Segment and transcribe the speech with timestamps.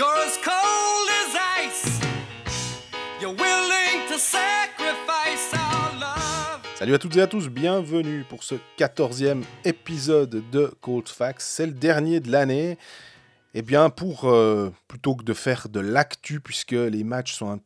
[0.00, 2.00] You're as cold as ice.
[3.20, 6.62] You're willing to sacrifice our love.
[6.76, 11.42] Salut à toutes et à tous, bienvenue pour ce 14e épisode de Cold Facts.
[11.42, 12.78] C'est le dernier de l'année.
[13.52, 17.60] Eh bien, pour euh, plutôt que de faire de l'actu, puisque les matchs sont un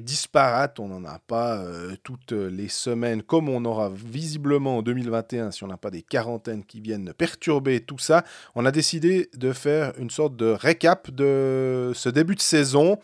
[0.00, 5.50] peu on n'en a pas euh, toutes les semaines, comme on aura visiblement en 2021
[5.50, 8.24] si on n'a pas des quarantaines qui viennent perturber tout ça,
[8.54, 12.98] on a décidé de faire une sorte de récap de ce début de saison.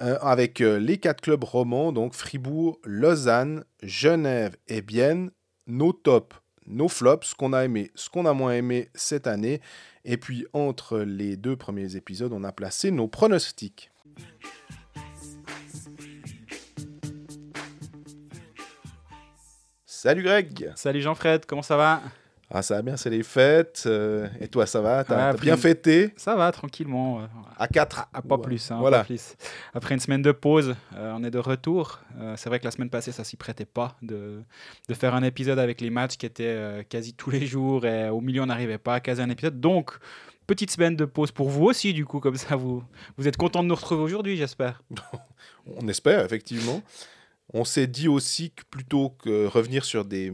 [0.00, 5.30] euh, avec euh, les quatre clubs romans, donc Fribourg, Lausanne, Genève et Bienne,
[5.66, 9.60] nos tops, nos flops, ce qu'on a aimé, ce qu'on a moins aimé cette année.
[10.06, 13.90] Et puis entre les deux premiers épisodes, on a placé nos pronostics.
[20.02, 22.00] Salut Greg Salut Jean-Fred, comment ça va?
[22.50, 23.82] Ah ça va bien, c'est les fêtes.
[23.84, 25.04] euh, et toi ça va?
[25.04, 26.14] T'as Ouais, après bien fêté?
[26.16, 27.20] Ça va, tranquillement.
[27.20, 27.26] euh,
[27.58, 29.00] À 4 ah, pas plus, hein, Voilà.
[29.00, 29.34] pas plus.
[29.74, 32.00] Après une semaine de pause, euh, on est de retour.
[32.36, 34.40] C'est vrai que la semaine passée, ça s'y prêtait pas de,
[34.88, 38.22] de faire un épisode avec les matchs qui étaient quasi tous les jours et au
[38.22, 39.60] milieu, on n'arrivait pas à caser un épisode.
[39.60, 39.98] Donc,
[40.46, 42.82] petite semaine de pause pour vous aussi, du coup, comme ça, vous,
[43.18, 44.82] vous êtes content de nous retrouver aujourd'hui, j'espère.
[45.76, 46.80] On espère, effectivement.
[47.52, 50.32] On s'est dit aussi que plutôt que revenir sur des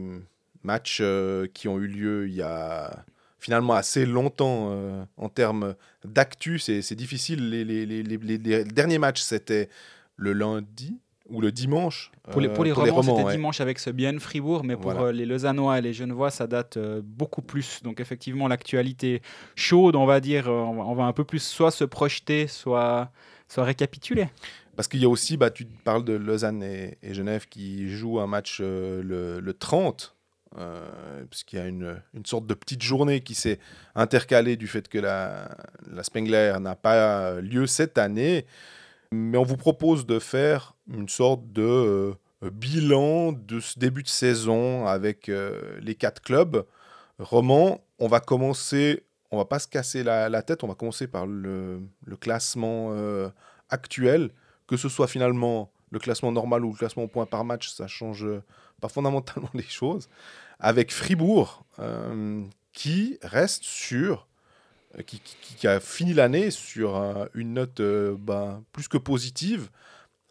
[0.63, 3.03] matchs euh, qui ont eu lieu il y a
[3.39, 7.49] finalement assez longtemps euh, en termes d'actu, c'est difficile.
[7.49, 9.69] Les, les- les- les- les- les derniers matchs, c'était
[10.15, 10.97] le lundi
[11.29, 12.11] ou le dimanche.
[12.31, 13.31] Pour les, euh, pour les romans, c'était ouais.
[13.35, 15.07] dimanche avec ce bien Fribourg, mais pour Voilà.
[15.07, 17.81] euh, les Lausannois et les Genevois, ça date euh, beaucoup plus.
[17.83, 19.21] Donc effectivement, l'actualité
[19.55, 22.47] chaude, on va dire, euh, on va, on va un peu plus soit se projeter,
[22.47, 23.11] soit,
[23.47, 24.27] soit récapituler.
[24.77, 28.27] Parce qu'il y a aussi, bah, tu parles de Lausanne et, Genève qui jouent un
[28.27, 30.15] match euh, le, le 30,
[30.59, 33.57] euh, puisqu'il y a une, une sorte de petite journée qui s'est
[33.95, 35.49] intercalée du fait que la,
[35.91, 38.45] la Spengler n'a pas lieu cette année.
[39.11, 44.07] Mais on vous propose de faire une sorte de euh, bilan de ce début de
[44.07, 45.31] saison avec
[45.81, 46.67] les quatre clubs
[47.17, 47.83] romans.
[47.97, 51.25] On va commencer, on va pas se casser la, la tête, on va commencer par
[51.25, 52.95] le, le classement
[53.69, 54.29] actuel
[54.67, 57.87] que ce soit finalement le classement normal ou le classement au point par match, ça
[57.87, 58.43] change euh,
[58.81, 60.09] pas fondamentalement les choses.
[60.59, 64.27] Avec Fribourg, euh, qui reste sur,
[64.97, 66.95] euh, qui, a fini l'année sur
[67.33, 69.69] une note ben, plus que positive.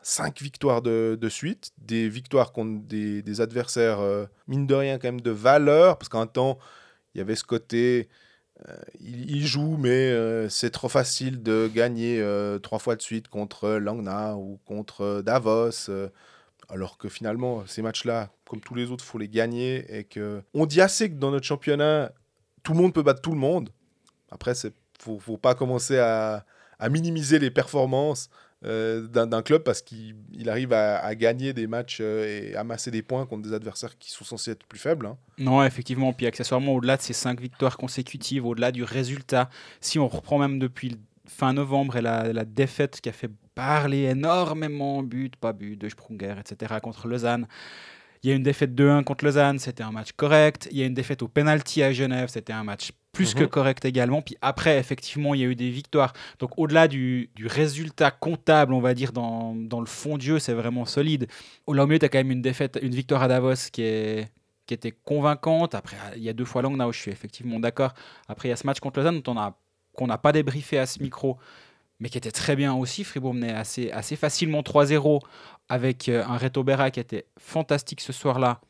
[0.02, 3.98] Cinq victoires de, suite, des victoires contre des, adversaires,
[4.46, 6.58] mine de rien, quand même de valeur, parce qu'un temps,
[7.14, 8.08] il y avait ce côté,
[9.00, 13.28] il, il joue, mais euh, c'est trop facile de gagner euh, trois fois de suite
[13.28, 15.88] contre Langna ou contre euh, Davos.
[15.88, 16.08] euh,
[16.68, 19.84] alors que finalement, ces matchs-là, comme tous les autres, faut les gagner.
[19.96, 22.12] Et que on dit assez que dans notre championnat,
[22.62, 23.70] tout le monde peut battre tout le monde.
[24.30, 26.44] Après, il faut, faut pas commencer à,
[26.78, 28.30] à minimiser les performances
[28.64, 33.02] euh, d'un club parce qu'il il arrive à, gagner des matchs euh, et amasser des
[33.02, 35.06] points contre des adversaires qui sont censés être plus faibles.
[35.06, 35.18] hein.
[35.38, 36.12] Non, effectivement.
[36.12, 39.50] Puis accessoirement, au-delà de ces cinq victoires consécutives, au-delà du résultat,
[39.80, 40.96] si on reprend même depuis
[41.28, 45.88] fin novembre et la, la défaite qui a fait parler énormément, but, pas but, de
[45.88, 47.46] Sprunger, etc., contre Lausanne.
[48.22, 50.68] Il y a une défaite 2-1 contre Lausanne, c'était un match correct.
[50.70, 53.48] Il y a une défaite au penalty à Genève, c'était un match plus que Mhm.
[53.48, 54.22] correct également.
[54.22, 56.12] Puis après, effectivement, il y a eu des victoires.
[56.38, 60.38] Donc au-delà du, du résultat comptable, on va dire, dans, dans le fond de jeu,
[60.38, 61.26] c'est vraiment solide.
[61.66, 64.28] Au milieu, tu as quand même une défaite, une victoire à Davos qui est
[64.66, 65.76] qui était convaincante.
[65.76, 67.92] Après, il y a deux fois Langnau, je suis effectivement d'accord.
[68.28, 69.56] Après, il y a ce match contre Lausanne dont on a-
[69.94, 71.38] qu'on n'a pas débriefé à ce micro,
[72.00, 73.04] mais qui était très bien aussi.
[73.04, 75.20] Fribourg menait assez, assez facilement 3-0
[75.68, 78.60] avec euh, un Reto Berra qui était fantastique ce soir-là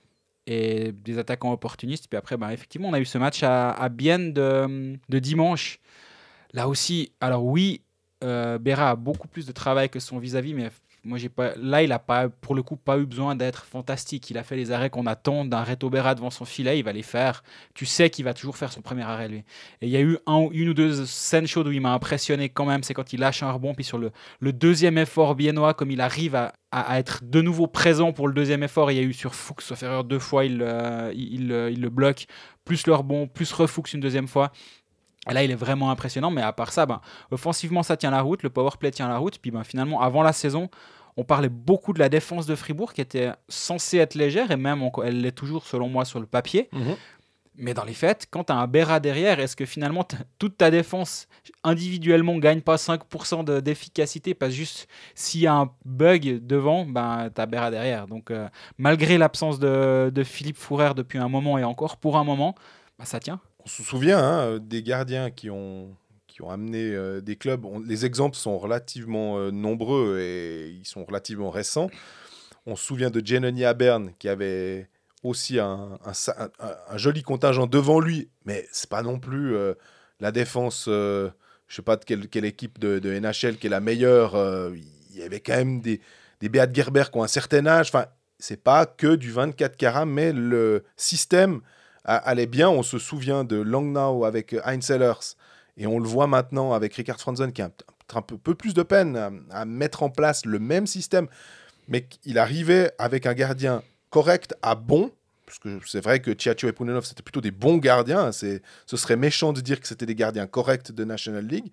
[0.47, 2.09] et des attaquants opportunistes.
[2.09, 5.81] Puis après, bah, effectivement, on a eu ce match à, à Bienne de, dimanche.
[6.53, 7.83] Là aussi, alors oui,
[8.25, 10.71] euh, Berra a beaucoup plus de travail que son vis-à-vis, mais
[11.07, 14.29] moi, j'ai pas, là, il a pas, pour le coup, pas eu besoin d'être fantastique.
[14.31, 16.79] Il a fait les arrêts qu'on attend d'un Reto Berra devant son filet.
[16.79, 17.43] Il va les faire.
[17.75, 19.39] Tu sais qu'il va toujours faire son premier arrêt, lui.
[19.81, 22.49] Et il y a eu un, une ou deux scènes chaudes où il m'a impressionné
[22.49, 22.83] quand même.
[22.83, 24.13] C'est quand il lâche un rebond, puis sur le,
[24.53, 26.53] deuxième effort biennois, comme il arrive à,
[26.99, 28.91] être de nouveau présent pour le deuxième effort.
[28.91, 31.89] Il y a eu sur Fuchs, sauf erreur, deux fois, il, euh, euh, il le
[31.89, 32.27] bloque,
[32.65, 34.53] plus le rebond, plus refuchs une deuxième fois.
[35.29, 38.21] Et là, il est vraiment impressionnant, mais à part ça, ben, offensivement, ça tient la
[38.21, 39.39] route, le power play tient la route.
[39.39, 40.69] Puis ben, finalement, avant la saison,
[41.17, 44.83] on parlait beaucoup de la défense de Fribourg qui était censée être légère, et même
[44.83, 46.69] on- elle l'est toujours, selon moi, sur le papier.
[47.59, 50.07] Mais dans les faits, quand tu as un Berra derrière, est-ce que finalement
[50.39, 51.27] toute ta défense
[51.65, 54.35] individuellement gagne pas 5% de- d'efficacité?
[54.35, 58.07] Parce que juste s'il y a un bug devant, ben, tu as Berra derrière.
[58.09, 58.47] Donc euh,
[58.77, 62.55] malgré l'absence de, de Philippe Fourer depuis un moment et encore pour un moment,
[62.99, 63.41] ben, ça tient.
[63.65, 65.97] On se souvient hein, des gardiens qui ont,
[66.37, 67.65] qui ont amené euh, des clubs.
[67.87, 71.89] Les exemples sont relativement euh, nombreux et ils sont relativement récents.
[72.67, 74.91] On se souvient de Giannoni à Berne qui avait
[75.23, 75.99] aussi un,
[76.97, 79.73] joli contingent devant lui, mais c'est pas non plus euh,
[80.21, 80.85] la défense.
[80.89, 81.31] je
[81.69, 84.37] sais pas de quelle, équipe de, NHL qui est la meilleure.
[84.75, 86.03] il y avait quand même des,
[86.41, 87.89] des Beat Gerber qui ont un certain âge.
[87.89, 88.07] Enfin,
[88.39, 91.63] c'est pas que du 24 carats, mais le système
[92.05, 92.69] allait bien.
[92.69, 95.35] On se souvient de Langnau avec Heinz Sellers
[95.77, 97.71] et on le voit maintenant avec Richard Franzen qui a
[98.15, 101.29] un, peu, plus de peine à, mettre en place le même système,
[101.89, 105.13] mais il arrivait avec un gardien correct à bon.
[105.45, 108.33] Parce que c'est vrai que Tchatcho et Punenov, c'était plutôt des bons gardiens.
[108.33, 111.71] C'est, ce serait méchant de dire que c'était des gardiens corrects de National League.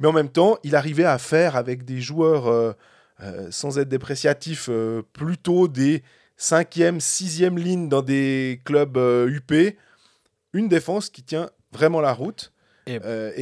[0.00, 2.72] Mais en même temps, il arrivait à faire avec des joueurs, euh,
[3.22, 6.02] euh, sans être dépréciatifs, euh, plutôt des
[6.36, 9.76] cinquième, sixième lignes dans des clubs euh, UP,
[10.52, 12.52] une défense qui tient vraiment la route.
[12.86, 13.32] Et- Euh,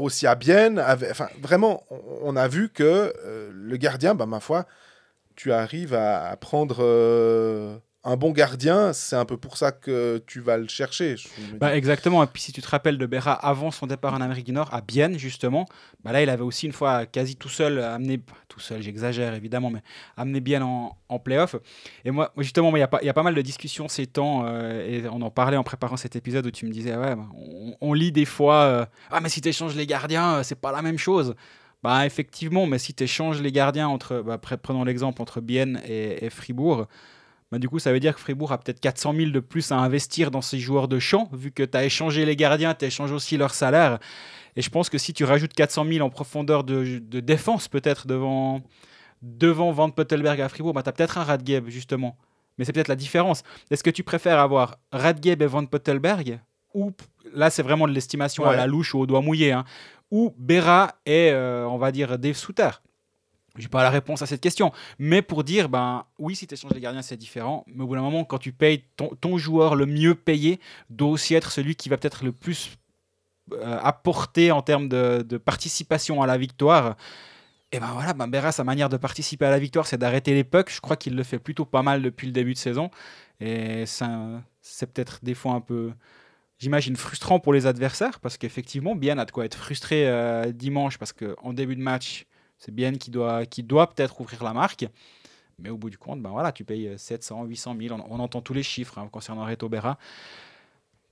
[0.00, 0.78] aussi à Bienne.
[0.80, 4.66] Enfin, vraiment, on, a vu que euh, le gardien, bah, ma foi,
[5.36, 8.92] tu arrives à, à prendre euh, un bon gardien.
[8.92, 11.14] C'est un peu pour ça que tu vas le chercher.
[11.60, 12.22] Bah, exactement.
[12.24, 14.72] Et puis si tu te rappelles de Berra avant son départ en Amérique du Nord,
[14.74, 15.66] à Bienne justement,
[16.02, 19.70] bah là il avait aussi une fois quasi tout seul amené, tout seul j'exagère évidemment,
[19.70, 19.82] mais
[20.16, 21.54] amené Bienne en, en playoff.
[22.04, 24.44] Et moi justement, il y, a pas- y a pas mal de discussions ces temps,
[24.46, 27.26] euh, et on en parlait en préparant cet épisode où tu me disais, ouais, bah,
[27.80, 30.72] on, lit des fois, euh, ah mais si tu échanges les gardiens, euh, c'est pas
[30.72, 31.34] la même chose.
[31.82, 36.30] Bah effectivement, mais si tu échanges les gardiens entre, bah, prenons l'exemple entre Bienne et
[36.30, 36.86] Fribourg,
[37.52, 39.76] bah, du coup, ça veut dire que Fribourg a peut-être 400 000 de plus à
[39.76, 42.88] investir dans ses joueurs de champ, vu que tu as échangé les gardiens, tu as
[42.88, 43.98] échangé aussi leur salaire.
[44.56, 48.06] Et je pense que si tu rajoutes 400 000 en profondeur de, de défense, peut-être
[48.06, 48.62] devant,
[49.20, 52.16] devant Van Pottelberg à Fribourg, bah, tu as peut-être un Radgeb, justement.
[52.56, 53.42] Mais c'est peut-être la différence.
[53.70, 56.40] Est-ce que tu préfères avoir Radgeb et Van Pottelberg
[56.74, 56.92] ou
[57.34, 59.64] là c'est vraiment de l'estimation à la louche ou au doigt mouillé, hein,
[60.10, 62.70] ou Berra et euh, on va dire Dave Souter
[63.56, 64.72] j'ai pas la réponse à cette question.
[64.98, 67.64] Mais pour dire, ben oui, si tu échanges les gardiens, c'est différent.
[67.66, 70.60] Mais au bout d'un moment, quand tu payes ton, joueur le mieux payé,
[70.90, 72.78] doit aussi être celui qui va peut-être le plus
[73.52, 76.96] euh, apporter en termes de, participation à la victoire.
[77.72, 80.44] Et ben voilà, ben Berra, sa manière de participer à la victoire, c'est d'arrêter les
[80.44, 80.70] pucks.
[80.70, 82.90] Je crois qu'il le fait plutôt pas mal depuis le début de saison.
[83.40, 85.92] Et c'est peut-être des fois un peu,
[86.58, 90.98] j'imagine, frustrant pour les adversaires, parce qu'effectivement, Bien a de quoi être frustré euh, dimanche,
[90.98, 92.26] parce qu'en début de match,
[92.64, 94.86] c'est Bien qui doit, qui doit peut-être ouvrir la marque.
[95.58, 98.00] Mais au bout du compte, ben voilà, tu payes 700, 800 000.
[98.08, 99.98] On, entend tous les chiffres hein, concernant Reto Berra.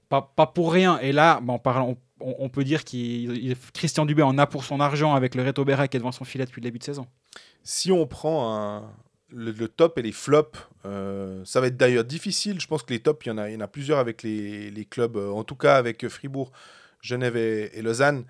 [0.09, 0.99] Pas, pas pour rien.
[1.01, 5.15] Et là, ben, on, on- peut dire que Christian Dubé en a pour son argent
[5.15, 7.09] avec le Reto Berra qui est devant son filet depuis le début de saison.
[7.65, 8.89] Si on prend
[9.29, 12.61] le, top et les flops, euh, ça va être d'ailleurs difficile.
[12.61, 15.43] Je pense que les tops, il y en a, plusieurs avec les, clubs, euh, en
[15.43, 16.53] tout cas avec Fribourg,
[17.01, 18.25] Genève et Lausanne.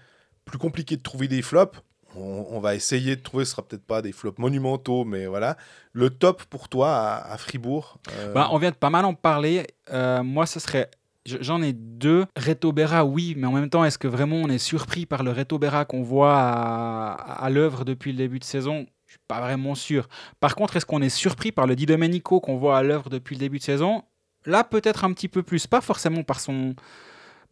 [0.47, 1.81] Plus compliqué de trouver des flops.
[2.17, 5.57] On, va essayer de trouver, ce sera peut-être pas des flops monumentaux, mais voilà.
[5.93, 9.67] Le top pour toi à, Fribourg euh, Bah, on vient de pas mal en parler.
[9.93, 10.91] Euh, moi, ce serait.
[11.25, 12.27] je- J'en ai deux.
[12.37, 12.75] Reto
[13.05, 16.03] oui, mais en même temps, est-ce que vraiment on est surpris par le Reto qu'on
[16.03, 17.13] voit à,
[17.45, 18.87] à l'œuvre depuis le début de saison?
[19.07, 20.09] Je suis pas vraiment sûr.
[20.39, 23.35] Par contre, est-ce qu'on est surpris par le Di Domenico qu'on voit à l'œuvre depuis
[23.35, 24.05] le début de saison?
[24.47, 25.67] Là, peut-être un petit peu plus.
[25.67, 26.75] Pas forcément par son,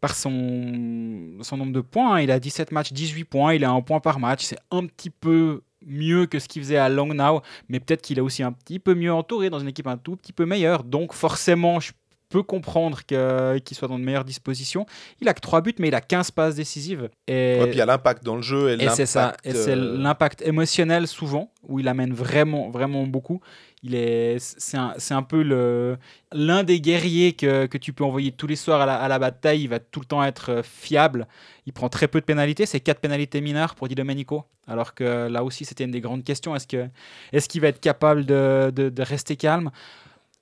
[0.00, 2.14] par son, son nombre de points.
[2.16, 2.20] hein.
[2.20, 3.54] Il a 17 matchs, 18 points.
[3.54, 4.44] Il a un point par match.
[4.44, 8.22] C'est un petit peu mieux que ce qu'il faisait à Langnau mais peut-être qu'il est
[8.22, 10.84] aussi un petit peu mieux entouré dans une équipe un tout petit peu meilleure.
[10.84, 11.92] Donc forcément, je
[12.28, 14.84] peux comprendre qu'il soit dans de meilleures dispositions.
[15.20, 17.08] Il a que 3 buts, mais il a 15 passes décisives.
[17.26, 19.22] Et, ouais, puis il y a l'impact dans le jeu et, et c'est ça.
[19.26, 23.40] l'impact, Et c'est euh, l'impact émotionnel souvent, où il amène vraiment, vraiment beaucoup.
[23.84, 25.98] Il est, c'est un, un peu le,
[26.32, 29.18] l'un des guerriers que, que tu peux envoyer tous les soirs à la, à la
[29.20, 29.62] bataille.
[29.62, 31.28] Il va tout le temps être euh, fiable.
[31.66, 32.66] Il prend très peu de pénalités.
[32.66, 34.44] C'est 4 pénalités mineures pour Di Domenico.
[34.66, 36.56] Alors que là aussi, c'était une des grandes questions.
[36.56, 36.88] Est-ce, que,
[37.32, 39.70] est-ce qu'il va être capable de, de- de rester calme?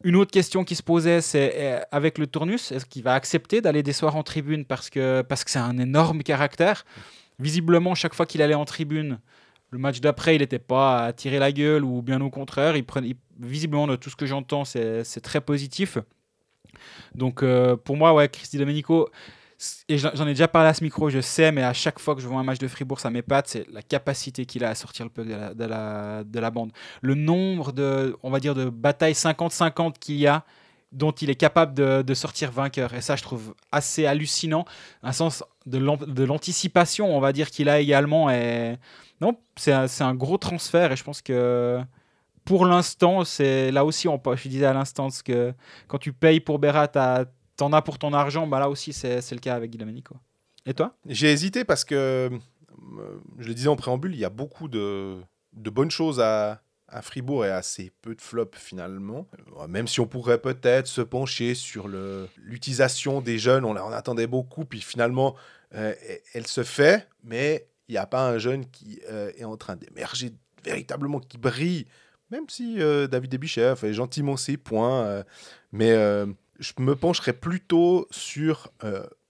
[0.03, 3.61] Une autre question qui se posait, c'est euh, avec le tournus, est-ce qu'il va accepter
[3.61, 6.85] d'aller des soirs en tribune parce que parce que c'est un énorme caractère?
[7.39, 9.19] Visiblement, chaque fois qu'il allait en tribune,
[9.71, 12.77] le match d'après, il n'était pas à tirer la gueule ou bien au contraire.
[12.77, 15.99] Il prenait, visiblement, de tout ce que j'entends, c'est très positif.
[17.15, 19.09] Donc, euh, pour moi, ouais, Christy Domenico,
[19.89, 22.21] et j'en ai déjà parlé à ce micro, je sais, mais à chaque fois que
[22.21, 25.07] je vois un match de Fribourg, ça m'épate, c'est la capacité qu'il a à sortir
[25.07, 26.73] le puck de la bande.
[27.01, 30.45] Le nombre de, on va dire, de batailles 50-50 qu'il y a,
[30.97, 32.95] dont il est capable de, sortir vainqueur.
[32.95, 34.65] Et ça, je trouve assez hallucinant.
[35.03, 38.31] Un sens de l'an- de l'anticipation, on va dire, qu'il a également.
[38.31, 38.79] Et...
[39.21, 41.81] Non, c'est un, gros transfert et je pense que
[42.45, 45.53] pour l'instant, c'est là aussi, je disais à l'instant, que
[45.89, 46.89] quand tu payes pour Berat,
[47.57, 50.17] t'en as pour ton argent, bah là aussi, c'est le cas avec Domenico.
[50.65, 50.95] Et toi?
[51.07, 52.31] J'ai hésité parce que
[52.99, 55.25] Euh, je le disais en préambule, il y a beaucoup de
[55.55, 59.27] bonnes choses à, à Fribourg et assez peu de flops finalement.
[59.59, 61.89] Euh, Même si on pourrait peut-être se pencher sur
[62.37, 65.35] l'utilisation des jeunes, on, en attendait beaucoup, puis finalement,
[65.75, 69.45] euh, elle- elle se fait, mais il n'y a pas un jeune qui euh, est
[69.45, 70.33] en train d'émerger
[70.65, 71.87] véritablement, qui brille,
[72.31, 75.25] même si euh, David Debuchet fait gentiment ses points.
[75.73, 75.93] mais
[76.59, 78.69] je me pencherais plutôt sur...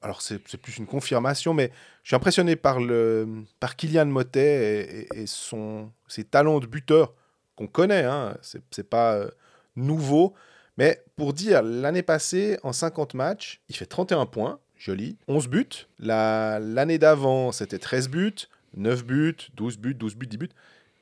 [0.00, 1.72] alors c'est plus une confirmation, mais
[2.04, 3.26] je suis impressionné par, le,
[3.60, 7.14] par Kylian Motet et, et- et son, ses talents de buteur
[7.56, 8.36] qu'on connaît, hein,
[8.70, 9.28] c'est pas euh,
[9.74, 10.34] nouveau.
[10.78, 15.86] Mais pour dire, l'année passée, en 50 matchs, il fait 31 points, joli, 11 buts.
[15.98, 18.34] La- L'année d'avant, c'était 13 buts,
[18.76, 20.50] 9 buts, 12 buts, 12 buts, 10 buts.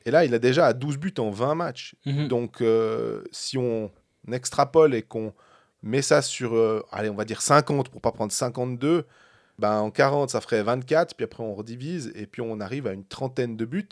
[0.06, 1.96] Et là, il est déjà à 12 buts en 20 matchs.
[2.06, 2.28] Mhm.
[2.28, 3.90] Donc, euh, si on
[4.30, 5.32] extrapole et qu'on
[5.82, 9.04] met ça sur, euh, allez, on va dire 50 pour pas prendre 52,
[9.58, 12.92] ben en 40, ça ferait 24, puis après on redivise, et puis on arrive à
[12.92, 13.88] une trentaine de buts.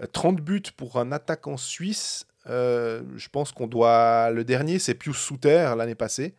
[0.00, 4.30] Euh, 30 buts pour un attaquant suisse, euh, je pense qu'on doit...
[4.30, 6.34] Le dernier, c'est Pius Souter l'année passée.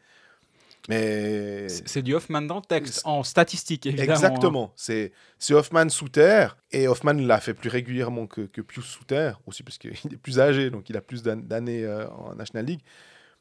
[0.88, 1.67] Mais...
[1.67, 4.12] C'est du Hoffman dans le texte, en statistique évidemment.
[4.12, 4.13] hein.
[4.15, 4.74] Exactement.
[4.75, 6.47] C'est c'est Hoffman Souter.
[6.71, 10.39] Et Hoffman l'a fait plus régulièrement que, que Pius Souter, aussi parce qu'il est plus
[10.39, 12.81] âgé, donc il a plus d'an- d'années euh, en National League.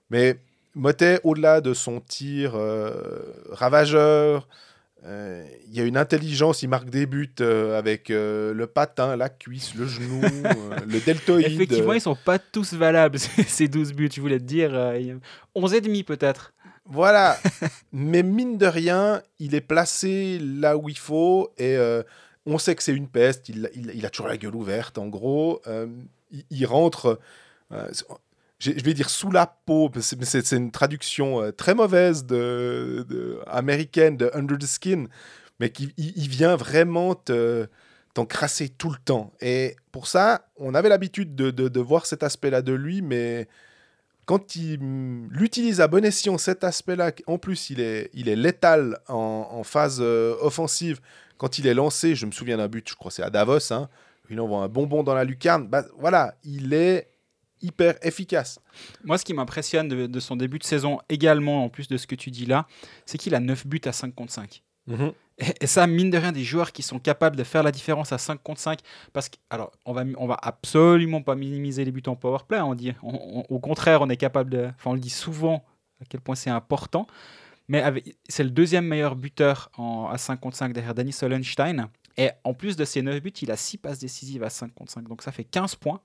[0.08, 0.38] Mais
[0.74, 4.48] Motet, au-delà de son tir euh, ravageur,
[5.06, 9.28] il y a une intelligence, il marque des buts euh, avec euh, le patin, la
[9.28, 11.46] cuisse, le genou, euh, le deltoïde.
[11.52, 14.74] Effectivement, ils sont pas tous valables, ces 12 buts, je voulais te dire.
[14.74, 15.14] euh, il y a
[15.54, 16.52] 11 et demi peut-être.
[16.86, 17.38] Voilà.
[17.92, 22.02] Mais mine de rien, il est placé là où il faut et euh,
[22.46, 23.48] on sait que c'est une peste.
[23.48, 25.60] Il, il- il a toujours la gueule ouverte, en gros.
[25.66, 25.86] Euh,
[26.30, 27.18] il, il rentre,
[27.72, 27.88] euh,
[28.64, 34.30] je vais dire sous la peau, c'est- une traduction euh, très mauvaise de, américaine de
[34.34, 35.06] under the skin,
[35.60, 37.66] mais qui il, vient vraiment te
[38.14, 39.32] t'encrasser tout le temps.
[39.40, 43.48] Et pour ça, on avait l'habitude de, de- voir cet aspect-là de lui, mais
[44.24, 44.78] quand il
[45.30, 49.98] l'utilise à bon escient, cet aspect-là, en plus, il est, il est létal en, phase
[50.00, 51.00] euh, offensive.
[51.38, 53.88] Quand il est lancé, je me souviens d'un but, je crois c'est à Davos, hein,
[54.30, 55.66] il envoie un bonbon dans la lucarne.
[55.66, 57.08] Bah, voilà, il est
[57.64, 58.60] hyper efficace.
[59.04, 62.06] Moi, ce qui m'impressionne de, de son début de saison également, en plus de ce
[62.06, 62.66] que tu dis là,
[63.06, 64.62] c'est qu'il a 9 buts à 5 contre 5.
[65.38, 68.12] Et, et ça, mine de rien, des joueurs qui sont capables de faire la différence
[68.12, 68.78] à 5 contre 5.
[69.12, 72.60] Parce que, alors, on va, on va absolument pas minimiser les buts en powerplay.
[72.60, 73.14] On dit, on-
[73.48, 74.66] on- au contraire, on est capable de.
[74.76, 75.64] Enfin, on le dit souvent
[76.00, 77.06] à quel point c'est important.
[77.66, 77.82] Mais
[78.28, 81.88] c'est le deuxième meilleur buteur en- à 5 contre 5 derrière Danny Solenstein.
[82.18, 84.92] Et en plus de ses 9 buts, il a 6 passes décisives à 5 contre
[84.92, 85.08] 5.
[85.08, 86.00] Donc ça fait 15 points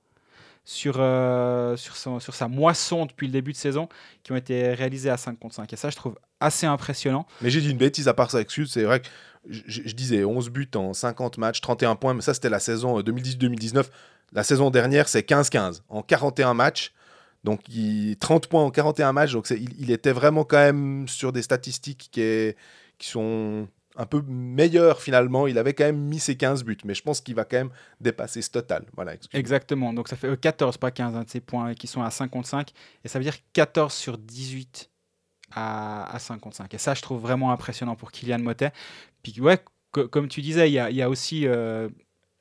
[0.69, 3.89] sur, euh, sur, sa moisson depuis le début de saison
[4.21, 5.73] qui ont été réalisés à 5 contre 5.
[5.73, 7.25] Et ça, je trouve assez impressionnant.
[7.41, 9.07] Mais j'ai dit une bêtise à part ça, excuse, c'est vrai que
[9.49, 13.01] je, disais 11 buts en 50 matchs, 31 points, mais ça c'était la saison euh,
[13.01, 13.85] 2018-2019.
[14.31, 16.93] La saison dernière, c'est 15-15 en 41 matchs.
[17.43, 21.41] Donc il, 30 points en 41 matchs, donc il, était vraiment quand même sur des
[21.41, 22.53] statistiques qui
[22.99, 25.47] sont un peu meilleures finalement.
[25.47, 27.71] Il avait quand même mis ses 15 buts, mais je pense qu'il va quand même
[27.99, 28.85] dépasser ce total.
[28.95, 29.13] Voilà.
[29.33, 29.93] Exactement.
[29.93, 32.71] Donc ça fait euh, 14, pas 15, hein, de ces points qui sont à 55.
[33.03, 34.89] Et ça veut dire 14 sur 18
[35.51, 36.73] à, à 55.
[36.73, 38.71] Et ça, je trouve vraiment impressionnant pour Kylian Motet.
[39.23, 39.59] Puis ouais,
[39.91, 41.89] co- comme tu disais, il y a, il y a aussi euh,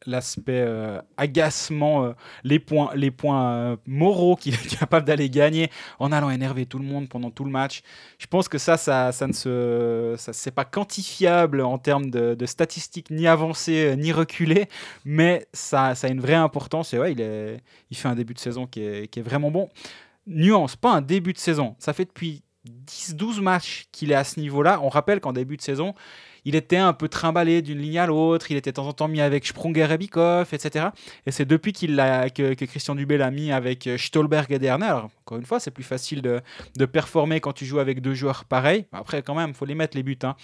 [0.06, 2.12] l'aspect euh, agacement, euh,
[2.44, 6.78] les points, les points euh, moraux qu'il est capable d'aller gagner en allant énerver tout
[6.78, 7.82] le monde pendant tout le match.
[8.18, 12.34] Je pense que ça, ça, ça ne se, ça, c'est pas quantifiable en termes de,
[12.34, 14.68] de statistiques ni avancées euh, ni reculées,
[15.04, 16.94] mais ça, ça a une vraie importance.
[16.94, 19.50] Et ouais, il, est, il fait un début de saison qui est, qui est vraiment
[19.50, 19.68] bon.
[20.26, 21.74] Nuance, pas un début de saison.
[21.78, 22.42] Ça fait depuis
[22.86, 24.80] 10-12 matchs qu'il est à ce niveau-là.
[24.82, 25.94] On rappelle qu'en début de saison,
[26.44, 28.50] il était un peu trimballé d'une ligne à l'autre.
[28.50, 30.86] Il était de temps en temps mis avec Sprunger et Bikoff, etc.
[31.26, 34.92] Et c'est depuis qu'il l'a, que, Christian Dubé l'a mis avec euh, Stolberg et Derner.
[35.24, 36.40] Encore une fois, c'est plus facile de,
[36.76, 38.86] de performer quand tu joues avec deux joueurs pareils.
[38.92, 40.18] Après, quand même, il faut les mettre les buts.
[40.22, 40.36] hein.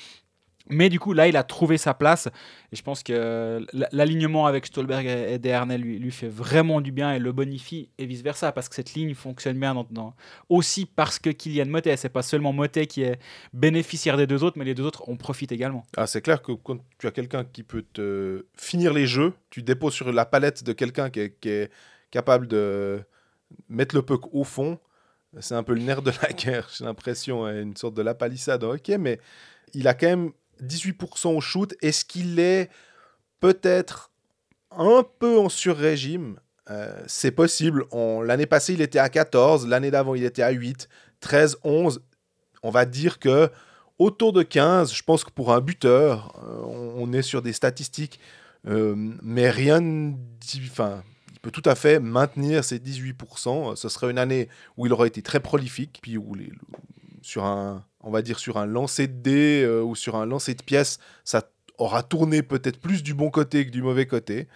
[0.71, 2.27] Mais du coup, là, il a trouvé sa place.
[2.73, 6.91] Et je pense que l- l'alignement avec Stolberg et Dernay lui, lui fait vraiment du
[6.91, 8.51] bien et le bonifie et vice-versa.
[8.53, 10.15] Parce que cette ligne fonctionne bien dans,
[10.49, 11.97] aussi parce que Kylian Motet.
[11.99, 13.19] C'est pas seulement Motet qui est
[13.53, 15.85] bénéficiaire des deux autres, mais les deux autres en profitent également.
[15.97, 19.63] Ah, c'est clair que quand tu as quelqu'un qui peut te finir les jeux, tu
[19.63, 21.71] déposes sur la palette de quelqu'un qui est, qui est
[22.11, 23.03] capable de
[23.69, 24.79] mettre le puck au fond.
[25.41, 28.15] C'est un peu le nerf de la guerre, j'ai l'impression, hein, une sorte de la
[28.15, 29.19] palissade hockey, mais
[29.75, 30.31] il a quand même
[30.63, 31.75] 18% au shoot.
[31.83, 32.71] Est-ce qu'il est
[33.41, 34.11] peut-être
[34.71, 36.39] un peu en sur-régime?
[36.71, 37.85] Euh, C'est possible.
[38.25, 40.89] L'année passée, il était à 14, l'année d'avant, il était à 8,
[41.21, 42.03] 13, 11.
[42.63, 43.51] On va dire que
[43.99, 46.63] autour de 15, je pense que pour un buteur, euh,
[46.97, 48.21] on, est sur des statistiques
[48.67, 50.63] Euh, mais rien ne dit.
[50.71, 53.77] Enfin, il peut tout à fait maintenir ses 18%.
[53.77, 56.51] Ce serait une année où il aurait été très prolifique, puis où les,
[57.21, 60.55] sur un, on va dire sur un lancer de dés euh, ou sur un lancer
[60.55, 61.43] de pièces, ça
[61.79, 64.47] aura tourné peut-être plus du bon côté que du mauvais côté.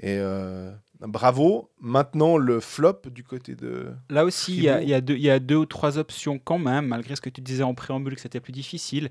[0.00, 0.70] Et euh,
[1.00, 1.70] bravo.
[1.80, 3.92] Maintenant, le flop du côté de.
[4.10, 6.58] Là aussi, il y, a- y deux- il y a deux ou trois options quand
[6.58, 9.10] même, malgré ce que tu disais en préambule que c'était plus difficile.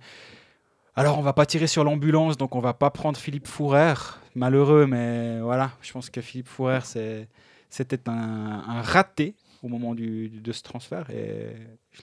[0.96, 3.96] Alors, on va pas tirer sur l'ambulance, donc on va pas prendre Philippe Fourer.
[4.36, 6.80] Malheureux, mais voilà, je pense que Philippe Fourer,
[7.70, 11.10] c'était un, un raté au moment du, de ce transfert.
[11.10, 11.56] Et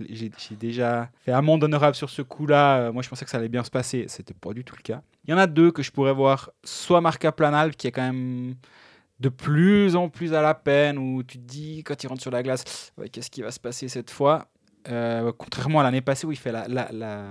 [0.08, 2.78] j'ai déjà fait amende honorable sur ce coup-là.
[2.78, 4.06] Euh, Moi, je pensais que ça allait bien se passer.
[4.08, 5.02] C'était pas du tout le cas.
[5.26, 6.50] Il y en a deux que je pourrais voir.
[6.64, 8.54] Soit Marca Planal, qui est quand même
[9.20, 12.30] de plus en plus à la peine, où tu te dis, quand il rentre sur
[12.30, 14.48] la glace, qu'est-ce qui va se passer cette fois?
[14.88, 17.30] Euh, Contrairement à l'année passée où il fait la-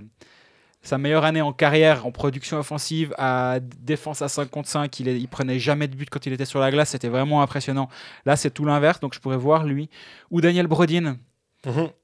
[0.81, 5.07] sa meilleure année en carrière en production offensive, à défense à 5 contre 5, il,
[5.09, 7.89] est- il prenait jamais de but quand il était sur la glace, c'était vraiment impressionnant.
[8.25, 9.89] Là, c'est tout l'inverse, donc je pourrais voir lui.
[10.31, 11.17] Ou Daniel Brodin,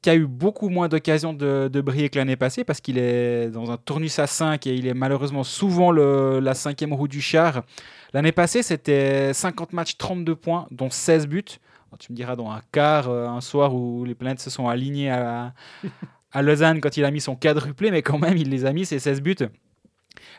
[0.01, 3.49] qui a eu beaucoup moins d'occasions de, de briller que l'année passée parce qu'il est
[3.49, 7.21] dans un tournus à 5 et il est malheureusement souvent le- la cinquième roue du
[7.21, 7.63] char.
[8.13, 11.45] L'année passée, c'était 50 matchs, 32 points, dont 16 buts.
[11.97, 15.09] Tu me diras, dans un quart, euh, un soir où les planètes se sont alignées
[15.09, 15.53] à,
[16.35, 18.85] à Lausanne quand il a mis son quadruplé, mais quand même, il les a mis,
[18.85, 19.37] ces 16 buts.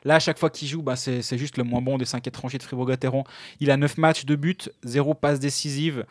[0.04, 2.58] Là, à chaque fois qu'il joue, bah, c'est juste le moins bon des 5 étrangers
[2.58, 3.24] de Fribourg-Gotteron.
[3.60, 6.04] Il a 9 matchs de buts, 0 passe décisive.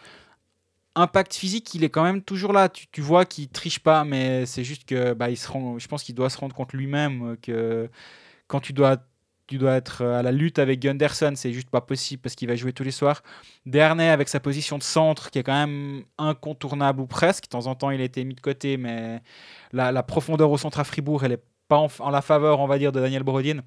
[0.95, 2.67] Impact physique, il est quand même toujours là.
[2.67, 6.03] Tu, tu vois qu'il triche pas, mais c'est juste que bah, il se je pense
[6.03, 7.89] qu'il doit se rendre compte lui-même que
[8.47, 8.97] quand tu dois,
[9.47, 12.47] tu dois être euh, à la lutte avec Gunderson, c'est juste pas possible parce qu'il
[12.47, 13.21] va jouer tous les soirs.
[13.65, 17.45] Dernay avec sa position de centre qui est quand même incontournable ou presque.
[17.45, 19.21] De temps en temps, il a été mis de côté, mais
[19.71, 22.91] la, profondeur au centre à Fribourg, elle est pas en, la faveur, on va dire,
[22.91, 23.59] de Daniel Brodin.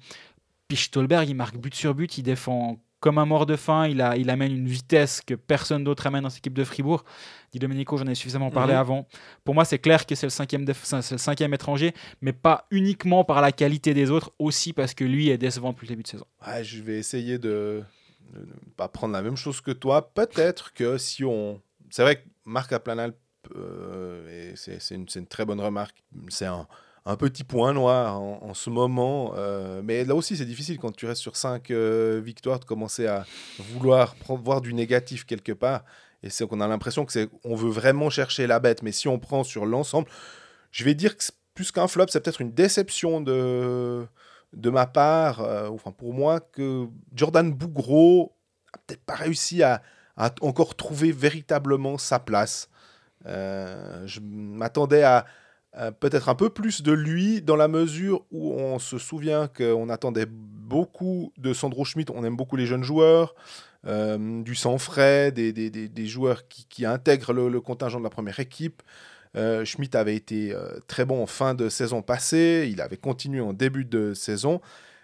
[0.67, 4.01] Puis Stolberg, il marque but sur but, il défend comme un mort de faim, il,
[4.01, 7.03] a, il amène une vitesse que personne d'autre amène dans cette équipe de Fribourg.
[7.51, 8.79] Di Domenico, j'en ai suffisamment parlé Mhm.
[8.79, 9.07] avant.
[9.43, 10.73] Pour moi, c'est clair que c'est le, cinquième le
[11.17, 15.37] cinquième étranger, mais pas uniquement par la qualité des autres, aussi parce que lui est
[15.37, 16.25] décevant depuis le début de saison.
[16.45, 17.83] Ouais, je vais essayer de
[18.33, 18.41] ne
[18.77, 20.11] pas prendre la même chose que toi.
[20.13, 21.61] Peut-être que si on.
[21.89, 23.13] C'est vrai que Marc Aplanal,
[23.55, 26.67] euh, et c'est une, c'est une très bonne remarque, c'est un,
[27.09, 29.33] un petit point noir en, ce moment.
[29.35, 33.25] euh, mais là aussi, c'est difficile quand tu restes sur 5 victoires de commencer à
[33.59, 35.83] vouloir voir du négatif quelque part.
[36.21, 38.83] Et c'est qu'on a l'impression que c'est on veut vraiment chercher la bête.
[38.83, 40.07] Mais si on prend sur l'ensemble,
[40.71, 44.05] je vais dire que plus qu'un flop, c'est peut-être une déception de,
[44.53, 48.35] de ma part, euh, enfin pour moi, que Jordan Bougro
[48.73, 49.81] a peut-être pas réussi à,
[50.15, 52.69] à encore trouver véritablement sa place.
[53.25, 55.25] Euh, je m'attendais à,
[55.73, 59.89] à peut-être un peu plus de lui dans la mesure où on se souvient qu'on
[59.89, 63.35] attendait beaucoup de Sandro Schmidt, on aime beaucoup les jeunes joueurs,
[63.87, 68.09] euh, du sang frais, des, des- des- joueurs qui, qui intègrent le, contingent de la
[68.09, 68.81] première équipe.
[69.37, 73.39] Euh, Schmidt avait été euh, très bon en fin de saison passée, il avait continué
[73.41, 74.59] en début de saison,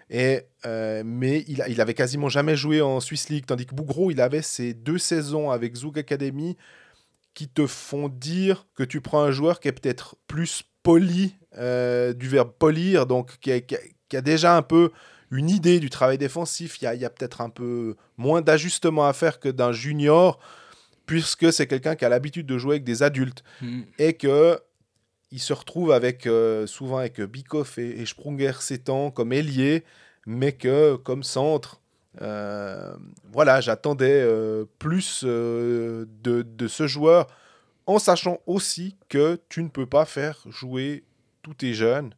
[0.10, 4.10] et, euh, mais il, il avait quasiment jamais joué en Swiss League, tandis que Bougro,
[4.12, 6.58] il avait ces deux saisons avec Zug Academy
[7.36, 12.14] qui te font dire que tu prends un joueur qui est peut-être plus poli, euh,
[12.14, 14.92] du verbe polir, donc qui a, qui a- qui a déjà un peu
[15.32, 18.42] une idée du travail défensif, il y a, il y a peut-être un peu moins
[18.42, 20.40] d'ajustements à faire que d'un junior,
[21.06, 23.44] puisque c'est quelqu'un qui a l'habitude de jouer avec des adultes.
[24.00, 24.60] Et que
[25.32, 29.84] il se retrouve avec euh, souvent avec Bikoff et, et Sprunger s'étend comme ailier,
[30.28, 31.82] mais que comme centre,
[32.20, 37.28] voilà, j'attendais euh, plus euh, de, ce joueur,
[37.86, 41.04] en sachant aussi que tu ne peux pas faire jouer
[41.42, 42.14] tous tes jeunes.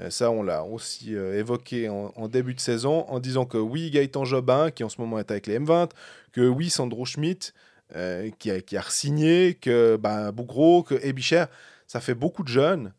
[0.00, 3.90] Euh, ça, on l'a aussi euh, évoqué en, début de saison, en disant que oui,
[3.90, 5.90] Gaëtan Jobin, qui en ce moment est avec les M20,
[6.32, 7.52] que oui, Sandro Schmidt,
[7.94, 11.44] euh, qui, a, qui a signé, que bah, Bougro, que Ebicher,
[11.86, 12.92] ça fait beaucoup de jeunes.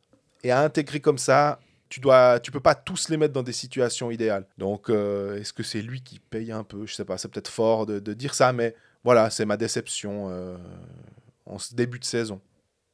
[0.44, 3.54] Et à intégrer comme ça, tu dois, tu peux pas tous les mettre dans des
[3.54, 4.46] situations idéales.
[4.58, 6.86] Donc, euh, est-ce que c'est lui qui paye un peu?
[6.86, 10.28] Je sais pas, c'est peut-être fort de, de dire ça, mais voilà, c'est ma déception
[10.30, 10.58] euh,
[11.46, 12.42] en ce début de saison.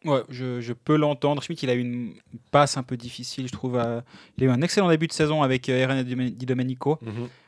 [0.05, 1.41] Ouais, je, je peux l'entendre.
[1.41, 2.15] Schmidt, il a eu une
[2.51, 3.81] passe un peu difficile, je trouve.
[4.37, 6.99] Il a eu un excellent début de saison avec euh, Eren Di Domenico.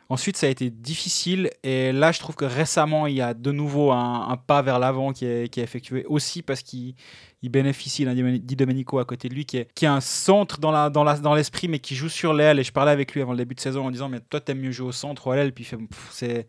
[0.08, 1.50] Ensuite, ça a été difficile.
[1.64, 5.14] Et là, je trouve que récemment, il y a de nouveau un, pas vers l'avant
[5.14, 6.94] qui est, effectué aussi parce qu'il
[7.42, 11.34] il bénéficie d'un Domenico à côté de lui qui est, qui est un centre dans
[11.34, 12.60] l'esprit, mais qui joue sur l'aile.
[12.60, 14.60] Et je parlais avec lui avant le début de saison en disant Mais toi, t'aimes
[14.60, 15.54] mieux jouer au centre ou à l'aile?
[15.54, 15.78] Puis il fait
[16.12, 16.48] c'est.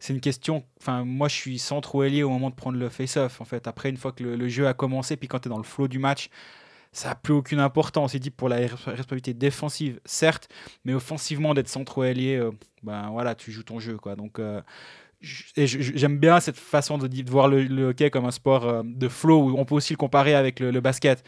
[0.00, 0.64] C'est une question.
[0.78, 3.40] Enfin, moi, je suis centre ou ailier au moment de prendre le face-off.
[3.40, 5.56] En fait, après, une fois que le, jeu a commencé, puis quand tu es dans
[5.56, 6.28] le flow du match,
[6.94, 8.14] ça n'a plus aucune importance.
[8.14, 10.48] Il dit pour la responsabilité défensive, certes,
[10.84, 12.52] mais offensivement, d'être centro-ailier, euh,
[12.82, 13.96] ben voilà, tu joues ton jeu.
[13.96, 14.14] Quoi.
[14.14, 14.62] Donc, euh,
[15.20, 19.58] j'aime bien cette façon de, voir le, hockey comme un sport euh, de flow, où
[19.58, 21.24] on peut aussi le comparer avec le, basket,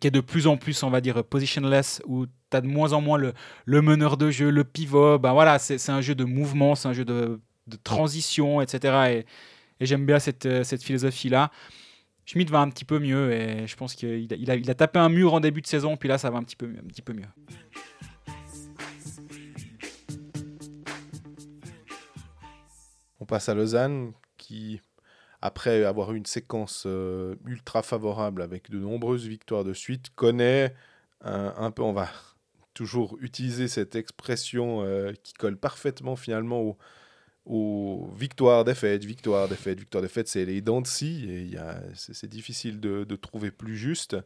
[0.00, 2.92] qui est de plus en plus, on va dire, positionless, où tu as de moins
[2.92, 5.18] en moins le, le, meneur de jeu, le pivot.
[5.18, 9.24] Ben voilà, c'est un jeu de mouvement, c'est un jeu de, de, transition, etc.
[9.80, 11.50] Et, et j'aime bien cette, cette philosophie-là.
[12.30, 15.40] Schmidt va un petit peu mieux et je pense qu'il a, tapé un mur en
[15.40, 17.26] début de saison, puis là ça va un petit peu, un petit peu mieux.
[23.18, 24.80] On passe à Lausanne qui,
[25.42, 30.76] après avoir eu une séquence euh, ultra favorable avec de nombreuses victoires de suite, connaît
[31.22, 32.10] un, peu, on va
[32.74, 36.78] toujours utiliser cette expression euh, qui colle parfaitement finalement au,
[37.50, 41.56] ou victoire, défaite, victoire, défaite, victoire, défaite, c'est les dents de scie, et
[41.94, 44.16] c'est difficile de, de, trouver plus juste.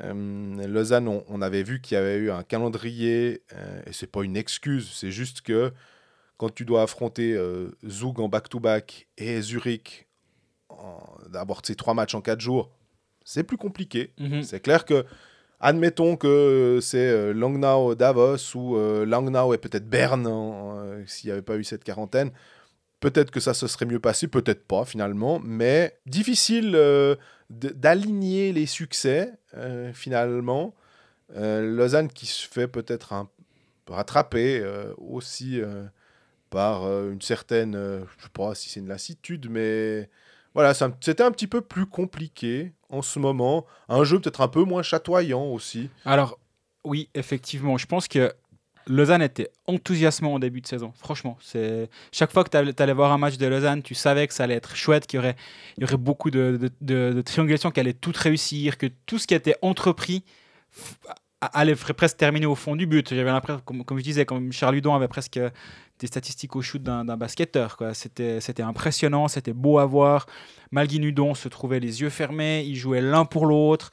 [0.00, 4.22] Euh, Lausanne, on, avait vu qu'il y avait eu un calendrier, euh, et c'est pas
[4.22, 5.72] une excuse, c'est juste que
[6.36, 10.06] quand tu dois affronter euh, Zug en back-to-back et Zurich,
[11.28, 12.70] d'avoir ces trois matchs en quatre jours,
[13.24, 14.12] c'est plus compliqué.
[14.18, 14.44] Mhm.
[14.44, 15.04] C'est clair que
[15.68, 21.32] Admettons que c'est euh, Langnau Davos ou euh, Langnau et peut-être Berne euh, s'il n'y
[21.32, 22.30] avait pas eu cette quarantaine.
[23.00, 26.78] Peut-être que ça se serait mieux passé, peut-être pas finalement, mais difficile
[27.50, 29.32] d'aligner les succès
[29.92, 30.72] finalement.
[31.34, 33.28] Lausanne qui se fait peut-être un
[33.88, 34.64] rattraper
[34.96, 35.60] aussi
[36.48, 40.08] par une certaine, je ne sais pas si c'est une lassitude, mais
[40.56, 43.66] voilà, c'était un petit peu plus compliqué en ce moment.
[43.90, 45.90] Un jeu peut-être un peu moins chatoyant aussi.
[46.06, 46.38] Alors,
[46.82, 47.76] oui, effectivement.
[47.76, 48.32] Je pense que
[48.86, 50.94] Lausanne était enthousiasmant au début de saison.
[50.96, 54.32] Franchement, c'est chaque fois que tu allais voir un match de Lausanne, tu savais que
[54.32, 55.36] ça allait être chouette, qu'il y aurait,
[55.76, 59.26] il y aurait beaucoup de, de, de, triangulation, qui allait tout réussir, que tout ce
[59.26, 60.24] qui était entrepris
[61.40, 63.10] allait presque terminer au fond du but.
[63.10, 65.38] J'avais l'impression, comme, je disais, comme Charles Hudon avait presque
[65.98, 67.76] des statistiques au shoot d'un basketteur.
[67.92, 70.26] C'était impressionnant, c'était beau à voir.
[70.70, 73.90] Malguin Udon se trouvait les yeux fermés, ils jouaient l'un pour l'autre.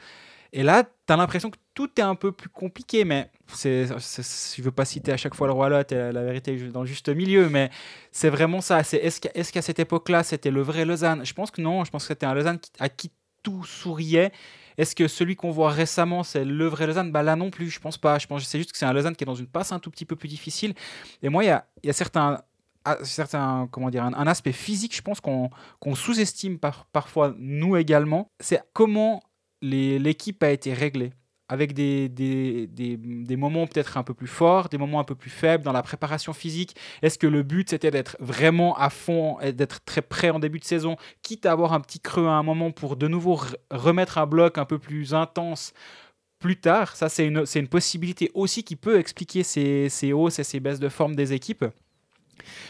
[0.55, 4.63] Et là, tu as l'impression que tout est un peu plus compliqué, mais je ne
[4.63, 6.87] veux pas citer à chaque fois le roi Lot, et la vérité est dans le
[6.87, 7.71] juste milieu, mais
[8.11, 8.81] c'est vraiment ça.
[8.81, 11.25] Est-ce qu'à cette époque-là, c'était le vrai Lausanne?
[11.25, 14.31] Je pense que non, je pense que c'était un Lausanne à qui tout souriait
[14.77, 17.11] est-ce que celui qu'on voit récemment, c'est le vrai Lausanne?
[17.11, 18.19] Bah Là non plus, je pense pas.
[18.19, 19.91] Je pense c'est juste que c'est un Lausanne qui est dans une passe un tout
[19.91, 20.73] petit peu plus difficile.
[21.21, 22.41] Et moi, il y a, y a, certains,
[22.85, 25.49] ah, certains comment dire, un, aspect physique, je pense qu'on
[25.95, 28.31] sous-estime par, parfois, nous également.
[28.39, 29.23] C'est comment
[29.61, 31.13] l'équipe a été réglée
[31.49, 35.15] avec des, des, des, des moments peut-être un peu plus forts, des moments un peu
[35.15, 39.37] plus faibles dans la préparation physique Est-ce que le but c'était d'être vraiment à fond
[39.53, 42.43] d'être très prêt en début de saison, quitte à avoir un petit creux à un
[42.43, 43.39] moment pour de nouveau
[43.71, 45.73] remettre un bloc un peu plus intense
[46.39, 46.95] plus tard?
[46.95, 50.79] Ça, c'est une, une possibilité aussi qui peut expliquer ces, ces hausses et ces baisses
[50.79, 51.65] de forme des équipes.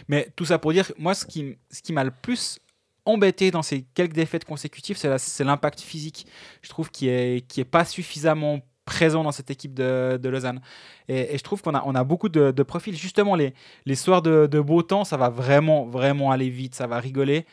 [0.07, 2.59] Mais tout ça pour dire, moi, ce qui, ce qui m'a le plus
[3.05, 6.25] embêté dans ces quelques défaites consécutives, c'est l'impact physique.
[6.61, 10.61] Je trouve qu'il n'est qui est pas suffisamment présent dans cette équipe de, de Lausanne.
[11.07, 12.95] Et, je trouve qu'on a, on a beaucoup de, de, profils.
[12.95, 13.53] Justement, les,
[13.85, 17.45] les soirs de, de, beau temps, ça va vraiment, vraiment aller vite, ça va rigoler.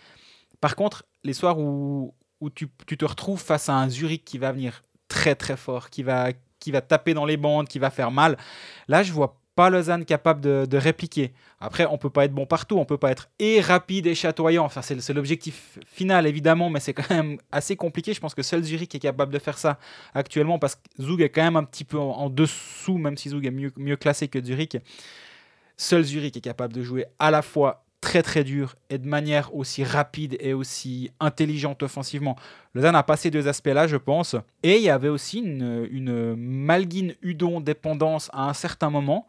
[0.61, 4.39] Par contre, les soirs où, où tu, tu, te retrouves face à un Zurich qui
[4.39, 7.91] va venir très, très fort, qui va, qui va taper dans les bandes, qui va
[7.91, 8.37] faire mal,
[8.89, 11.35] là, je vois pas Lausanne capable de, répliquer.
[11.61, 14.65] Après, on peut pas être bon partout, on peut pas être et rapide et chatoyant.
[14.65, 18.15] Enfin, c'est l'objectif final évidemment, mais c'est quand même assez compliqué.
[18.15, 19.79] Je pense que seul Zurich est capable de faire ça
[20.15, 23.45] actuellement parce que Zug est quand même un petit peu en, dessous, même si Zug
[23.45, 24.79] est mieux, classé que Zurich.
[25.77, 29.55] Seul Zurich est capable de jouer à la fois très très dur et de manière
[29.55, 32.37] aussi rapide et aussi intelligente offensivement.
[32.73, 34.37] Lausanne a passé deux aspects-là, je pense.
[34.63, 39.27] Et il y avait aussi une, une Malguin-Udon dépendance à un certain moment.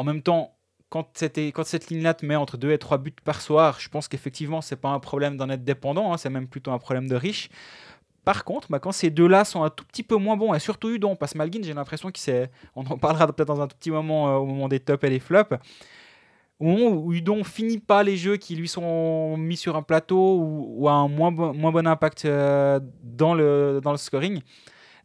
[0.00, 0.56] En même temps,
[0.88, 4.62] quand, cette ligne-là te met entre 2 et 3 buts par soir, je pense qu'effectivement,
[4.62, 7.14] ce n'est pas un problème d'en être dépendant, hein, c'est même plutôt un problème de
[7.16, 7.50] riche.
[8.24, 10.88] Par contre, bah, quand ces deux-là sont un tout petit peu moins bons, et surtout
[10.88, 12.50] Udon, parce Malguin, j'ai l'impression qu'il s'est.
[12.74, 15.10] On en parlera peut-être dans un tout petit moment euh, au moment des tops et
[15.10, 15.52] des flops.
[16.60, 20.38] Au moment où Udon finit pas les jeux qui lui sont mis sur un plateau
[20.40, 24.40] ou, a un moins, bon impact euh, dans le scoring,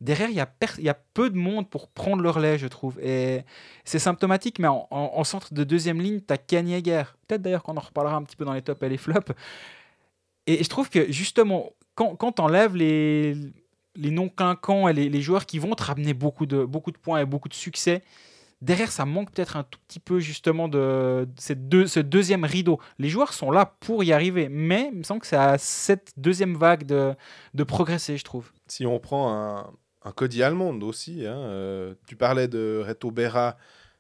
[0.02, 3.00] derrière, il y, a peu de monde pour prendre leur lait, je trouve.
[3.02, 3.42] Et
[3.84, 7.82] c'est symptomatique, mais en, centre de deuxième ligne, tu as Ken Peut-être d'ailleurs qu'on en
[7.82, 9.32] reparlera un petit peu dans les tops et les flops.
[10.48, 13.36] Et, je trouve que justement, quand, quand tu enlèves les,
[13.98, 16.66] non-clinquants et les, joueurs qui vont te ramener beaucoup de,
[17.02, 18.04] points et beaucoup de succès,
[18.62, 22.80] derrière, ça manque peut-être un tout petit peu justement de, ce deuxième rideau.
[23.00, 26.12] Les joueurs sont là pour y arriver, mais il me semble que c'est à cette
[26.18, 28.52] deuxième vague de progresser, je trouve.
[28.68, 29.72] Si on prend un,
[30.06, 31.26] un Cody Almond aussi.
[31.26, 31.38] hein.
[31.38, 33.58] Euh, tu parlais de Reto Berra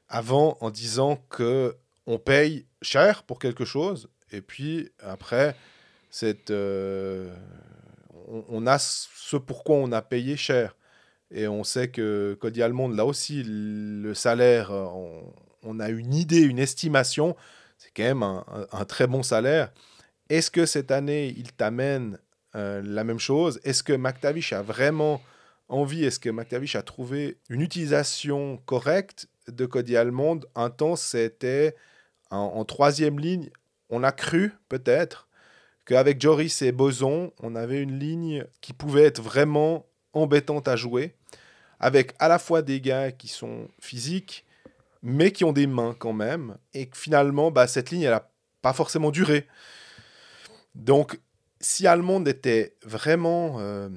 [0.07, 1.75] avant en disant que
[2.07, 5.55] on paye cher pour quelque chose et puis après
[6.49, 7.33] euh,
[8.27, 10.75] on, a ce pourquoi on a payé cher
[11.31, 16.59] et on sait que Cody Almond là aussi le salaire on, a une idée une
[16.59, 17.35] estimation
[17.79, 19.71] c'est quand même un très bon salaire
[20.29, 22.19] est-ce que cette année il t'amène
[22.55, 23.59] euh, la même chose?
[23.63, 25.21] Est-ce que McTavish a vraiment
[25.67, 30.41] envie Est-ce que McTavish a trouvé une utilisation correcte de Cody Almond?
[30.55, 31.75] Un temps, c'était
[32.31, 33.49] en, troisième ligne.
[33.89, 35.27] On a cru, peut-être,
[35.85, 41.15] qu'avec Joris et Boson, on avait une ligne qui pouvait être vraiment embêtante à jouer,
[41.79, 44.45] avec à la fois des gars qui sont physiques,
[45.03, 48.29] mais qui ont des mains quand même, et que finalement, bah, cette ligne, elle n'a
[48.61, 49.47] pas forcément duré.
[50.73, 51.19] Donc,
[51.61, 53.89] si Almond était vraiment, euh,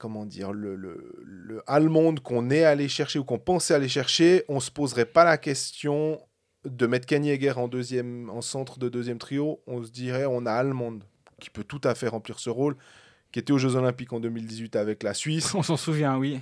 [0.00, 4.44] comment dire, le, le, le Almond qu'on est allé chercher ou qu'on pensait aller chercher,
[4.48, 6.18] on se poserait pas la question
[6.64, 9.60] de mettre Egger en, deuxième, en centre de deuxième trio.
[9.66, 11.00] On se dirait, on a Almond
[11.38, 12.76] qui peut tout à fait remplir ce rôle,
[13.30, 16.40] qui était aux Jeux Olympiques en 2018 avec la Suisse, On s'en souvient, oui.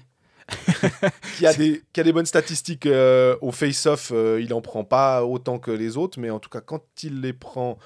[1.36, 4.12] qui a des, qui a des bonnes statistiques euh, au face-off.
[4.14, 7.20] euh, il en prend pas autant que les autres, mais en tout cas, quand il
[7.20, 7.76] les prend,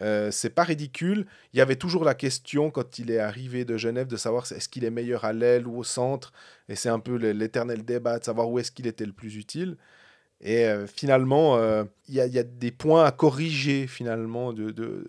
[0.00, 1.26] euh, c'est pas ridicule.
[1.52, 4.68] Il y avait toujours la question, quand il est arrivé de Genève, de savoir est-ce
[4.68, 6.32] qu'il est meilleur à l'aile ou au centre.
[6.68, 9.76] Et c'est un peu l'éternel débat de savoir où est-ce qu'il était le plus utile.
[10.40, 15.08] Et euh, finalement, euh, il y, a- des points à corriger, finalement, de,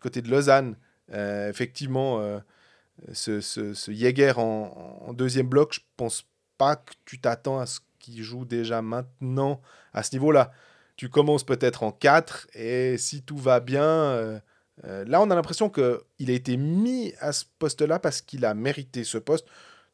[0.00, 0.76] côté de Lausanne.
[1.10, 2.40] Effectivement,
[3.12, 6.26] ce, ce, ce Jäger en, en deuxième bloc, je pense
[6.58, 9.60] pas que tu t'attends à ce qu'il joue déjà maintenant
[9.92, 10.52] à ce niveau-là.
[10.98, 14.38] Tu commences peut-être en 4 et si tout va bien, euh,
[14.84, 18.52] euh, là on a l'impression qu'il a été mis à ce poste-là parce qu'il a
[18.52, 19.46] mérité ce poste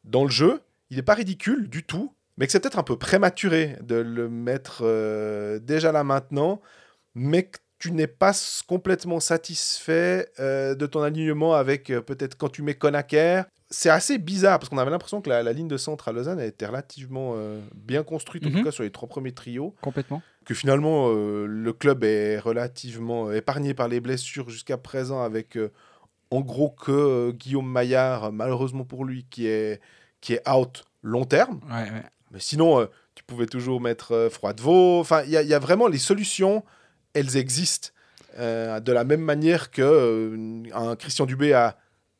[0.05, 0.61] dans le jeu.
[0.91, 4.29] Il n'est pas ridicule du tout, mais que c'est peut-être un peu prématuré de le
[4.31, 6.61] mettre euh, déjà là maintenant,
[7.15, 8.33] mais que tu n'es pas
[8.67, 13.45] complètement satisfait de ton alignement avec peut-être quand tu mets Konaker.
[13.69, 16.39] C'est assez bizarre parce qu'on avait l'impression que la, la ligne de centre à Lausanne
[16.41, 18.57] elle était relativement euh, bien construite, en Mhm.
[18.59, 20.23] tout cas sur les trois premiers trios Complètement.
[20.45, 25.57] Que finalement euh, le club est relativement euh, épargné par les blessures jusqu'à présent avec
[25.57, 25.73] euh,
[26.31, 29.81] en gros que euh, Guillaume Maillard, malheureusement pour lui, qui est,
[30.21, 31.61] qui est out long terme.
[31.69, 32.03] Ouais, ouais.
[32.31, 34.99] Mais sinon, tu pouvais toujours mettre Froidevaux.
[35.01, 36.65] Enfin, il y, a- il y a vraiment les solutions,
[37.13, 37.91] elles existent.
[38.37, 40.35] De la même manière que
[40.75, 41.77] un Christian Dubé a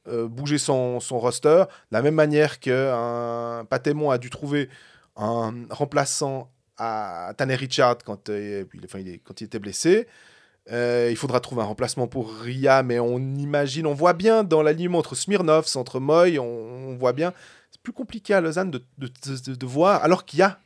[0.07, 4.69] bougé son, son roster, de la même manière qu'un Patémon a dû trouver
[5.17, 10.07] un remplaçant à Tanner Richard quand, euh, il, enfin, il quand il était blessé.
[10.73, 14.63] Euh, il faudra trouver un remplacement pour Ria, mais on imagine, on voit bien dans
[14.63, 17.35] l'alignement entre Smirnov, entre Moy, on, on voit bien.
[17.71, 19.09] C'est plus compliqué à Lausanne de, de,
[19.47, 20.59] de- de voir, alors qu'il y a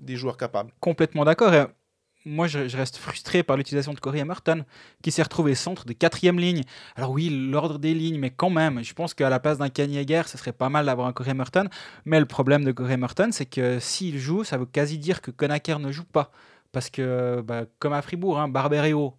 [0.00, 0.72] des joueurs capables.
[0.80, 1.68] Complètement d'accord.
[2.28, 4.64] Moi, je, je reste frustré par l'utilisation de Corey Emerton,
[5.02, 6.62] qui s'est retrouvé centre de quatrième ligne.
[6.94, 9.94] Alors oui, l'ordre des lignes, mais quand même, je pense qu'à la place d'un Kanye
[9.96, 11.68] Yeager, ce serait pas mal d'avoir un Corey Emerton.
[12.04, 15.30] Mais le problème de Corey Emerton, c'est que s'il joue, ça veut quasi dire que
[15.30, 16.30] Konaker ne joue pas.
[16.70, 19.14] Parce que, bah, comme à Fribourg, hein, Barberio,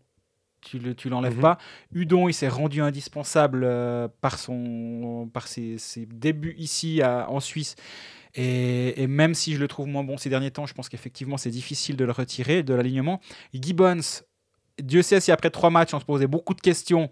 [0.62, 1.42] tu le- tu l'enlèves Mhm.
[1.42, 1.58] pas.
[1.94, 7.40] Udon, il s'est rendu indispensable euh, par, son, par ses, ses débuts ici à- en
[7.40, 7.76] Suisse.
[8.36, 11.38] Et, et même si je le trouve moins bon ces derniers temps, je pense qu'effectivement
[11.38, 13.20] c'est difficile de le retirer de l'alignement.
[13.54, 14.24] Gibbons,
[14.80, 17.10] Dieu sait si après trois matchs on se posait beaucoup de questions,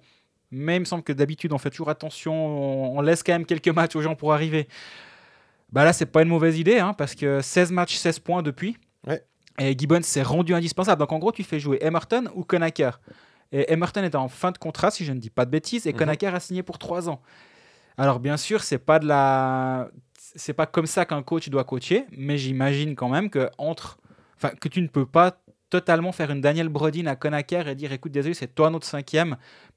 [0.52, 3.46] mais il me semble que d'habitude on fait toujours attention, on, on laisse quand même
[3.46, 4.68] quelques matchs aux gens pour arriver.
[5.72, 8.78] Bah là c'est pas une mauvaise idée, hein, parce que 16 matchs, 16 points depuis.
[9.06, 9.24] Ouais.
[9.60, 11.00] Et Gibbons s'est rendu indispensable.
[11.00, 13.02] Donc en gros tu fais jouer Emerton ou Konaker.
[13.52, 15.94] Et Emerton est en fin de contrat, si je ne dis pas de bêtises, et.
[15.94, 17.22] Konaker a signé pour 3 ans.
[17.98, 19.90] Alors bien sûr, c'est pas de la,
[20.38, 23.98] c'est pas comme ça qu'un coach doit coacher, mais j'imagine quand même que entre,
[24.38, 25.38] enfin que tu ne peux pas
[25.70, 29.36] totalement faire une Daniel Brodin à Konaker et dire écoute désolé c'est toi notre cinquième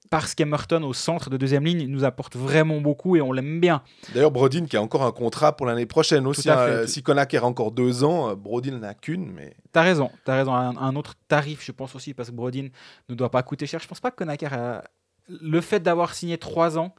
[0.09, 3.83] parce qu'Emerton au centre de deuxième ligne nous apporte vraiment beaucoup et on l'aime bien.
[4.14, 6.49] D'ailleurs, Brodin qui a encore un contrat pour l'année prochaine aussi.
[6.51, 6.59] hein.
[6.59, 10.35] Euh, Si Konaker a encore deux ans, euh, Brodin n'a qu'une, mais T'as raison, t'as
[10.37, 10.55] raison.
[10.55, 12.68] Un, un autre tarif, je pense aussi, parce que Brodin
[13.09, 13.79] ne doit pas coûter cher.
[13.81, 14.85] Je pense pas que Konaker a...
[15.29, 16.92] Le fait d'avoir signé trois ans,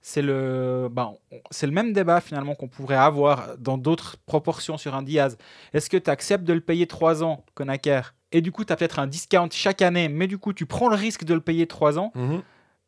[0.00, 4.78] c'est le, bah, on- c'est le même débat finalement qu'on pourrait avoir dans d'autres proportions
[4.78, 5.36] sur un Diaz.
[5.72, 8.76] Est-ce que tu acceptes de le payer trois ans, Konaker et du coup, tu as
[8.76, 11.66] peut-être un discount chaque année, mais du coup, tu prends le risque de le payer
[11.66, 12.12] trois ans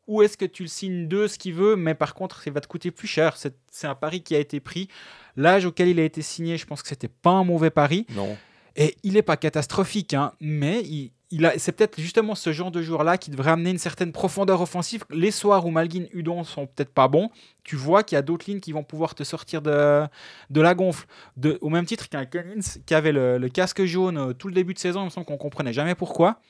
[0.07, 2.61] ou est-ce que tu le signes deux, ce qu'il veut, mais par contre, ça va
[2.61, 4.87] te coûter plus cher C'est c'est un pari qui a été pris.
[5.35, 8.05] L'âge auquel il a été signé, je pense que c'était pas un mauvais pari.
[8.11, 8.37] non.
[8.75, 12.71] Et il n'est pas catastrophique, hein, mais il, il a, c'est peut-être justement ce genre
[12.71, 15.03] de joueur-là qui devrait amener une certaine profondeur offensive.
[15.09, 17.29] Les soirs où Malguin, Udon sont peut-être pas bons,
[17.63, 20.03] tu vois qu'il y a d'autres lignes qui vont pouvoir te sortir de,
[20.49, 21.05] de la gonfle.
[21.37, 24.53] De, au même titre qu'un Collins qui avait le, le casque jaune euh, tout le
[24.53, 26.41] début de saison, il me semble qu'on comprenait jamais pourquoi.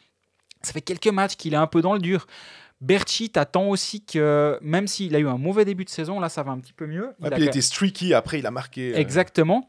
[0.61, 2.27] Ça fait quelques matchs qu'il est un peu dans le dur.
[2.81, 6.41] Berchi t'attends aussi que, même s'il a eu un mauvais début de saison, là ça
[6.41, 7.13] va un petit peu mieux.
[7.19, 8.93] Ouais, a il était streaky, après il a marqué.
[8.93, 9.67] euh, Exactement.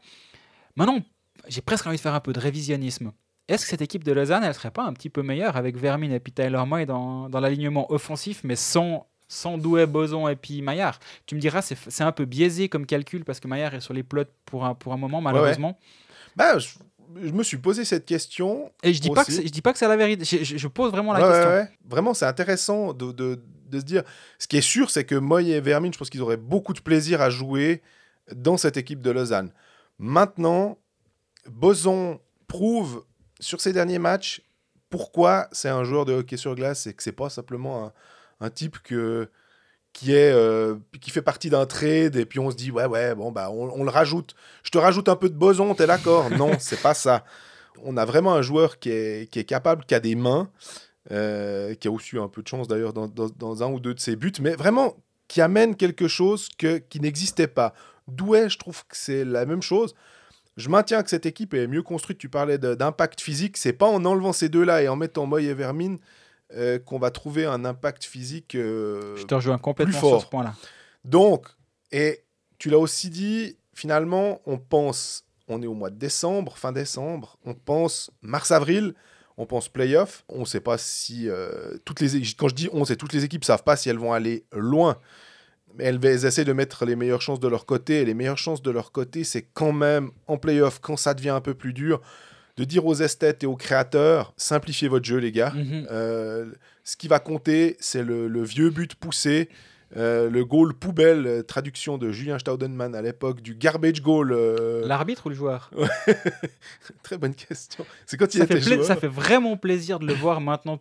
[0.75, 0.99] Maintenant,
[1.47, 3.11] j'ai presque envie de faire un peu de révisionnisme.
[3.47, 6.11] Est-ce que cette équipe de Lausanne, elle serait pas un petit peu meilleure avec Vermin
[6.11, 10.61] et puis Tyler Moy dans, dans l'alignement offensif, mais sans, sans Douai, Boson et puis
[10.61, 10.99] Maillard?
[11.25, 14.03] Tu me diras, c'est un peu biaisé comme calcul parce que Maillard est sur les
[14.03, 15.77] plots pour un, pour un moment, malheureusement.
[16.37, 16.69] Bah, je,
[17.21, 18.71] je me suis posé cette question.
[18.81, 20.23] Et je dis, pas que je dis pas que c'est la vérité.
[20.23, 21.75] Je, je- je pose vraiment la Ouais, question.
[21.87, 24.03] Vraiment, c'est intéressant de, de- de se dire.
[24.39, 26.79] Ce qui est sûr, c'est que Moy et Vermin, je pense qu'ils auraient beaucoup de
[26.79, 27.81] plaisir à jouer
[28.33, 29.51] dans cette équipe de Lausanne.
[29.99, 30.77] Maintenant,
[31.49, 33.03] Boson prouve
[33.43, 34.41] sur ses derniers matchs
[34.93, 37.91] pourquoi c'est un joueur de hockey sur glace et que c'est pas simplement
[38.39, 38.93] un, type qui,
[40.13, 43.31] est, euh, qui fait partie d'un trade et puis on se dit ouais ouais bon
[43.31, 44.35] bah on, le rajoute.
[44.61, 46.29] Je te rajoute un peu de boson t'es d'accord?
[46.29, 47.25] Non c'est pas ça.
[47.83, 50.47] On a vraiment un joueur qui est, capable qui a des mains
[51.09, 53.99] euh, qui a aussi eu un peu de chance d'ailleurs dans un ou deux de
[53.99, 54.95] ses buts mais vraiment
[55.27, 57.73] qui amène quelque chose que, qui n'existait pas.
[58.07, 59.95] Douai je trouve que c'est la même chose
[60.57, 62.17] je maintiens que cette équipe est mieux construite.
[62.17, 63.57] Tu parlais d'impact physique.
[63.57, 65.97] C'est pas en enlevant ces deux-là et en mettant Moy et Vermine
[66.55, 68.55] euh, qu'on va trouver un impact physique.
[68.55, 70.19] euh, Je te rejoins complètement plus fort.
[70.19, 70.53] sur ce point-là.
[71.05, 71.47] Donc,
[71.91, 72.23] et
[72.59, 77.37] tu l'as aussi dit, finalement, on pense, on est au mois de décembre, fin décembre,
[77.45, 78.93] on pense mars-avril,
[79.37, 80.23] on pense playoff.
[80.29, 83.23] On ne sait pas si euh, toutes les quand je dis on, c'est toutes les
[83.23, 84.99] équipes savent pas si elles vont aller loin.
[85.79, 88.01] Elles, essaient de mettre les meilleures chances de leur côté.
[88.01, 91.29] Et les meilleures chances de leur côté, c'est quand même en playoff, quand ça devient
[91.29, 92.01] un peu plus dur,
[92.57, 95.53] de dire aux esthètes et aux créateurs, simplifiez votre jeu, les gars.
[95.55, 95.87] Mhm.
[95.91, 96.51] Euh,
[96.83, 99.49] ce qui va compter, c'est le, le vieux but poussé,
[99.95, 104.31] euh, le goal poubelle, euh, traduction de Julien Staudenman à l'époque, du garbage goal.
[104.31, 105.69] euh, L'arbitre ou le joueur?
[107.03, 107.85] Très bonne question.
[108.05, 108.85] C'est quand il ça était fait, joueur.
[108.85, 110.77] ça fait vraiment plaisir de le voir maintenant,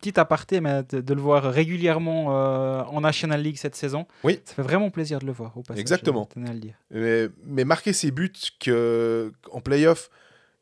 [0.00, 4.06] petit aparté, mais de, de le voir régulièrement euh, en National League cette saison.
[4.24, 4.40] Oui.
[4.44, 5.56] Ça fait vraiment plaisir de le voir.
[5.56, 6.26] Au passage, Exactement.
[6.30, 6.74] je tenais à le dire.
[6.90, 10.10] Mais, mais marquer ces buts que, en playoff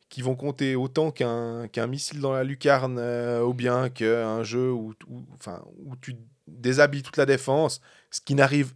[0.08, 3.00] qui vont compter autant qu'un missile dans la lucarne
[3.44, 6.14] ou bien qu'un jeu où, où- enfin, où tu
[6.46, 7.80] déshabilles toute la défense,
[8.10, 8.72] ce qui, n'arrive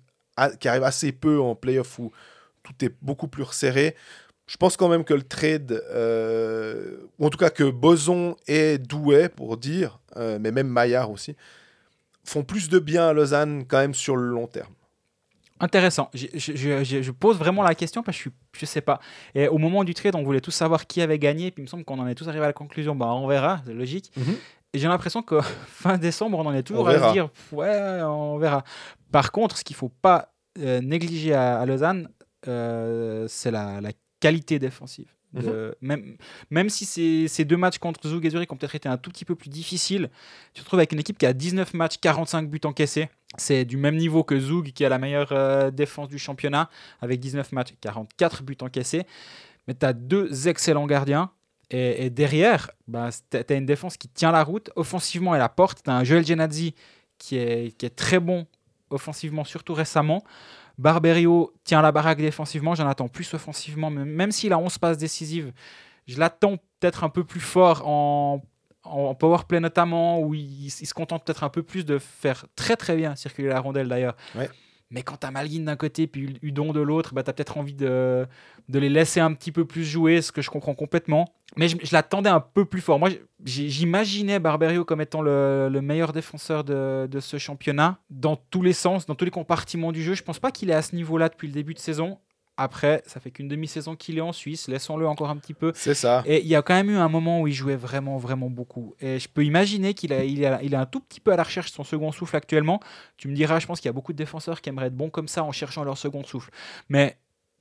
[0.58, 2.12] qui arrive assez peu en playoff où
[2.62, 3.94] tout est beaucoup plus resserré.
[4.46, 8.78] Je pense quand même que le trade, euh, ou en tout cas que Boson et
[8.78, 11.36] Douai, pour dire, euh, mais même Maillard aussi,
[12.24, 14.72] font plus de bien à Lausanne quand même sur le long terme.
[15.62, 16.08] Intéressant.
[16.14, 18.98] Je, je- je- je pose vraiment la question parce que je, je sais pas.
[19.34, 21.50] Et au moment du trade, on voulait tous savoir qui avait gagné.
[21.50, 22.96] Puis il me semble qu'on en est tous arrivé à la conclusion.
[22.96, 24.10] Bah, on verra, c'est logique.
[24.16, 24.36] Mhm.
[24.72, 28.38] Et j'ai l'impression que fin décembre, on en est toujours à se dire ouais, on
[28.38, 28.64] verra.
[29.12, 32.08] Par contre, ce qu'il faut pas euh, négliger à, à Lausanne,
[32.48, 35.08] euh, c'est la, la qualité défensive.
[35.32, 36.16] De- même,
[36.50, 39.10] même si ces, ces deux matchs contre Zug et Zurich ont peut-être été un tout
[39.10, 40.10] petit peu plus difficiles,
[40.54, 43.08] tu te retrouves avec une équipe qui a 19 matchs, 45 buts encaissés.
[43.38, 46.68] C'est du même niveau que Zug, qui a la meilleure euh, défense du championnat,
[47.00, 49.04] avec 19 matchs, 44 buts encaissés.
[49.68, 51.30] Mais tu as deux excellents gardiens.
[51.70, 54.70] Et, derrière, bah, tu as une défense qui tient la route.
[54.74, 55.84] Offensivement, elle apporte.
[55.84, 56.74] Tu as un Joel Genadzi
[57.18, 58.46] qui est, très bon
[58.90, 60.24] offensivement, surtout récemment.
[60.78, 62.74] Barberio tient la baraque défensivement.
[62.74, 63.90] J'en attends plus offensivement.
[63.90, 65.52] Même, s'il a 11 passes décisives,
[66.08, 68.42] je l'attends peut-être un peu plus fort en,
[68.82, 72.46] en power play notamment, où il, il se contente peut-être un peu plus de faire
[72.56, 74.16] très très bien circuler la rondelle d'ailleurs.
[74.34, 74.50] Ouais.
[74.90, 77.58] Mais quand tu as Malguin d'un côté puis Udon de l'autre, bah, tu as peut-être
[77.58, 78.26] envie de,
[78.68, 81.32] de les laisser un petit peu plus jouer, ce que je comprends complètement.
[81.56, 82.98] Mais je, l'attendais un peu plus fort.
[82.98, 83.10] Moi,
[83.44, 88.72] j'imaginais Barberio comme étant le, le meilleur défenseur de, de ce championnat, dans tous les
[88.72, 90.14] sens, dans tous les compartiments du jeu.
[90.14, 92.18] Je pense pas qu'il est à ce niveau-là depuis le début de saison.
[92.62, 94.68] Après, ça fait qu'une demi-saison qu'il est en Suisse.
[94.68, 95.72] Laissons-le encore un petit peu.
[95.74, 96.22] C'est ça.
[96.26, 98.94] Et il y a quand même eu un moment où il jouait vraiment, vraiment beaucoup.
[99.00, 101.36] Et je peux imaginer qu'il a, il a, il est un tout petit peu à
[101.36, 102.80] la recherche de son second souffle actuellement.
[103.16, 105.08] Tu me diras, je pense qu'il y a beaucoup de défenseurs qui aimeraient être bons
[105.10, 106.50] comme ça en cherchant leur second souffle.
[106.90, 107.16] Mais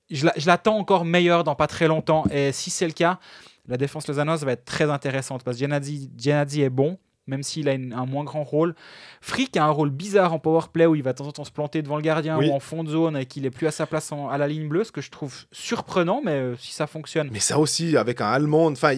[0.09, 2.25] je la- je l'attends encore meilleur dans pas très longtemps.
[2.31, 3.19] Et si c'est le cas,
[3.67, 6.97] la défense lausannoise va être très intéressante parce que Genadzi, Genadzi est bon,
[7.29, 8.75] même s'il a une- un moins grand rôle.
[9.21, 11.43] Frick a un rôle bizarre en power play où il va de temps en temps
[11.45, 12.49] se planter devant le gardien Oui.
[12.49, 14.47] ou en fond de zone et qu'il est plus à sa place en- à la
[14.47, 17.29] ligne bleue, ce que je trouve surprenant, mais euh, si ça fonctionne.
[17.31, 18.95] Mais ça aussi, avec un Allemand, enfin,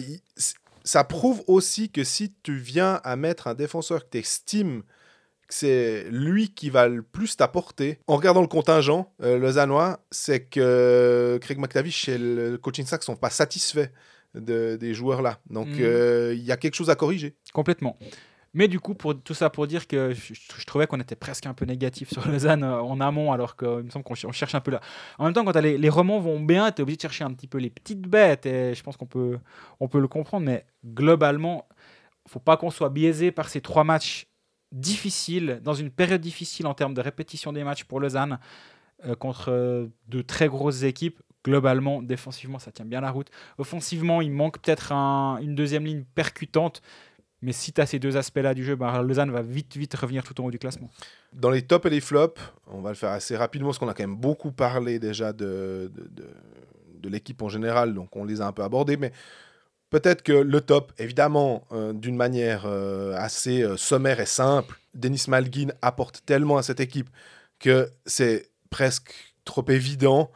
[0.84, 4.82] ça prouve aussi que si tu viens à mettre un défenseur que tu estimes
[5.48, 10.44] que c'est lui qui va le plus t'apporter, en regardant le contingent euh, lausannois, c'est
[10.44, 13.90] que Craig McTavish et le coaching staff sont pas satisfaits
[14.34, 15.38] de- des joueurs là.
[15.50, 15.76] Donc Mhm.
[15.80, 17.36] euh, il y a quelque chose à corriger.
[17.52, 17.96] Complètement.
[18.54, 21.46] Mais du coup, pour tout ça pour dire que je, je trouvais qu'on était presque
[21.46, 24.32] un peu négatif sur Lausanne euh, en amont, alors qu'il me semble qu'on ch- on
[24.32, 24.82] cherche un peu là.
[25.18, 27.32] En même temps, quand les, les romans vont bien, tu es obligé de chercher un
[27.32, 29.38] petit peu les petites bêtes, et je pense qu'on peut,
[29.80, 31.66] on peut le comprendre, mais globalement,
[32.28, 34.26] faut pas qu'on soit biaisé par ces trois matchs
[34.70, 38.38] difficiles, dans une période difficile en termes de répétition des matchs pour Lausanne,
[39.06, 41.20] euh, contre euh, de très grosses équipes.
[41.44, 43.28] Globalement, défensivement, ça tient bien la route.
[43.58, 46.82] Offensivement, il manque peut-être un- une deuxième ligne percutante.
[47.44, 50.22] Mais si tu as ces deux aspects-là du jeu, bah, Lausanne va vite, vite revenir
[50.22, 50.88] tout en haut du classement.
[51.32, 53.94] Dans les tops et les flops, on va le faire assez rapidement parce qu'on a
[53.94, 56.08] quand même beaucoup parlé déjà de, de,
[57.00, 58.96] de- l'équipe en général, donc on les a un peu abordés.
[58.96, 59.10] Mais
[59.90, 65.24] peut-être que le top, évidemment, euh, d'une manière euh, assez euh, sommaire et simple, Denis
[65.26, 67.10] Malguin apporte tellement à cette équipe
[67.58, 70.30] que c'est presque trop évident.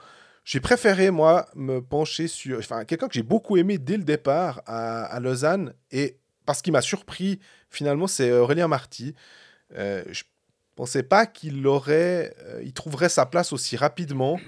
[0.47, 4.63] J'ai préféré, moi, me pencher sur enfin, quelqu'un que j'ai beaucoup aimé dès le départ
[4.65, 5.75] à, à Lausanne.
[5.91, 9.13] Et parce qu'il m'a surpris, finalement, c'est Aurélien Marty.
[9.77, 10.23] Euh, je
[10.77, 14.39] pensais pas qu'il aurait, euh, il trouverait sa place aussi rapidement.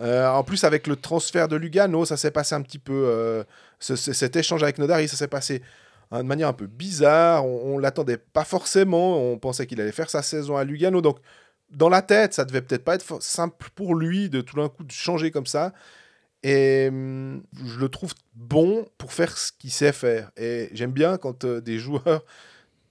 [0.00, 3.04] Euh, en plus, avec le transfert de Lugano, ça s'est passé un petit peu.
[3.06, 3.44] euh,
[3.78, 5.62] ce- cet échange avec Nodari, ça s'est passé
[6.10, 7.46] hein, de manière un peu bizarre.
[7.46, 9.16] On, on l'attendait pas forcément.
[9.30, 11.00] On pensait qu'il allait faire sa saison à Lugano.
[11.02, 11.18] Donc,
[11.70, 14.84] dans la tête, ça devait peut-être pas être simple pour lui de tout d'un coup
[14.90, 15.72] changer comme ça.
[16.42, 20.30] Et hum, je le trouve bon pour faire ce qu'il sait faire.
[20.36, 22.24] Et j'aime bien quand euh, des joueurs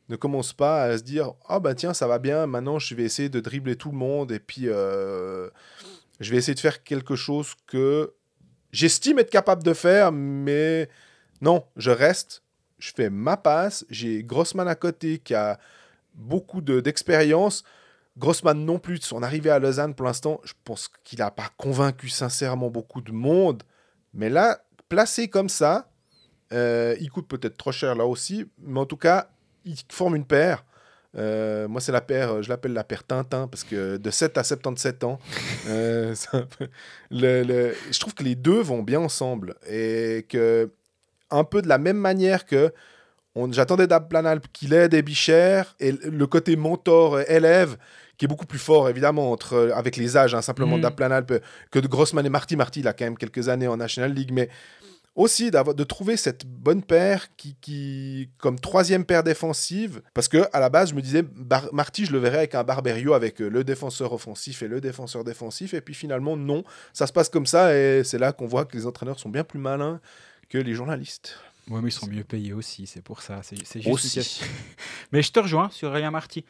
[0.10, 3.04] ne commencent pas à se dire Ah bah tiens, ça va bien, maintenant je vais
[3.04, 5.50] essayer de dribbler tout le monde et puis euh,
[6.20, 8.14] je vais essayer de faire quelque chose que
[8.72, 10.90] j'estime être capable de faire, mais
[11.42, 12.44] non, je reste,
[12.80, 13.86] je fais ma passe.
[13.90, 15.60] J'ai Grossman à côté qui a
[16.14, 17.64] beaucoup de- d'expérience.
[18.18, 21.50] Grossman non plus, de son arrivée à Lausanne pour l'instant, je pense qu'il n'a pas
[21.58, 23.64] convaincu sincèrement beaucoup de monde.
[24.14, 25.90] Mais là, placé comme ça,
[26.54, 29.30] euh, il coûte peut-être trop cher là aussi, mais en tout cas,
[29.66, 30.64] il forme une paire.
[31.18, 34.44] Euh, moi, c'est la paire, je l'appelle la paire Tintin, parce que de 7 à
[34.44, 35.20] 77 ans,
[35.68, 36.14] euh,
[37.12, 39.56] je trouve que les deux vont bien ensemble.
[39.70, 40.72] Et que,
[41.32, 42.72] un peu de la même manière que
[43.52, 47.78] j'attendais d'Abplanalp qu'il aide Ebicher, et le côté mentor-élève,
[48.18, 50.82] qui est beaucoup plus fort, évidemment, entre, avec les âges, hein, simplement Mhm.
[50.84, 51.42] d'Abplanalp,
[51.72, 52.56] que de Grossman et Marty.
[52.56, 54.50] Marty, il a quand même quelques années en National League, mais
[55.16, 60.46] aussi d'avoir de trouver cette bonne paire qui, qui comme troisième paire défensive parce que
[60.52, 63.42] à la base je me disais Bar- Marty je le verrais avec un Barberio avec
[63.42, 67.30] euh, le défenseur offensif et le défenseur défensif et puis finalement non ça se passe
[67.30, 70.02] comme ça et c'est là qu'on voit que les entraîneurs sont bien plus malins
[70.50, 71.38] que les journalistes
[71.70, 73.42] Ouais, mais ils sont mieux payés aussi, c'est pour ça.
[73.42, 74.42] C'est juste Aussi.
[75.12, 76.46] Mais je te rejoins sur Aurélien Marty,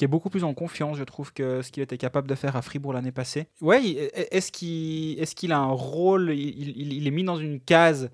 [0.00, 2.56] qui est beaucoup plus en confiance, je trouve, que ce qu'il était capable de faire
[2.56, 3.48] à Fribourg l'année passée.
[3.60, 3.98] Ouais, il-
[4.30, 8.08] est-ce qu'il est, a un rôle il, est mis dans une case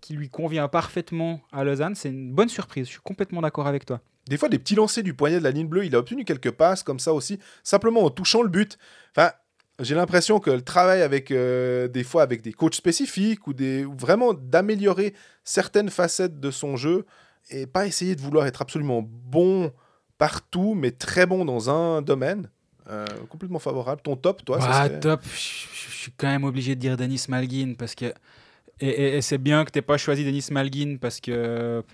[0.00, 1.94] qui lui convient parfaitement à Lausanne?
[1.94, 4.00] C'est une bonne surprise, je suis complètement d'accord avec toi.
[4.26, 6.50] des fois des petits lancers du poignet de la ligne bleue il a obtenu quelques
[6.50, 8.78] passes comme ça aussi simplement en touchant le but
[9.14, 9.32] enfin
[9.80, 13.84] j'ai l'impression que le travail avec euh, des fois avec des coachs spécifiques ou des
[13.84, 15.12] vraiment d'améliorer
[15.44, 17.04] certaines facettes de son jeu
[17.50, 19.70] et pas essayer de vouloir être absolument bon
[20.18, 22.48] partout mais très bon dans un domaine
[22.90, 26.74] Euh, complètement favorable ton top toi ça Bah, serait- top, je suis quand même obligé
[26.74, 28.06] de dire Denis Malguin parce que.
[28.80, 31.84] Et, et- et c'est bien que tu pas choisi Denis Malguin parce que.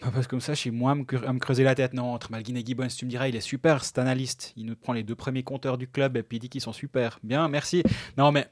[0.00, 1.94] bah, Parce que comme ça, chez moi, à me, creuser la tête.
[1.94, 4.52] Non, entre Malguin et Gibbons, tu me diras, il est super, cet analyste.
[4.56, 6.72] Il nous prend les deux premiers compteurs du club et puis il dit qu'ils sont
[6.74, 7.18] super.
[7.24, 7.82] Bien, merci.
[8.16, 8.46] Non, mais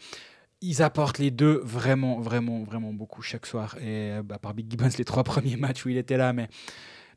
[0.62, 3.76] ils apportent les deux vraiment, vraiment, vraiment beaucoup chaque soir.
[3.80, 6.32] Et bah, par Big Gibbons, les trois premiers matchs où il était là.
[6.32, 6.49] Mais,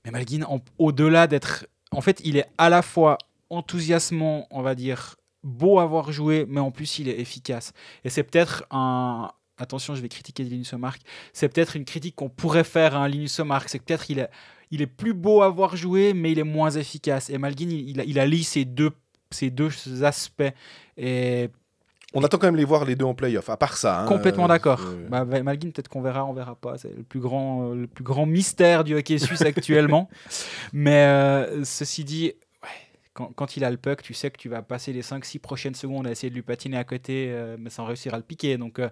[0.05, 0.45] mais Malguin,
[0.77, 1.65] au-delà d'être.
[1.91, 3.17] En fait, il est à la fois
[3.49, 7.73] enthousiasmant, on va dire, beau à voir jouer, mais en plus, il est efficace.
[8.03, 9.31] Et c'est peut-être un.
[9.57, 11.01] Attention, je vais critiquer Linus Omark.
[11.31, 13.69] C'est peut-être une critique qu'on pourrait faire à un Linus Omark.
[13.69, 17.29] C'est peut-être il est, plus beau à voir jouer, mais il est moins efficace.
[17.29, 18.91] Et Malguin, il, il, a- il allie ces deux,
[19.31, 19.71] ces deux
[20.03, 20.43] aspects.
[20.97, 21.49] Et
[22.15, 24.45] on attend quand même les voir les deux en playoff à part ça hein, Complètement
[24.45, 24.79] euh, d'accord.
[24.83, 26.77] euh, Bah, Va- Malguin, peut-être qu'on verra, on verra pas.
[26.79, 30.09] C'est le plus grand, euh, le plus grand mystère du hockey suisse actuellement.
[30.73, 32.33] Mais euh, ceci dit,
[33.13, 35.75] quand, quand il a le puck, tu sais que tu vas passer les 5-6 prochaines
[35.75, 38.57] secondes à essayer de lui patiner à côté, euh, mais sans réussir à le piquer.
[38.57, 38.89] Donc, euh,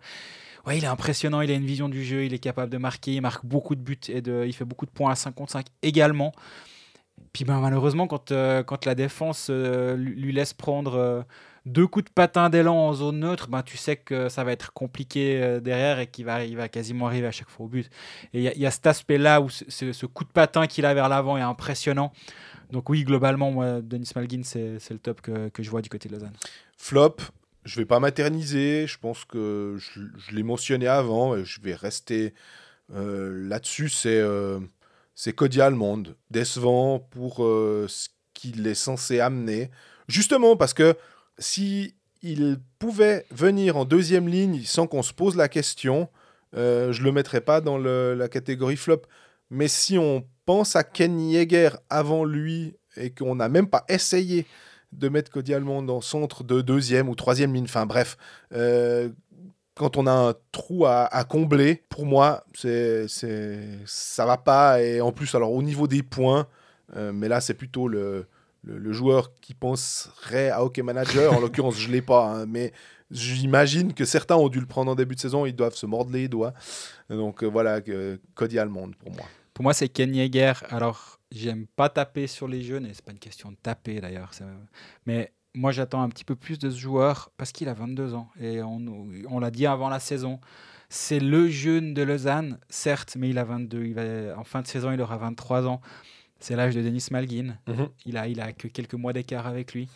[0.65, 1.41] ouais, il est impressionnant.
[1.41, 2.23] Il a une vision du jeu.
[2.25, 3.13] Il est capable de marquer.
[3.13, 5.51] Il marque beaucoup de buts et de, il fait beaucoup de points à 5 contre
[5.53, 6.31] 5 également.
[7.33, 11.25] Puis ben, malheureusement, quand, euh, quand la défense lui laisse prendre
[11.65, 14.73] deux coups de patin d'élan en zone neutre, ben, tu sais que ça va être
[14.73, 17.89] compliqué euh, derrière et qu'il va, il va quasiment arriver à chaque fois au but.
[18.33, 21.37] Et il y, a- cet aspect-là où ce, coup de patin qu'il a vers l'avant
[21.37, 22.11] est impressionnant.
[22.71, 26.09] Donc oui, globalement, moi, Denis Malguin, c'est le top que, que je vois du côté
[26.09, 26.33] de Lausanne.
[26.75, 27.17] Flop,
[27.63, 28.85] je vais pas materniser.
[28.87, 32.33] Je pense que je, l'ai mentionné avant et je vais rester
[32.93, 34.59] Euh, Là-dessus, c'est euh,
[35.35, 39.71] Cody Almond, décevant pour euh, ce qu'il est censé amener.
[40.09, 40.95] Justement parce que
[41.37, 46.09] si il pouvait venir en deuxième ligne sans qu'on se pose la question,
[46.55, 49.01] euh, je le mettrais pas dans la catégorie flop.
[49.49, 54.45] Mais si on pense à Ken Yeager avant lui et qu'on n'a même pas essayé
[54.91, 58.17] de mettre Cody Almond en centre de deuxième ou troisième ligne, enfin bref,
[58.53, 59.09] euh,
[59.75, 64.81] quand on a un trou à, à combler, pour moi, c'est, c'est, ça va pas.
[64.81, 66.47] Et en plus, alors au niveau des points,
[66.95, 68.27] euh, mais là, c'est plutôt le,
[68.63, 71.33] le, joueur qui penserait à Hockey Manager.
[71.33, 72.71] En l'occurrence, je l'ai pas, hein, mais
[73.11, 75.45] j'imagine que certains ont dû le prendre en début de saison.
[75.45, 76.53] Ils doivent se mordre les doigts.
[77.09, 79.25] Donc euh, voilà, que- Cody Almond pour moi.
[79.53, 80.53] Pour moi, c'est Ken Yeager.
[80.69, 84.31] Alors, j'aime pas taper sur les jeunes, et c'est pas une question de taper d'ailleurs.
[85.05, 88.29] Mais moi, j'attends un petit peu plus de ce joueur parce qu'il a 22 ans.
[88.39, 88.81] Et on,
[89.29, 90.39] on l'a dit avant la saison.
[90.89, 93.83] C'est le jeune de Lausanne, certes, mais il a 22.
[93.83, 95.81] Il va, en fin de saison, il aura 23 ans.
[96.43, 97.55] C'est l'âge de Denis Malgin.
[97.67, 97.87] Mhm.
[98.05, 99.87] Il a, il a que quelques mois d'écart avec lui.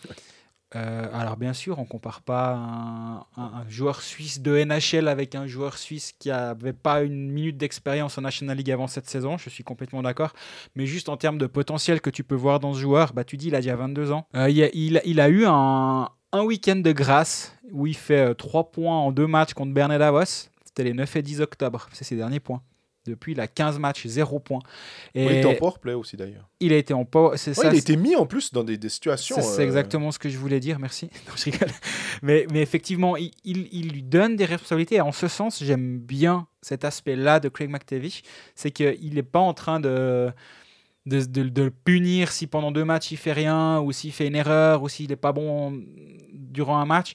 [0.76, 5.34] Euh, alors bien sûr, on compare pas un, un- un joueur suisse de NHL avec
[5.34, 9.38] un joueur suisse qui n'avait pas une minute d'expérience en National League avant cette saison,
[9.38, 10.34] je suis complètement d'accord.
[10.76, 13.38] Mais juste en termes de potentiel que tu peux voir dans ce joueur, bah, tu
[13.38, 14.26] dis il a déjà 22 ans.
[14.36, 17.96] Euh, il, a, il a- il a eu un, un week-end de grâce où il
[17.96, 20.50] fait 3 points en deux matchs contre Bernard Davos.
[20.66, 22.62] C'était les 9 et 10 octobre, c'est ses derniers points.
[23.08, 24.60] Depuis, il a 15 matchs, 0 points.
[25.16, 26.48] Et Oui, il était en powerplay aussi d'ailleurs.
[26.60, 27.38] il a été en power.
[27.38, 29.38] C'est Ouais, ça, il a été mis en plus dans des, des situations.
[29.42, 31.10] c'est euh, exactement ce que je voulais dire, merci.
[31.28, 31.70] Non, je rigole.
[32.22, 34.96] Mais, mais effectivement, il, il- il lui donne des responsabilités.
[34.96, 38.22] Et en ce sens, j'aime bien cet aspect-là de Craig McTavish.
[38.56, 40.30] C'est qu'il n'est pas en train de,
[41.06, 44.28] de, de- de le punir si pendant deux matchs il fait rien, ou s'il fait
[44.28, 45.82] une erreur, ou s'il n'est pas bon
[46.34, 47.14] durant un match.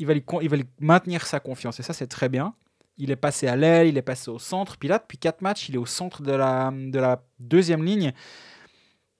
[0.00, 1.80] Il va, lui, il va lui maintenir sa confiance.
[1.80, 2.54] Et ça, c'est très bien.
[2.98, 4.76] Il est passé à l'aile, il est passé au centre.
[4.76, 8.12] Puis là, depuis quatre matchs, il est au centre de la, de la deuxième ligne.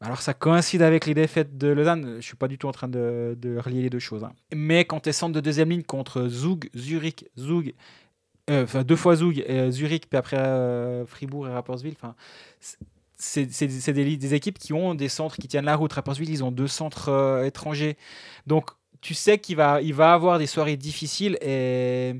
[0.00, 2.16] Alors ça coïncide avec les défaites de Lausanne.
[2.20, 4.22] Je suis pas du tout en train de, relier les deux choses.
[4.22, 4.32] hein.
[4.54, 7.74] Mais quand tu es centre de deuxième ligne contre Zug, Zurich, Zug,
[8.48, 11.96] euh, enfin deux fois Zug, et Zurich, puis après euh, Fribourg et Rapperswil,
[13.16, 15.92] c'est des, équipes qui ont des centres qui tiennent la route.
[15.92, 17.96] Rapperswil, ils ont deux centres euh, étrangers.
[18.46, 18.70] Donc
[19.00, 22.14] tu sais qu'il va, va avoir des soirées difficiles et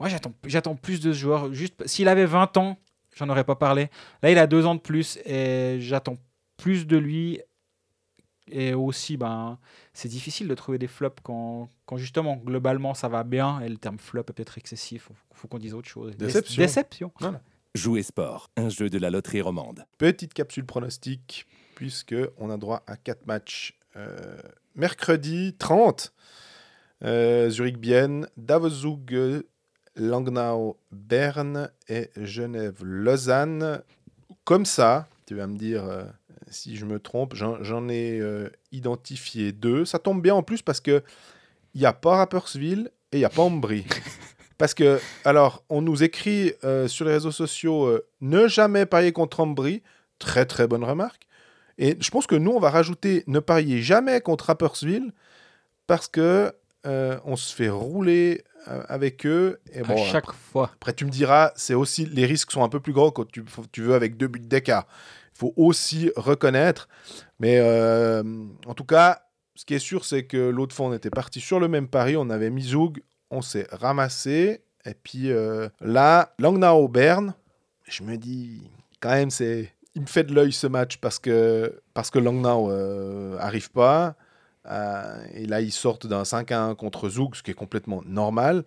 [0.00, 1.52] moi j'attends j'attends plus de ce joueur.
[1.52, 2.78] Juste s'il avait 20 ans,
[3.14, 3.90] j'en aurais pas parlé.
[4.22, 6.16] Là, il a deux ans de plus et j'attends
[6.56, 7.40] plus de lui.
[8.50, 9.58] Et aussi, ben,
[9.94, 13.60] c'est difficile de trouver des flops quand, quand justement, globalement, ça va bien.
[13.60, 15.08] Et le terme flop est peut-être excessif.
[15.30, 16.14] Il faut, qu'on dise autre chose.
[16.16, 16.62] Dé- Déception.
[16.62, 17.12] Déception.
[17.74, 19.86] Jouer sport, un jeu de la loterie romande.
[19.96, 23.78] Petite capsule pronostic, puisque on a droit à 4 matchs.
[23.96, 24.36] Euh,
[24.74, 26.12] mercredi 30,
[27.02, 29.42] euh, Zurich-Bienne, Davos-Zug,
[29.96, 33.82] Langnau, Berne et Genève-Lausanne.
[34.44, 36.04] Comme ça, tu vas me dire euh,
[36.48, 39.84] si je me trompe, j'en ai euh, identifié deux.
[39.84, 41.02] Ça tombe bien en plus parce que
[41.74, 43.84] il n'y a pas Rapperswil et il n'y a pas Ambry.
[44.56, 49.40] Parce que, alors, on nous écrit euh, sur les réseaux sociaux ne jamais parier contre
[49.40, 49.82] Ambry.
[50.20, 51.26] Très, très bonne remarque.
[51.76, 55.10] Et je pense que nous, on va rajouter ne parier jamais contre Rapperswil
[55.88, 56.52] parce que
[56.84, 59.60] on se fait rouler avec eux.
[59.72, 60.70] Et à chaque fois.
[60.74, 63.44] après, tu me diras, c'est aussi les risques sont un peu plus grands quand tu,
[63.82, 64.86] veux avec deux buts d'écart.
[65.34, 66.88] Il faut aussi reconnaître.
[67.40, 68.22] Mais euh,
[68.66, 69.22] en tout cas,
[69.54, 72.16] ce qui est sûr, c'est que l'autre fois, on était parti sur le même pari.
[72.16, 74.62] On avait mis Zoug, on s'est ramassé.
[74.86, 77.34] Et puis euh, là, Langnau Berne,
[77.84, 79.70] je me dis, quand même, c'est.
[79.96, 84.16] Il me fait de l'œil ce match parce que, parce que Langnau euh, arrive pas.
[84.66, 88.02] Euh, et là, ils sortent d'un 5 à 1 contre Zoug, ce qui est complètement
[88.06, 88.64] normal.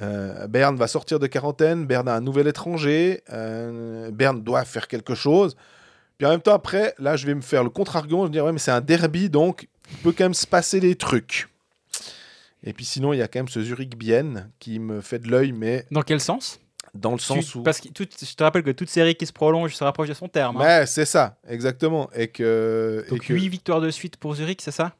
[0.00, 4.88] Euh, Berne va sortir de quarantaine, Berne a un nouvel étranger, euh, Berne doit faire
[4.88, 5.56] quelque chose.
[6.18, 8.44] Puis en même temps, après, là, je vais me faire le contre-argument, je vais dire,
[8.44, 11.48] ouais, mais c'est un derby, donc il peut quand même se passer des trucs.
[12.64, 15.52] Et puis sinon, il y a quand même ce Zurich-Bienne qui me fait de l'œil,
[15.52, 16.58] mais Dans quel sens?
[16.94, 17.62] dans le sens Tu- où...
[17.62, 20.14] Parce que tout- je te rappelle que toute série qui se prolonge se rapproche de
[20.14, 20.58] son terme.
[20.58, 20.80] hein.
[20.80, 22.10] Ouais, c'est ça, exactement.
[22.14, 23.02] Et que...
[23.06, 24.92] et Donc que- 8 victoires de suite pour Zurich, c'est ça?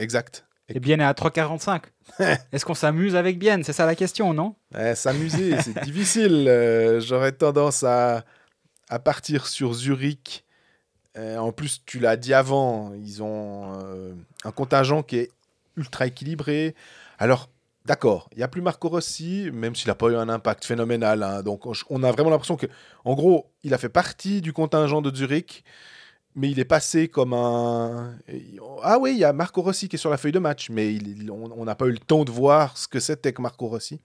[0.00, 0.44] Exact.
[0.68, 1.82] Et Bienne est à 3,45.
[2.52, 4.54] Est-ce qu'on s'amuse avec Bienne C'est ça la question, non?
[4.74, 6.46] Ouais, S'amuser, c'est difficile.
[6.48, 8.24] Euh, J'aurais tendance à,
[8.88, 10.44] à partir sur Zurich.
[11.18, 15.30] Euh, en plus, tu l'as dit avant, ils ont euh, un contingent qui est
[15.76, 16.76] ultra équilibré.
[17.18, 17.50] Alors,
[17.84, 21.22] d'accord, il n'y a plus Marco Rossi, même s'il n'a pas eu un impact phénoménal.
[21.24, 21.42] hein.
[21.42, 22.66] donc, on, on a vraiment l'impression que,
[23.04, 25.64] en gros, il a fait partie du contingent de Zurich,
[26.34, 28.14] mais il est passé comme un.
[28.82, 30.92] Ah oui, il y a Marco Rossi qui est sur la feuille de match, mais
[30.94, 34.00] il- on n'a pas eu le temps de voir ce que c'était que Marco Rossi.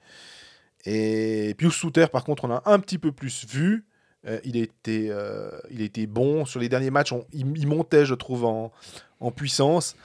[0.86, 3.86] Et Pius Souter, par contre, on a un petit peu plus vu.
[4.28, 7.12] Euh, il, été, euh, il été bon sur les derniers matchs.
[7.12, 8.72] on- il, il montait, je trouve, en,
[9.20, 9.96] en puissance.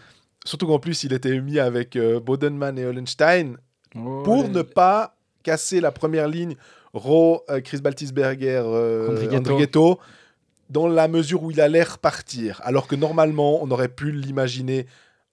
[0.44, 3.56] Surtout qu'en plus, il était mis avec euh, Bodenman et Hollenstein
[3.96, 6.54] Oh, pour ne pas casser la première ligne
[6.92, 8.62] Ro, euh, Chris Baltisberger,
[9.38, 9.98] Andrighetto.
[10.70, 12.60] Dans la mesure où il allait repartir.
[12.64, 14.86] Alors que normalement, on aurait pu l'imaginer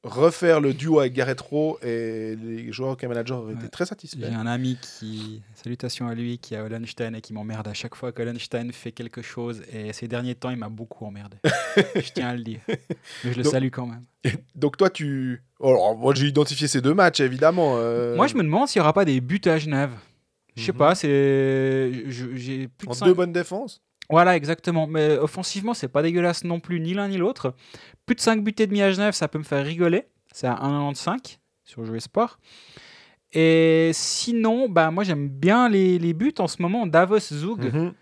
[0.04, 3.68] refaire le duo avec Gareth Rowe et les joueurs et managers auraient été Ouais.
[3.70, 4.26] très J'ai satisfaits.
[4.32, 8.12] un ami qui, salutations à lui, qui a Hollenstein et qui m'emmerde à chaque fois
[8.12, 9.62] qu'Hollenstein fait quelque chose.
[9.74, 11.38] Et ces derniers temps, il m'a beaucoup emmerdé.
[11.96, 12.60] je tiens à le dire.
[12.70, 12.78] Mais
[13.34, 14.04] je le Donc- salue quand même.
[14.56, 15.44] Donc toi, tu...
[15.62, 17.74] Alors, moi, j'ai identifié ces deux matchs, évidemment.
[17.78, 19.92] euh, Moi, je me demande s'il n'y aura pas des buts à Genève.
[20.56, 20.78] Je sais Mhm.
[20.78, 21.92] pas, c'est.
[22.10, 23.82] J'ai plus de En cinq- deux bonnes défenses?
[24.10, 24.88] Voilà, exactement.
[24.88, 27.54] Mais offensivement, c'est pas dégueulasse non plus, ni l'un ni l'autre.
[28.06, 30.06] Plus de 5 buts et demi à Genève, ça peut me faire rigoler.
[30.32, 32.40] C'est à 1,95 sur Jouer Sport.
[33.34, 36.88] Et sinon, bah, moi j'aime bien les, les buts en ce moment.
[36.88, 37.94] Davos Zug, Mhm.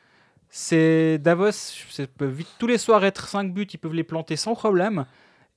[0.49, 4.35] c'est Davos, ça peut vite tous les soirs être 5 buts, ils peuvent les planter
[4.35, 5.05] sans problème.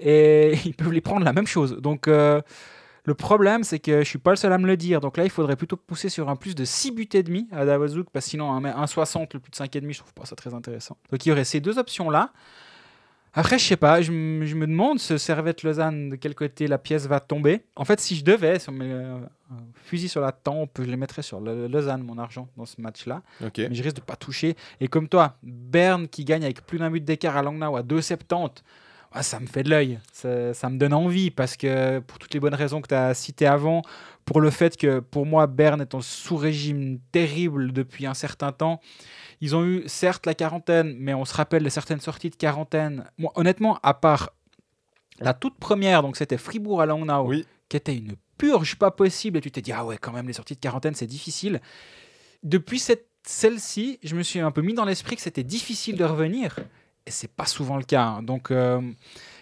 [0.01, 1.77] Et ils peuvent les prendre la même chose.
[1.77, 2.41] Donc euh,
[3.09, 5.01] le problème, c'est que je suis pas le seul à me le dire.
[5.01, 7.65] Donc là, il faudrait plutôt pousser sur un plus de 6 buts et demi à
[7.65, 10.15] Davos Zug, parce que sinon, un 1,60, le plus de 5 et demi, je trouve
[10.15, 10.97] pas ça très intéressant.
[11.11, 12.33] Donc il y aurait ces deux options-là.
[13.35, 16.67] Après, je sais pas, je, me- je me demande, ce Servette Lausanne, de quel côté
[16.67, 17.63] la pièce va tomber?
[17.77, 19.17] En fait, si je devais, si on met euh,
[19.51, 22.81] un fusil sur la tempe, je les mettrais sur le- Lausanne, mon argent, dans ce
[22.81, 23.59] match-là Ok.
[23.59, 24.57] mais je risque de pas toucher.
[24.81, 28.63] Et comme toi, Berne qui gagne avec plus d'un but d'écart à Langnau à 2,70,
[29.13, 29.99] ah, ça me fait de l'œil.
[30.13, 33.15] Ça, ça me donne envie parce que pour toutes les bonnes raisons que tu as
[33.15, 33.83] citées avant,
[34.25, 38.81] pour le fait que pour moi, Berne est en sous-régime terrible depuis un certain temps.
[39.41, 43.05] Ils ont eu certes la quarantaine, mais on se rappelle de certaines sorties de quarantaine.
[43.17, 44.31] Moi, honnêtement, à part
[45.21, 47.47] la toute première, donc c'était Fribourg à Langnau, Oui.
[47.69, 50.33] qui était une purge pas possible, et tu t'es dit, ah ouais, quand même, les
[50.33, 51.61] sorties de quarantaine, c'est difficile.
[52.43, 56.05] Depuis cette, celle-ci, je me suis un peu mis dans l'esprit que c'était difficile de
[56.05, 56.59] revenir,
[57.09, 58.03] et c'est pas souvent le cas.
[58.05, 58.23] hein.
[58.23, 58.81] Donc, euh,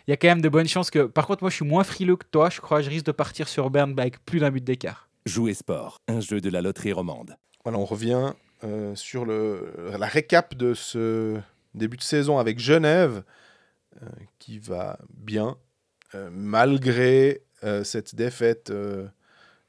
[0.07, 1.01] il y a quand même de bonnes chances que.
[1.07, 2.49] Par contre, moi, je suis moins frileux que toi.
[2.49, 5.09] Je crois que je risque de partir sur Berne avec plus d'un but d'écart.
[5.27, 7.37] Jouer sport, un jeu de la loterie romande.
[7.65, 11.37] Voilà, on revient euh, sur le, la récap de ce
[11.75, 13.25] début de saison avec Genève,
[14.01, 14.07] euh,
[14.39, 15.57] qui va bien,
[16.15, 19.09] euh, malgré euh, cette défaite, euh,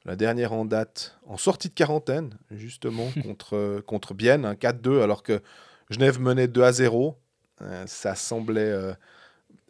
[0.04, 5.24] la dernière en date, en sortie de quarantaine, justement, contre, contre Bienne, un 4-2, alors
[5.24, 5.42] que
[5.90, 7.18] Genève menait 2 à 0.
[7.62, 8.92] Euh, ça semblait euh,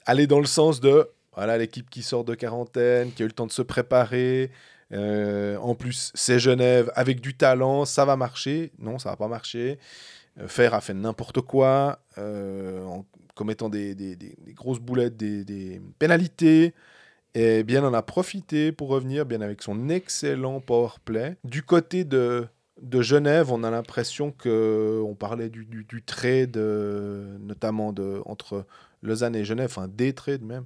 [0.07, 3.34] aller dans le sens de voilà l'équipe qui sort de quarantaine, qui a eu le
[3.34, 4.51] temps de se préparer,
[4.93, 8.72] euh, en plus, c'est Genève avec du talent, ça va marcher.
[8.78, 9.78] Non, ça va pas marcher.
[10.41, 14.16] Euh, Fer a fait n'importe quoi en commettant des,
[14.49, 16.74] grosses boulettes, des, pénalités.
[17.34, 21.36] Et bien en a profité pour revenir, bien avec son excellent power play.
[21.45, 22.49] Du côté de,
[22.83, 28.64] de Genève, on a l'impression que on parlait du, du, trade, euh, notamment de, entre
[29.03, 30.64] Lausanne et Genève, enfin des trades même.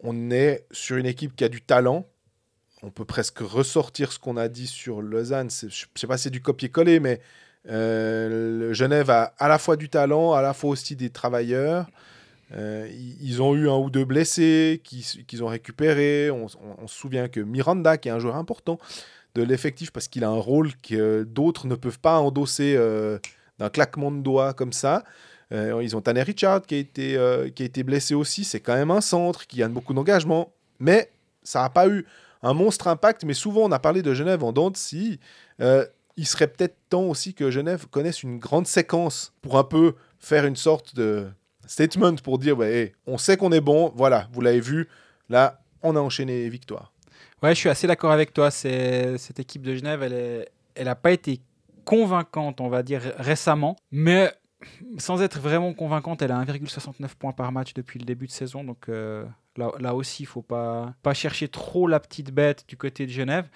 [0.00, 2.06] On est sur une équipe qui a du talent,
[2.82, 5.50] on peut presque ressortir ce qu'on a dit sur Lausanne.
[5.50, 7.20] Je ne sais pas si c'est du copier-coller, mais
[7.68, 11.88] euh, Genève a à la fois du talent, à la fois aussi des travailleurs.
[12.54, 12.88] Euh,
[13.20, 16.30] ils ont eu un ou deux blessés qui- qu'ils ont récupérés.
[16.30, 16.46] On-
[16.78, 18.78] on se souvient que Miranda, qui est un joueur important
[19.38, 23.18] de l'effectif, parce qu'il a un rôle que d'autres ne peuvent pas endosser euh,
[23.58, 25.04] d'un claquement de doigts comme ça.
[25.52, 28.44] Euh, ils ont Tanner Richard qui a été, euh, qui a été blessé aussi.
[28.44, 30.52] C'est quand même un centre qui a beaucoup d'engagement.
[30.78, 31.10] Mais
[31.42, 32.04] ça n'a pas eu
[32.42, 34.72] un monstre impact, mais souvent on a parlé de Genève en dents.
[35.60, 35.86] Euh,
[36.16, 40.44] il serait peut-être temps aussi que Genève connaisse une grande séquence pour un peu faire
[40.44, 41.28] une sorte de
[41.66, 44.88] statement pour dire ouais, on sait qu'on est bon, voilà, vous l'avez vu,
[45.28, 46.92] là on a enchaîné les victoires.
[47.42, 48.50] Ouais, je suis assez d'accord avec toi.
[48.50, 51.40] Cette équipe de Genève, elle n'a pas été
[51.84, 54.32] convaincante, on va dire récemment, mais
[54.98, 58.64] sans être vraiment convaincante, elle a 1,69 points par match depuis le début de saison.
[58.64, 59.24] Donc euh,
[59.56, 63.10] là, là aussi, il faut pas pas chercher trop la petite bête du côté de
[63.12, 63.48] Genève.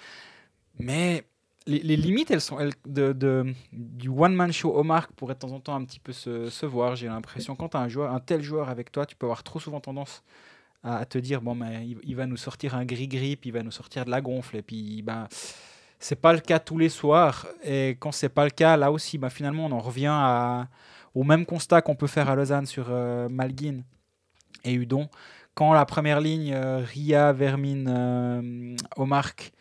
[0.79, 1.25] Mais
[1.67, 5.51] les, limites, elles sont elles, de, de- du one-man show au marque pourrait de temps
[5.51, 6.95] en temps un petit peu se, se voir.
[6.95, 9.43] J'ai l'impression quand tu as un, joueur, un tel joueur avec toi, tu peux avoir
[9.43, 10.23] trop souvent tendance
[10.83, 14.05] à, te dire bon, mais il, va nous sortir un gris-gris, il va nous sortir
[14.05, 14.57] de la gonfle.
[14.57, 15.27] Et puis, ben,
[15.99, 17.47] c'est pas le cas tous les soirs.
[17.63, 20.67] Et quand c'est pas le cas, là aussi, ben, finalement, on en revient à,
[21.15, 23.81] au même constat qu'on peut faire à Lausanne sur euh, Malguin
[24.65, 25.09] et Udon.
[25.55, 29.53] Quand la première ligne, euh, Ria, Vermine, euh, Omark,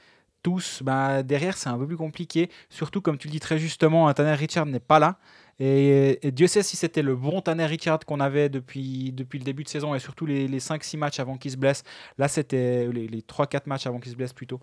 [0.43, 2.51] tous, bah, derrière, c'est un peu plus compliqué.
[2.69, 5.19] Surtout, comme tu le dis très justement, Tanner Richard n'est pas là.
[5.59, 9.45] Et, et Dieu sait si c'était le bon Tanner Richard qu'on avait depuis, depuis le
[9.45, 11.85] début de saison et surtout les, les 5-6 matchs avant qu'il se blesse.
[12.19, 14.61] Là, c'était les, les 3-4 matchs avant qu'il se blesse plutôt.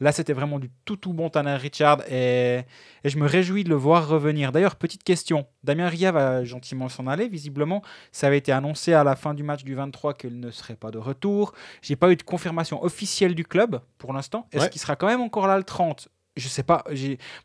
[0.00, 2.62] Là, c'était vraiment du tout tout bon Tanner Richard et,
[3.04, 4.50] et je me réjouis de le voir revenir.
[4.52, 5.46] D'ailleurs, petite question.
[5.62, 7.82] Damien Ria va gentiment s'en aller, visiblement.
[8.12, 10.90] Ça avait été annoncé à la fin du match du 23 qu'il ne serait pas
[10.90, 11.52] de retour.
[11.82, 14.46] J'ai pas eu de confirmation officielle du club pour l'instant.
[14.52, 14.70] Est-ce Ouais.
[14.70, 16.84] qu'il sera quand même encore là le 30 je sais pas.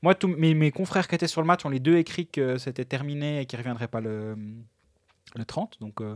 [0.02, 2.86] Moi, tous mes, confrères qui étaient sur le match ont les deux écrit que c'était
[2.86, 4.36] terminé et qu'il ne reviendrait pas le,
[5.38, 5.78] le 30.
[5.82, 6.16] Donc, euh,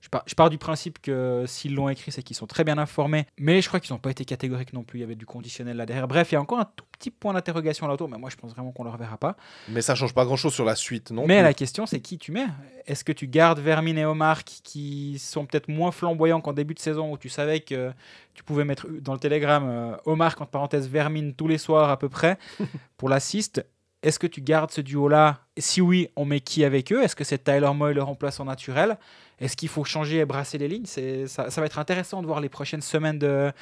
[0.00, 2.78] je, pars, je pars du principe que s'ils l'ont écrit, c'est qu'ils sont très bien
[2.78, 3.26] informés.
[3.38, 4.98] Mais je crois qu'ils n'ont pas été catégoriques non plus.
[4.98, 6.08] Il y avait du conditionnel là derrière.
[6.08, 8.08] Bref, il y a encore un tout petit point d'interrogation là autour.
[8.08, 9.36] Mais moi, je pense vraiment qu'on ne le reverra pas.
[9.68, 11.42] Mais ça change pas grand-chose sur la suite, non mais plus.
[11.42, 12.46] la question, c'est qui tu mets?
[12.86, 16.78] Est-ce que tu gardes Vermin et Omar qui, sont peut-être moins flamboyants qu'en début de
[16.78, 17.92] saison où tu savais que
[18.34, 21.98] tu pouvais mettre dans le télégramme euh, Omar, entre parenthèses, Vermin tous les soirs à
[21.98, 22.38] peu près
[22.96, 23.64] pour l'assist?
[24.02, 25.40] Est-ce que tu gardes ce duo-là?
[25.58, 27.02] Si oui, on met qui avec eux?
[27.02, 28.96] Est-ce que c'est Tyler Moy le remplaçant naturel?
[29.38, 30.86] Est-ce qu'il faut changer et brasser les lignes?
[30.86, 33.52] Ça, ça va être intéressant de voir les prochaines semaines de,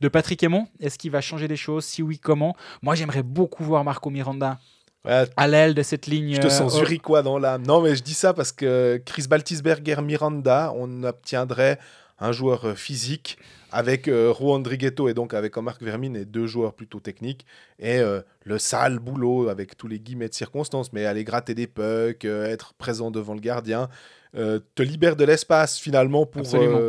[0.00, 0.66] de Patrick Aymon.
[0.80, 1.84] Est-ce qu'il va changer des choses?
[1.84, 2.54] Si oui, comment?
[2.82, 4.58] Moi, j'aimerais beaucoup voir Marco Miranda
[5.04, 6.34] Ouais, à l'aile de cette ligne.
[6.34, 7.64] je te euh, sens au- zurichois dans l'âme.
[7.64, 11.78] Non, mais je dis ça parce que Chris Baltisberger, Miranda, on obtiendrait
[12.18, 13.38] un joueur euh, physique
[13.72, 17.44] avec euh, Juan Driguetto et donc avec Marc Vermin et deux joueurs plutôt techniques
[17.78, 21.66] et euh, le sale boulot avec tous les guillemets de circonstances mais aller gratter des
[21.66, 23.88] pucks euh, être présent devant le gardien
[24.34, 26.42] euh, te libère de l'espace finalement pour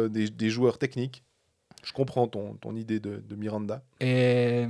[0.10, 1.24] des, des joueurs techniques
[1.84, 4.66] je comprends ton, ton idée de, de Miranda Et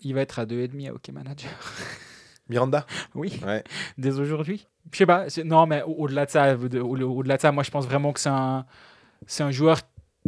[0.00, 1.50] il va être à 2,5 à OK Manager.
[2.48, 2.86] Miranda?
[3.14, 3.64] Oui, Ouais.
[3.98, 4.66] dès aujourd'hui.
[4.92, 5.26] Je sais pas.
[5.44, 8.12] Non, mais au- au-delà de ça, de- au- au-delà de ça, moi je pense vraiment
[8.12, 8.66] que c'est un,
[9.26, 9.80] c'est un joueur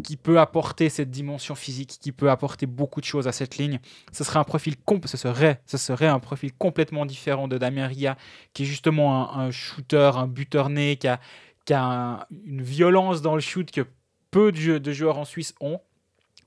[0.02, 3.80] qui peut apporter cette dimension physique, qui peut apporter beaucoup de choses à cette ligne.
[4.12, 4.74] Ce serait un profil
[5.04, 8.16] ce serait, ce serait un profil complètement différent de Damien Ria,
[8.52, 11.20] qui est justement un, un shooter, un buteur né, qui a,
[11.64, 13.82] qui a un- une violence dans le shoot que
[14.30, 15.80] peu de, jeux- de joueurs en Suisse ont.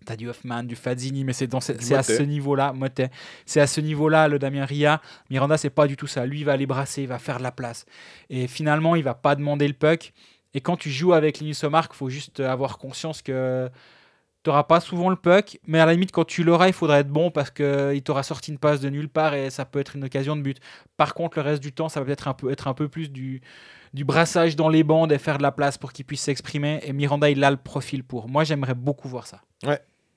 [0.04, 3.12] T'as du Hoffman, du Fazzini, mais c'est à ce niveau-là, Motet.
[3.46, 5.00] C'est à ce niveau-là le Damien Ria.
[5.30, 6.26] Miranda, c'est pas du tout ça.
[6.26, 7.86] Lui, il va aller brasser, il va faire de la place.
[8.28, 10.12] Et finalement, il va pas demander le puck.
[10.54, 13.70] Et quand tu joues avec Linus Omark, il faut juste avoir conscience que
[14.44, 17.00] tu n'auras pas souvent le puck, mais à la limite, quand tu l'auras, il faudra
[17.00, 19.96] être bon parce qu'il t'aura sorti une passe de nulle part et ça peut être
[19.96, 20.58] une occasion de but.
[20.98, 23.12] Par contre, le reste du temps, ça va peut-être un peu, être un peu plus
[23.12, 23.42] du,
[23.94, 26.80] brassage dans les bandes et faire de la place pour qu'il puisse s'exprimer.
[26.84, 28.28] Et Miranda, il a le profil pour.
[28.28, 29.42] Moi, j'aimerais beaucoup voir ça.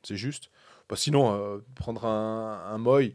[0.03, 0.51] c'est juste.
[0.89, 3.15] Bah, sinon, euh, prendre un, Moy,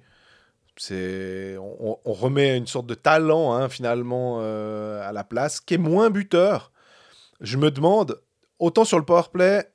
[0.75, 5.73] c'est on, on remet une sorte de talent hein, finalement euh, à la place, qui
[5.73, 6.71] est moins buteur.
[7.41, 8.21] Je me demande,
[8.59, 9.69] autant sur le powerplay,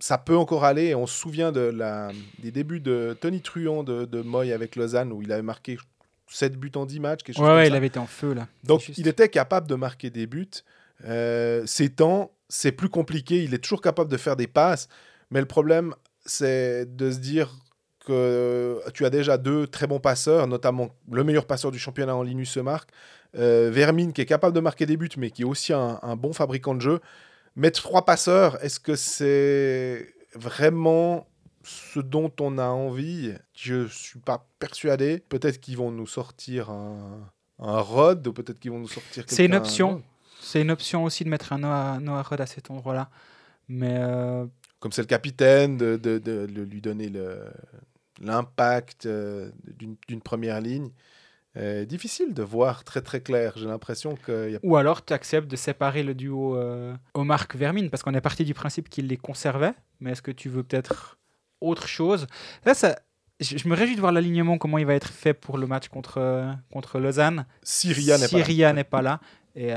[0.00, 0.86] ça peut encore aller.
[0.86, 2.10] et On se souvient de la,
[2.40, 5.78] des débuts de Tony Truant de, de Moy avec Lausanne, où il avait marqué
[6.28, 7.70] 7 buts en 10 matchs, quelque chose Ouais, comme ouais, ça.
[7.70, 8.48] il avait été en feu là.
[8.64, 10.48] Donc, il était capable de marquer des buts.
[11.04, 13.44] Euh, ces temps, c'est plus compliqué.
[13.44, 14.88] Il est toujours capable de faire des passes.
[15.30, 15.94] Mais le problème,
[16.26, 17.50] c'est de se dire
[18.04, 22.22] que tu as déjà deux très bons passeurs, notamment le meilleur passeur du championnat en
[22.22, 22.90] Linus Mark,
[23.36, 26.16] euh, Vermin qui est capable de marquer des buts, mais qui est aussi un, un
[26.16, 27.00] bon fabricant de jeu.
[27.56, 31.26] Mettre trois passeurs, est-ce que c'est vraiment
[31.62, 33.32] ce dont on a envie?
[33.54, 35.22] Je suis pas persuadé.
[35.28, 37.20] Peut-être qu'ils vont nous sortir un,
[37.60, 39.24] un Rod, ou peut-être qu'ils vont nous sortir.
[39.26, 40.02] C'est une option.
[40.40, 43.08] C'est une option aussi de mettre un Noah, Noah Rod à cet endroit-là.
[43.68, 44.44] Mais euh,
[44.78, 47.10] Comme c'est le capitaine, de, de- de- de lui donner
[48.20, 49.50] l'impact euh,
[50.08, 50.90] d'une première ligne.
[51.56, 53.52] Euh, difficile de voir très très clair.
[53.56, 57.88] J'ai l'impression y a Ou alors tu acceptes de séparer le duo euh, Omar Vermin
[57.88, 59.74] parce qu'on est parti du principe qu'il les conservait.
[60.00, 61.18] Mais est-ce que tu veux peut-être
[61.60, 62.26] autre chose?
[62.64, 62.98] Là, ça,
[63.40, 66.18] je, me réjouis de voir l'alignement, comment il va être fait pour le match contre,
[66.18, 67.46] euh, contre Lausanne.
[68.18, 68.44] N'est si pas là.
[68.44, 69.20] Ria n'est pas là.
[69.54, 69.72] Et,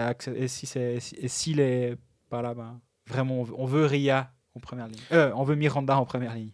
[0.48, 1.96] si c'est si- et s'il est
[2.30, 5.00] pas là, ben, vraiment, on veut, on veut Ria en première ligne.
[5.12, 6.52] Euh, on veut Miranda en première ligne.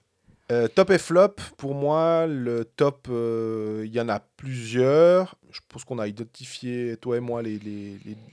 [0.52, 5.36] Euh, top et flop, pour moi, le top, euh, il y en a plusieurs.
[5.52, 7.60] Je pense qu'on a identifié, toi et moi, les,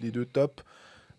[0.02, 0.62] deux tops.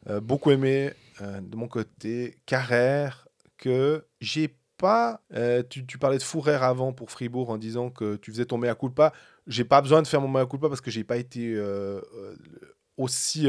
[0.10, 3.28] Euh, beaucoup aimé, de mon côté, Carrère,
[3.58, 5.22] que j'ai pas...
[5.70, 9.14] tu, parlais de Fourrer avant pour Fribourg en disant que tu faisais ton mea culpa.
[9.48, 11.62] J'ai pas besoin de faire mon mea culpa parce que j'ai pas été
[12.98, 13.48] aussi...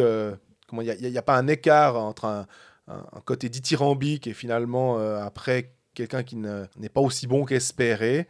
[0.69, 2.47] comment Il n'y a, pas un écart entre un,
[2.87, 8.29] un- côté dithyrambique et finalement, après, quelqu'un qui ne- n'est pas aussi bon qu'espéré.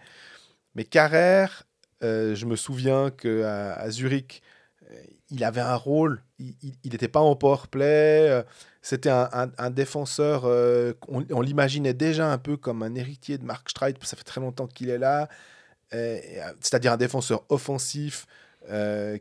[0.74, 1.64] Mais Carrère,
[2.02, 4.42] euh, je me souviens qu'à à Zurich,
[4.90, 4.94] euh,
[5.30, 8.42] il avait un rôle, il n'était pas en power play, euh,
[8.82, 10.44] c'était un, défenseur,
[11.08, 14.66] on, l'imaginait déjà un peu comme un héritier de Mark Streit, ça fait très longtemps
[14.66, 15.28] qu'il est là,
[16.60, 18.26] c'est-à-dire un défenseur offensif,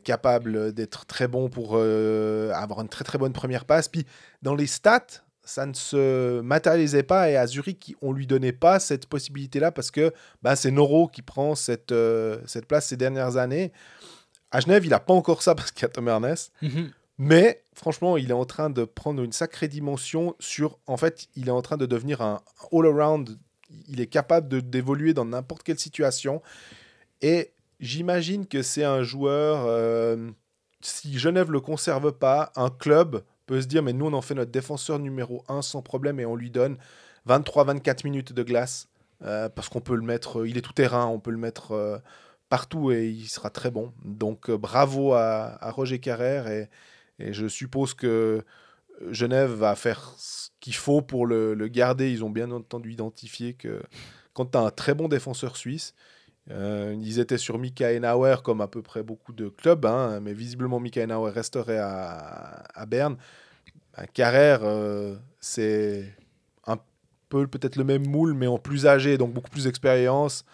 [0.04, 3.88] capable d'être très bon pour avoir une très très bonne première passe.
[3.88, 4.04] Puis
[4.42, 8.78] dans les stats, ça ne se matérialisait pas et à Zurich, on lui donnait pas
[8.78, 10.12] cette possibilité-là parce que
[10.42, 13.72] bah, c'est Noro qui prend cette, euh, cette place ces dernières années.
[14.50, 16.52] À Genève, il n'a pas encore ça parce qu'il y a Tom Ernest.
[16.62, 16.90] Mhm.
[17.18, 20.78] Mais franchement, il est en train de prendre une sacrée dimension sur.
[20.86, 22.40] En fait, il est en train de devenir un
[22.72, 23.38] all-around.
[23.88, 26.42] Il est capable d'évoluer dans n'importe quelle situation.
[27.20, 29.64] Et j'imagine que c'est un joueur.
[29.66, 30.30] euh,
[30.80, 34.34] si Genève le conserve pas, un club peut se dire mais nous, on en fait
[34.34, 36.76] notre défenseur numéro 1 sans problème et on lui donne
[37.28, 38.88] 23-24 minutes de glace.
[39.24, 40.46] euh, parce qu'on peut le mettre.
[40.46, 41.72] Il est tout terrain, on peut le mettre.
[41.72, 41.98] euh,
[42.48, 43.94] Partout et il sera très bon.
[44.04, 46.68] Donc euh, bravo à, Roger Carrère et,
[47.18, 48.44] et je suppose que
[49.10, 52.10] Genève va faire ce qu'il faut pour le, le garder.
[52.12, 53.82] Ils ont bien entendu identifié que
[54.34, 55.94] quand tu as un très bon défenseur suisse,
[56.50, 60.32] euh, ils étaient sur Mika Enauer comme à peu près beaucoup de clubs, hein, mais
[60.34, 63.16] visiblement Mika Enauer resterait à, à Berne.
[63.96, 66.14] Ben, Carrère, euh, c'est
[66.66, 66.78] un
[67.28, 70.44] peu peut-être le même moule, mais en plus âgé, donc beaucoup plus d'expérience.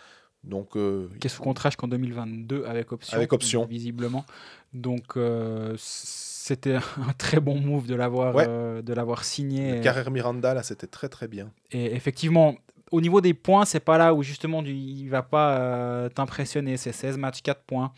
[0.44, 3.16] Donc, euh, qui est sous contrat jusqu'en 2022 avec option.
[3.16, 3.66] Avec option.
[3.66, 4.24] Visiblement.
[4.72, 6.76] Donc, euh, c'était
[7.08, 8.46] un très bon move de l'avoir Ouais.
[8.48, 9.76] euh, de l'avoir signé.
[9.76, 11.50] le Carrère Miranda, là, c'était très très bien.
[11.72, 12.54] Et effectivement,
[12.90, 16.76] au niveau des points, c'est pas là où justement il va pas euh, t'impressionner.
[16.76, 17.92] C'est 16 matchs, 4 points.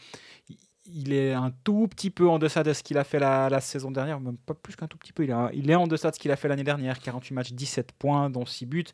[0.93, 3.93] Il- est un tout petit peu en deçà de ce qu'il a fait la, saison
[3.93, 5.25] dernière, même pas plus qu'un tout petit peu.
[5.53, 6.99] Il, est en deçà de ce qu'il a fait l'année dernière.
[6.99, 8.85] 48 matchs, 17 points, dont 6 buts.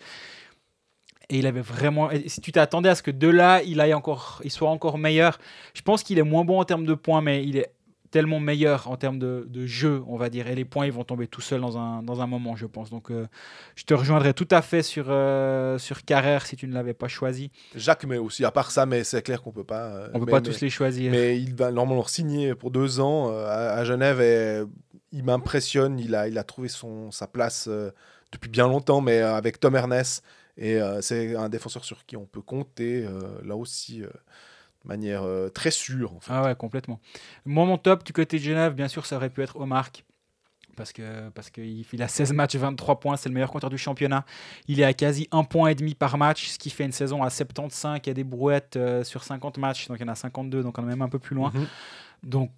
[1.31, 2.11] Et il avait vraiment.
[2.27, 5.39] si tu t'attendais à ce que de là, il, aille encore, il soit encore meilleur,
[5.75, 7.73] je pense qu'il est moins bon en termes de points, mais il est
[8.11, 10.47] tellement meilleur en termes de, de jeu, on va dire.
[10.49, 12.91] Et les points, ils vont tomber tout seuls dans un, dans un moment, je pense.
[12.91, 13.27] Donc, euh,
[13.75, 17.09] je te rejoindrai tout à fait sur, euh, sur Carrère si tu ne l'avais pas
[17.09, 17.51] choisi.
[17.75, 19.87] Jacques, mais aussi, à part ça, mais c'est clair qu'on peut pas.
[19.87, 21.11] euh, On peut mais- pas mais- tous les choisir.
[21.11, 24.63] Mais il va normalement le signer pour deux ans euh, à, à Genève et
[25.13, 25.99] il m'impressionne.
[25.99, 27.69] Il a, il a trouvé son, sa place
[28.33, 30.23] depuis bien longtemps, mais avec Tom Ernest.
[30.59, 33.07] Et c'est un défenseur sur qui on peut compter,
[33.45, 34.03] là aussi,
[34.87, 36.15] manière euh, très sûre.
[36.15, 36.33] en fait.
[36.33, 37.01] Ah ouais, complètement.
[37.45, 39.91] Moi, mon top du côté de Genève, bien sûr, ça aurait pu être Omar.
[40.77, 43.79] Parce que parce qu'il il a 16 matchs, 23 points, c'est le meilleur compteur du
[43.79, 44.27] championnat.
[44.69, 47.23] Il est à quasi un point et demi par match, ce qui fait une saison
[47.23, 48.01] à 75.
[48.05, 50.63] Il y a des brouettes euh, sur 50 matchs, donc il y en a 52,
[50.63, 51.51] donc on est même un peu plus loin.
[51.55, 51.67] Mhm.
[52.25, 52.51] Donc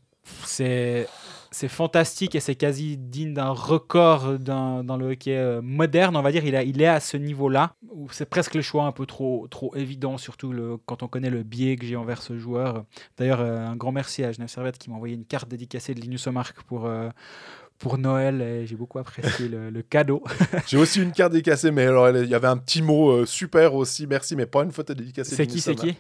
[0.45, 1.07] c'est
[1.51, 6.31] c'est fantastique et c'est quasi digne d'un record dans le hockey euh, moderne, on va
[6.31, 6.45] dire.
[6.45, 7.75] Il, a, il est à ce niveau-là,
[8.11, 11.43] c'est presque le choix un peu trop, trop évident, surtout le, quand on connaît le
[11.43, 12.85] biais que j'ai envers ce joueur.
[13.17, 16.01] D'ailleurs, euh, un grand merci à Genève Servette qui m'a envoyé une carte dédicacée de
[16.01, 17.09] Linus Omark pour, euh,
[17.79, 20.23] pour Noël et j'ai beaucoup apprécié le, le cadeau.
[20.67, 23.75] J'ai aussi une carte dédicacée, mais alors il y avait un petit mot euh, super
[23.75, 25.35] aussi, merci, mais pas une photo dédicacée.
[25.35, 25.97] C'est de qui, c'est qui?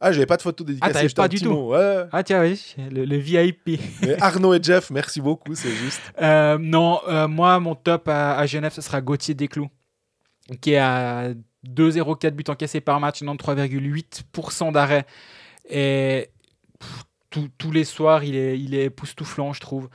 [0.00, 1.06] Ah, j'avais pas de photo dédicacée.
[1.06, 2.04] un pas du tout ouais.
[2.12, 3.80] Ah tiens, oui, le, le VIP.
[4.02, 6.00] Mais Arnaud et Jeff, merci beaucoup, c'est juste.
[6.20, 9.68] Euh, non, euh, moi, mon top à, à Genève, ce sera Gauthier Desclous,
[10.60, 11.28] qui est à
[11.66, 15.06] 2,04 buts encaissés par match, 93,8% d'arrêt.
[15.68, 16.28] Et
[16.78, 19.88] pff, tous les soirs, il est, il est époustouflant, je trouve.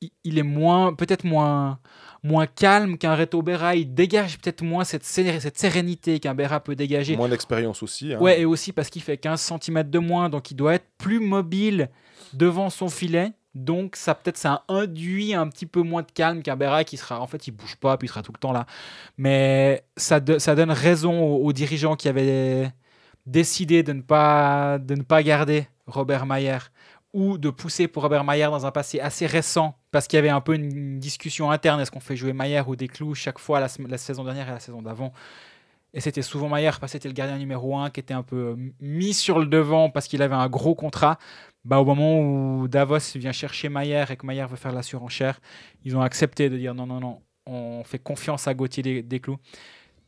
[0.00, 1.78] Il, il est moins, peut-être moins,
[2.22, 3.74] moins calme qu'un Reto Berra.
[3.74, 7.16] Il dégage peut-être moins cette, sé- cette sérénité qu'un Berra peut dégager.
[7.16, 8.14] Moins d'expérience aussi.
[8.14, 8.18] hein.
[8.20, 11.20] Ouais, et aussi parce qu'il fait 15 cm de moins, donc il doit être plus
[11.20, 11.88] mobile
[12.32, 13.32] devant son filet.
[13.54, 17.20] Donc ça peut-être ça induit un petit peu moins de calme qu'un Berra qui sera
[17.20, 18.64] en fait il bouge pas puis il sera tout le temps là.
[19.18, 22.72] Mais ça, ça donne raison aux, aux dirigeants qui avaient
[23.26, 26.58] décidé de ne pas de ne pas garder Robert Mayer
[27.12, 30.30] ou de pousser pour Robert Mayer dans un passé assez récent parce qu'il y avait
[30.30, 33.68] un peu une discussion interne est-ce qu'on fait jouer Mayer ou Desclous chaque fois la,
[33.68, 35.12] saison dernière et la saison d'avant
[35.94, 38.36] et c'était souvent Mayer parce que c'était le gardien numéro 1 qui était un peu
[38.36, 41.18] euh, mis sur le devant parce qu'il avait un gros contrat.
[41.66, 45.38] Bah, au moment où Davos vient chercher Mayer et que Mayer veut faire la surenchère,
[45.84, 49.36] ils ont accepté de dire non, non, non, on fait confiance à Gauthier Des- Desclous.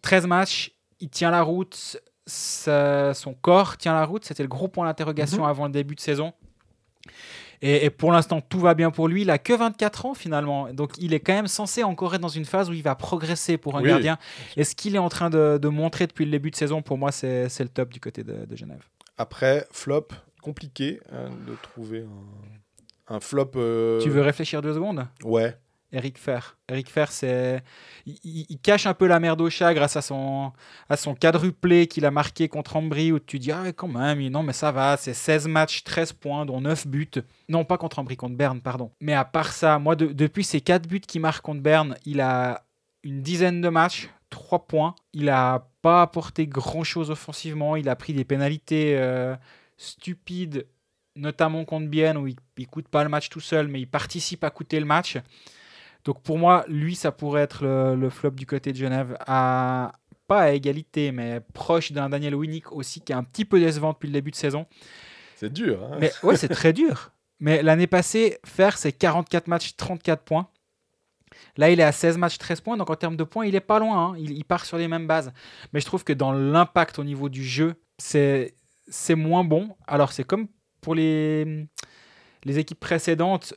[0.00, 4.24] 13 matchs, il tient la route, son corps tient la route.
[4.24, 5.48] C'était le gros point d'interrogation Mhm.
[5.50, 6.32] avant le début de saison.
[7.62, 9.22] Et, et pour l'instant, tout va bien pour lui.
[9.22, 10.72] Il a que 24 ans finalement.
[10.72, 13.57] Donc il est quand même censé encore être dans une phase où il va progresser
[13.57, 13.88] pour un Oui.
[13.88, 14.18] gardien.
[14.57, 16.98] Et ce qu'il est en train de, de montrer depuis le début de saison, pour
[16.98, 18.82] moi, c'est le top du côté de, de Genève.
[19.16, 20.09] Après, flop,
[20.42, 22.05] compliqué hein, de trouver
[23.09, 23.52] un, un flop.
[23.57, 25.07] euh, Tu veux réfléchir deux secondes?
[25.22, 25.57] Ouais.
[25.95, 26.57] Eric Fer.
[26.68, 27.62] Eric Fer, c'est.
[28.05, 30.53] Il, cache un peu la merde au chat grâce à son,
[30.88, 34.42] à son quadruplé qu'il a marqué contre Ambry, où tu dis, ah, quand même, non,
[34.42, 37.11] mais ça va, c'est 16 matchs, 13 points, dont 9 buts.
[37.49, 38.90] Non, pas contre Ambry, contre Berne, pardon.
[39.01, 42.20] Mais à part ça, moi, de- depuis ces 4 buts qu'il marque contre Berne, il
[42.20, 42.64] a
[43.05, 44.97] une dizaine de matchs, 3 points.
[45.12, 47.76] Il a pas apporté grand chose offensivement.
[47.76, 49.36] Il a pris des pénalités euh,
[49.76, 50.66] stupides
[51.16, 54.45] notamment contre Bienne, où il ne coûte pas le match tout seul, mais il participe
[54.45, 55.18] à coûter le match.
[56.05, 59.92] Donc pour moi, lui, ça pourrait être le, le flop du côté de Genève, à,
[60.26, 63.92] pas à égalité, mais proche d'un Daniel Winnick aussi, qui est un petit peu décevant
[63.92, 64.66] depuis le début de saison.
[65.36, 65.82] C'est dur.
[65.82, 65.96] hein.
[66.00, 67.11] Mais ouais, c'est très dur.
[67.40, 70.48] Mais l'année passée, faire ses 44 matchs, 34 points.
[71.57, 72.76] Là, il est à 16 matchs, 13 points.
[72.76, 74.11] Donc en termes de points, il est pas loin.
[74.12, 74.14] hein.
[74.18, 75.32] Il, il part sur les mêmes bases.
[75.72, 78.55] Mais je trouve que dans l'impact au niveau du jeu, c'est
[78.88, 79.74] c'est moins bon.
[79.86, 80.46] Alors c'est comme
[80.80, 81.66] pour les,
[82.44, 83.55] les équipes précédentes.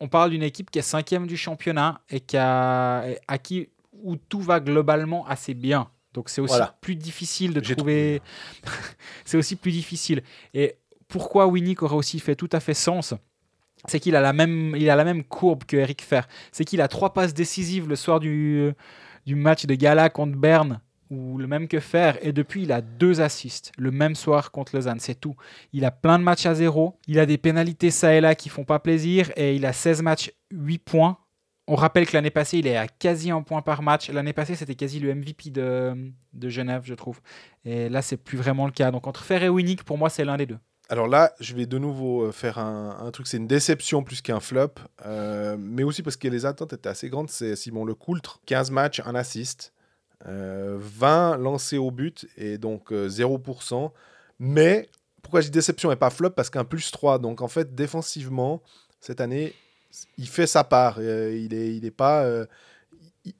[0.00, 4.16] On parle d'une équipe qui est cinquième du championnat et qui a, à qui, où
[4.16, 5.88] tout va globalement assez bien.
[6.12, 6.76] Donc c'est aussi Voilà.
[6.80, 8.22] plus difficile de trouver.
[9.24, 10.22] c'est aussi plus difficile.
[10.52, 10.76] Et
[11.08, 13.14] pourquoi Winnick aurait aussi fait tout à fait sens
[13.86, 16.26] c'est qu'il a la même, il a la même courbe que Eric Fer.
[16.52, 18.72] C'est qu'il a trois passes décisives le soir du,
[19.26, 20.80] du match de gala contre Berne,
[21.14, 24.74] ou le même que Fer, et depuis il a deux assists le même soir contre
[24.74, 25.36] Lausanne, c'est tout.
[25.72, 28.48] Il a plein de matchs à zéro, il a des pénalités ça et là qui
[28.48, 31.18] font pas plaisir, et il a 16 matchs, 8 points.
[31.66, 34.10] On rappelle que l'année passée, il est à quasi un point par match.
[34.10, 37.20] L'année passée, c'était quasi le MVP de, de Genève, je trouve.
[37.64, 38.90] Et là, c'est plus vraiment le cas.
[38.90, 40.58] Donc entre Fer et Winnick, pour moi, c'est l'un des deux.
[40.90, 44.40] Alors là, je vais de nouveau euh, faire un, truc, c'est une déception plus qu'un
[44.40, 44.74] flop,
[45.06, 47.30] euh, mais aussi parce que les attentes étaient assez grandes.
[47.30, 49.72] C'est Simon Lecoultre, 15 matchs, un assist,
[50.24, 53.92] 20 lancés au but et donc euh, 0%.
[54.38, 54.88] Mais
[55.22, 56.30] pourquoi je dis déception et pas flop?
[56.30, 57.18] Parce qu'un plus 3.
[57.18, 58.62] Donc en fait, défensivement,
[59.00, 59.54] cette année,
[60.18, 60.96] il fait sa part.
[60.98, 62.24] Euh, il, est, il est pas.
[62.24, 62.46] euh,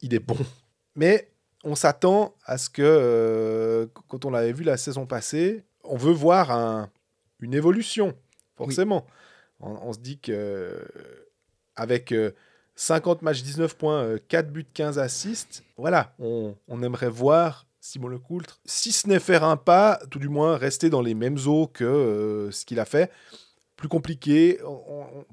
[0.02, 0.36] il- est bon.
[0.96, 1.30] Mais
[1.64, 6.12] on s'attend à ce que, euh, quand on l'avait vu la saison passée, on veut
[6.12, 6.90] voir un,
[7.40, 8.14] une évolution,
[8.56, 9.06] forcément.
[9.60, 10.84] On, on se dit que euh,
[11.76, 12.30] avec euh,
[12.76, 18.08] 50 matchs, 19 points, euh, 4 buts, 15 assists, voilà, on, on aimerait voir Simon
[18.08, 21.66] Lecoultre, si ce n'est faire un pas, tout du moins rester dans les mêmes eaux
[21.66, 23.12] que euh, ce qu'il a fait.
[23.76, 24.58] Plus compliqué.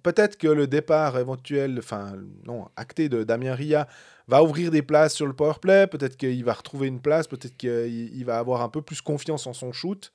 [0.03, 2.13] Peut-être que le départ éventuel, enfin,
[2.45, 3.87] non, acté de Damien Ria
[4.27, 5.87] va ouvrir des places sur le powerplay.
[5.87, 7.27] Peut-être qu'il va retrouver une place.
[7.27, 7.69] Peut-être qu'il
[8.13, 10.11] il va avoir un peu plus confiance en son shoot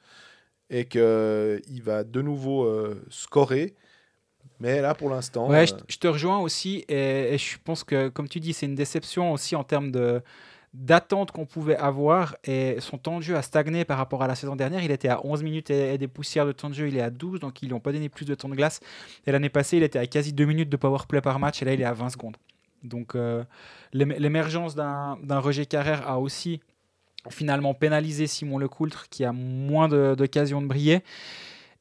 [0.69, 3.75] et qu'il va de nouveau euh, scorer.
[4.61, 7.85] Mais là, pour l'instant, Ouais, euh, je, je te rejoins aussi et, et je pense
[7.85, 10.23] que, comme tu dis, c'est une déception aussi en termes de
[10.75, 14.35] d'attente qu'on pouvait avoir et son temps de jeu a stagné par rapport à la
[14.35, 14.83] saison dernière.
[14.83, 17.01] Il était à 11 minutes et, et des poussières de temps de jeu, il est
[17.01, 18.81] à 12, donc ils lui ont pas donné plus de temps de glace.
[19.27, 21.65] Et l'année passée, il était à quasi 2 minutes de power play par match et
[21.65, 22.37] là, il est à 20 secondes.
[22.83, 23.43] Donc euh,
[23.95, 26.61] l'ém- l'émergence d'un Roger Carrère a aussi
[27.31, 31.01] finalement pénalisé Simon Lecoultre qui a moins de- d'occasions de briller.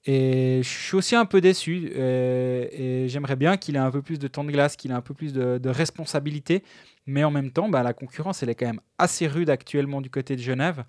[0.08, 1.91] Et je suis aussi un peu déçu.
[1.95, 4.95] euh, et j'aimerais bien qu'il ait un peu plus de temps de glace, qu'il ait
[4.95, 6.64] un peu plus de, de responsabilité.
[7.08, 10.10] Mais en même temps, bah, la concurrence, elle est quand même assez rude actuellement du
[10.10, 10.84] côté de Genève.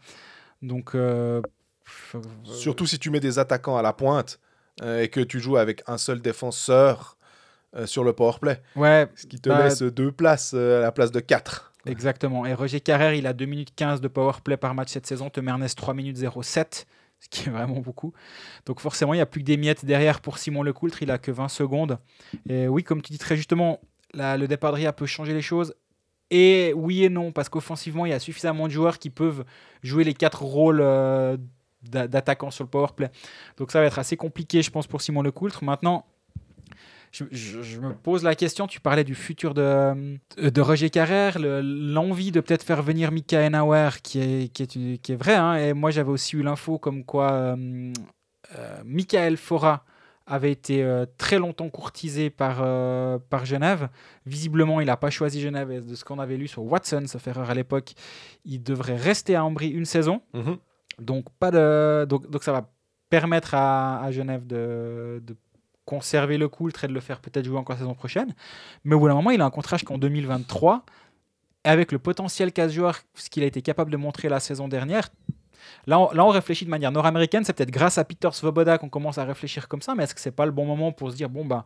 [0.63, 1.41] Donc, euh,
[2.45, 4.39] surtout si tu mets des attaquants à la pointe
[4.83, 7.17] euh, et que tu joues avec un seul défenseur
[7.75, 11.11] euh, sur le powerplay, ouais, ce qui te Bah, laisse deux places à la place
[11.11, 11.73] de quatre.
[11.87, 12.47] exactement.
[12.47, 15.31] Et Roger Carrère, il a 2 minutes 15 de power play par match cette saison.
[15.31, 16.87] Tom Ernest, 3 minutes 07,
[17.21, 18.13] ce qui est vraiment beaucoup.
[18.67, 21.03] Donc, forcément, il n'y a plus que des miettes derrière pour Simon Lecoultre.
[21.03, 21.99] Il a que 20 secondes.
[22.49, 23.81] Et oui, comme tu dis très justement,
[24.15, 25.75] le départ de Ria peut changer les choses.
[26.31, 29.45] Et oui et non, parce qu'offensivement, il y a suffisamment de joueurs qui peuvent
[29.83, 31.37] jouer les quatre rôles euh,
[31.83, 33.11] d'a- d'attaquant sur le power play.
[33.59, 35.63] Donc ça va être assez compliqué, je pense, pour Simon Lecoultre.
[35.63, 36.05] Maintenant,
[37.17, 41.39] je, je- je me pose la question, tu parlais du futur de, de Roger Carrère,
[41.39, 45.35] le- l'envie de peut-être faire venir Mika Enauer, qui est, qui est, qui est vrai.
[45.35, 47.93] hein, et moi, j'avais aussi eu l'info comme quoi euh,
[48.59, 49.85] euh, Michael Fora
[50.29, 53.89] avait été euh, très longtemps courtisé par, euh, par Genève.
[54.27, 55.71] Visiblement, il n'a pas choisi Genève.
[55.71, 57.93] Et de ce qu'on avait lu sur Watson, sauf erreur à l'époque,
[58.45, 60.21] il devrait rester à Ambry une saison.
[60.35, 60.57] Mhm.
[60.99, 62.07] Donc, pas de...
[62.09, 62.69] donc, donc ça va
[63.09, 65.37] permettre à, à Genève de, de
[65.87, 68.35] conserver le coultre et de le faire peut-être jouer encore la saison prochaine.
[68.85, 70.85] Mais au bout d'un moment, il a un contrat jusqu'en 2023.
[71.65, 74.39] Et avec le potentiel qu'a ce joueur, ce qu'il a été capable de montrer la
[74.41, 75.09] saison dernière,
[75.87, 77.43] là on, là, on réfléchit de manière nord-américaine.
[77.45, 79.95] C'est peut-être grâce à Peter Svoboda qu'on commence à réfléchir comme ça.
[79.95, 81.65] Mais est-ce que c'est pas le bon moment pour se dire, bon, ben,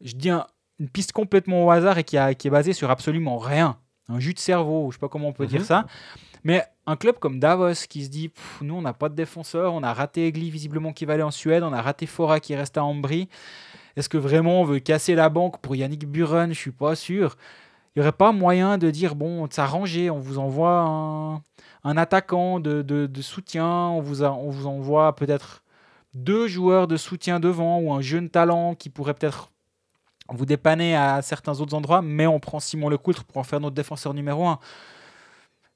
[0.00, 0.46] je dis un-
[0.80, 3.78] une piste complètement au hasard et qui, a- qui est basée sur absolument rien.
[4.08, 5.66] Un jus de cerveau, je sais pas comment on peut dire Mhm.
[5.66, 5.86] ça.
[6.44, 8.30] Mais un club comme Davos qui se dit,
[8.60, 11.30] nous on n'a pas de défenseur, on a raté Egli visiblement qui va aller en
[11.30, 13.28] Suède, on a raté Fora qui reste à Ambry.
[13.96, 16.52] Est-ce que vraiment on veut casser la banque pour Yannick Buren?
[16.52, 17.36] Je suis pas sûr.
[17.94, 21.40] Il n'y aurait pas moyen de dire, bon, de s'arranger, on vous envoie
[21.84, 25.62] un, attaquant de, soutien, on vous, envoie peut-être
[26.12, 29.52] deux joueurs de soutien devant ou un jeune talent qui pourrait peut-être
[30.28, 33.76] vous dépanner à certains autres endroits, mais on prend Simon Lecoultre pour en faire notre
[33.76, 34.58] défenseur numéro un.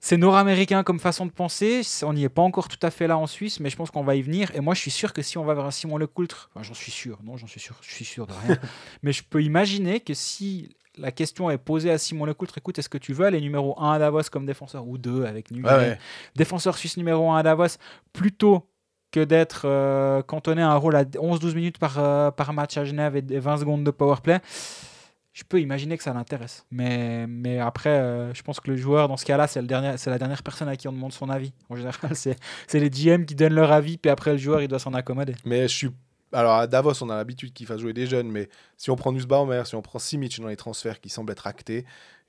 [0.01, 1.83] C'est nord-américain comme façon de penser.
[2.03, 4.05] On n'y est pas encore tout à fait là en Suisse, mais je pense qu'on
[4.05, 4.51] va y venir.
[4.55, 6.93] Et moi, je suis sûr que si on va vers Simon Lecoultre, enfin, j'en suis
[6.93, 8.57] sûr, non, j'en suis sûr, je suis sûr de rien.
[9.03, 12.89] mais je peux imaginer que si la question est posée à Simon Lecoultre, écoute, est-ce
[12.89, 15.77] que tu veux aller numéro 1 à Davos comme défenseur ou 2 avec Nugent, Ouais,
[15.77, 15.99] ouais.
[16.37, 17.79] défenseur suisse numéro 1 à Davos,
[18.13, 18.69] plutôt
[19.11, 22.85] que d'être euh, cantonné à un rôle à 11-12 minutes par, euh, par match à
[22.85, 24.41] Genève et et 20 secondes de powerplay
[25.39, 26.67] je peux imaginer que ça l'intéresse.
[26.73, 30.19] Mais, mais après, euh, je pense que le joueur, dans ce cas-là, c'est, le la
[30.19, 31.53] dernière personne à qui on demande son avis.
[31.69, 32.37] En général, c'est,
[32.75, 35.37] les GM qui donnent leur avis, puis après, le joueur, il doit s'en accommoder.
[35.45, 35.91] Mais je suis.
[36.33, 39.13] Alors à Davos, on a l'habitude qu'il fasse jouer des jeunes, mais si on prend
[39.13, 41.87] Nussbaumer, si on prend Simic dans les transferts qui semblent être actés,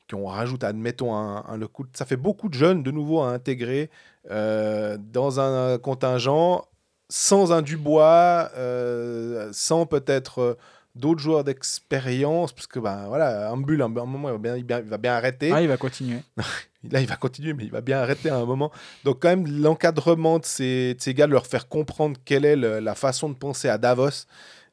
[0.09, 3.89] qu'on rajoute, admettons, un, un Lecoultre, ça fait beaucoup de jeunes de nouveau à intégrer
[4.29, 6.63] euh, dans un contingent
[7.09, 10.57] sans un Dubois, euh, sans peut-être
[10.95, 14.57] d'autres joueurs d'expérience, parce que ben voilà, un bulle, à un moment, il va bien,
[14.57, 15.51] il va- bien arrêter.
[15.51, 16.19] Ah, il va continuer.
[16.91, 18.71] Là, il va continuer, mais il va bien arrêter à un moment.
[19.03, 22.55] Donc, quand même, l'encadrement de ces, de ces gars, de leur faire comprendre quelle est
[22.55, 24.25] le- la façon de penser à Davos,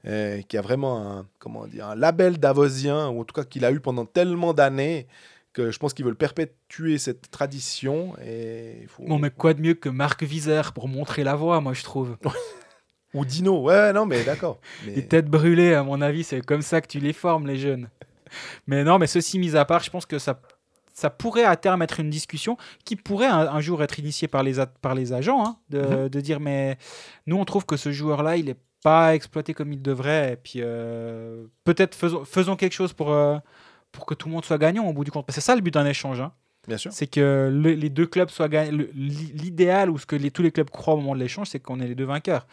[0.07, 3.64] euh, qui a vraiment un, comment dire, un label davosien, ou en tout cas qu'il
[3.64, 5.09] a eu pendant tellement d'années,
[5.53, 8.14] que je pense qu'ils veulent perpétuer cette tradition.
[8.25, 9.03] Et faut...
[9.05, 12.17] Bon, mais quoi de mieux que Marc Wieser pour montrer la voie, moi, je trouve.
[13.17, 14.61] Ou Dino, ouais, non, mais d'accord.
[14.87, 17.57] Mais- Les têtes brûlées, à mon avis, c'est comme ça que tu les formes, les
[17.59, 17.89] jeunes.
[18.67, 20.41] Mais non, mais ceci mis à part, je pense que ça,
[20.93, 24.43] ça pourrait à terme être une discussion qui pourrait un, un jour être initiée par
[24.43, 26.09] les, par les agents, hein, de, Mhm.
[26.09, 26.77] de dire, mais
[27.27, 30.35] nous, on trouve que ce joueur-là, il n'est pas exploité comme il devrait.
[30.35, 33.39] Et puis, euh, peut-être faisons, faisons quelque chose pour, euh,
[33.93, 35.25] pour que tout le monde soit gagnant au bout du compte.
[35.27, 36.21] Parce que C'est ça le but d'un échange.
[36.21, 36.33] hein.
[36.91, 40.51] C'est que le- les deux clubs soient l'i- L'idéal, ou ce que les- tous les
[40.51, 42.47] clubs croient au moment de l'échange, c'est qu'on ait les deux vainqueurs.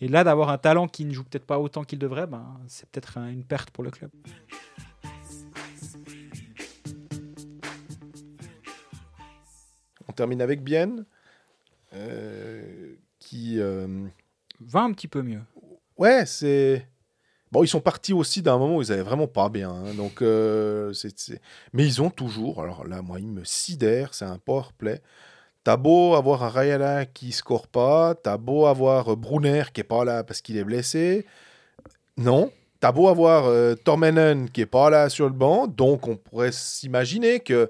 [0.00, 2.88] Et là, d'avoir un talent qui ne joue peut-être pas autant qu'il devrait, ben, c'est
[2.88, 4.10] peut-être un- une perte pour le club.
[10.08, 11.04] On termine avec Bienne,
[11.94, 13.60] euh, qui.
[13.60, 14.06] euh,
[14.60, 15.40] Va un petit peu mieux.
[15.96, 16.86] Ouais, c'est.
[17.52, 19.70] Bon, ils sont partis aussi d'un moment où ils avaient vraiment pas bien.
[19.70, 20.92] hein, donc, euh,
[21.72, 22.62] Mais ils ont toujours.
[22.62, 24.14] Alors là, moi, ils me sidèrent.
[24.14, 25.02] C'est un power play.
[25.64, 28.14] T'as beau avoir un Rayala qui score pas.
[28.14, 31.26] T'as beau avoir euh, Brunner qui est pas là parce qu'il est blessé.
[32.16, 32.52] Non.
[32.78, 35.66] T'as beau avoir euh, Tormenen qui est pas là sur le banc.
[35.66, 37.68] Donc, on pourrait s'imaginer que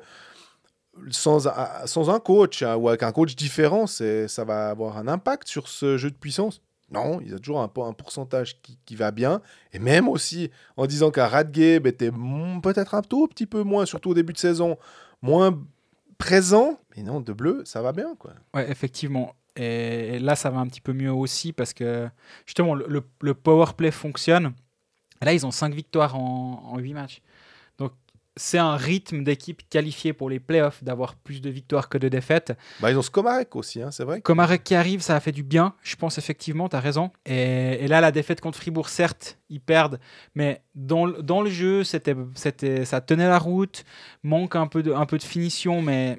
[1.11, 5.69] sans un, coach hein, ou avec un coach différent, ça va avoir un impact sur
[5.69, 6.61] ce jeu de puissance.
[6.91, 9.41] Non, il y a toujours un, po- un pourcentage qui, va bien.
[9.73, 13.87] Et même aussi en disant qu'un Radgeb était mm, peut-être un tout petit peu moins,
[13.87, 14.77] surtout au début de saison,
[15.23, 15.57] moins
[16.19, 16.79] présent.
[16.97, 18.15] Mais non, de bleu, ça va bien.
[18.19, 18.33] quoi.
[18.55, 19.35] Ouais, effectivement.
[19.57, 22.09] Et là, ça va un petit peu mieux aussi parce que
[22.47, 24.53] justement, le, le- le power play fonctionne.
[25.23, 27.21] Là, ils ont 5 victoires en, en 8 matchs.
[28.43, 32.55] C'est un rythme d'équipe qualifiée pour les playoffs d'avoir plus de victoires que de défaites.
[32.81, 34.23] Bah, ils ont Skomarek aussi, hein, c'est vrai.
[34.23, 37.11] Comme Arek qui arrive, ça a fait du bien, je pense effectivement, tu as raison.
[37.27, 40.01] Et, et là, la défaite contre Fribourg, certes, ils perdent,
[40.35, 43.85] mais dans, le- dans le jeu, c'était, c'était, ça tenait la route,
[44.23, 46.19] manque un peu de, un peu de finition, mais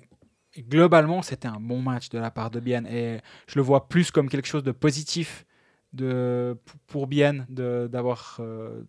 [0.60, 2.86] globalement, c'était un bon match de la part de Bienne.
[2.88, 3.18] Et
[3.48, 5.46] je le vois plus comme quelque chose de positif
[5.94, 8.38] de, pour Bienne de, d'avoir.
[8.40, 8.84] euh,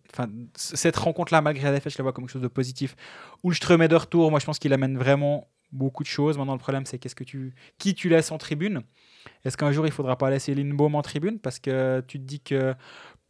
[0.55, 2.95] cette rencontre-là, malgré la défaite, je la vois comme quelque chose de positif.
[3.43, 6.37] Ulström est de retour, moi je pense qu'il amène vraiment beaucoup de choses.
[6.37, 8.83] Maintenant, le problème, c'est qu'est-ce que tu, qui tu laisses en tribune?
[9.43, 11.39] Est-ce qu'un jour, il faudra pas laisser Lindbaum en tribune?
[11.39, 12.75] Parce que tu te dis que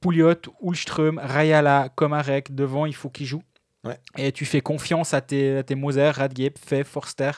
[0.02, 3.44] Pouliot, Ulström, Rayala, Komarek, devant, il faut qu'ils jouent.
[3.86, 3.98] Ouais.
[4.18, 7.32] Et tu fais confiance à tes, à tes Moser, Radgeb, Fay, Forster.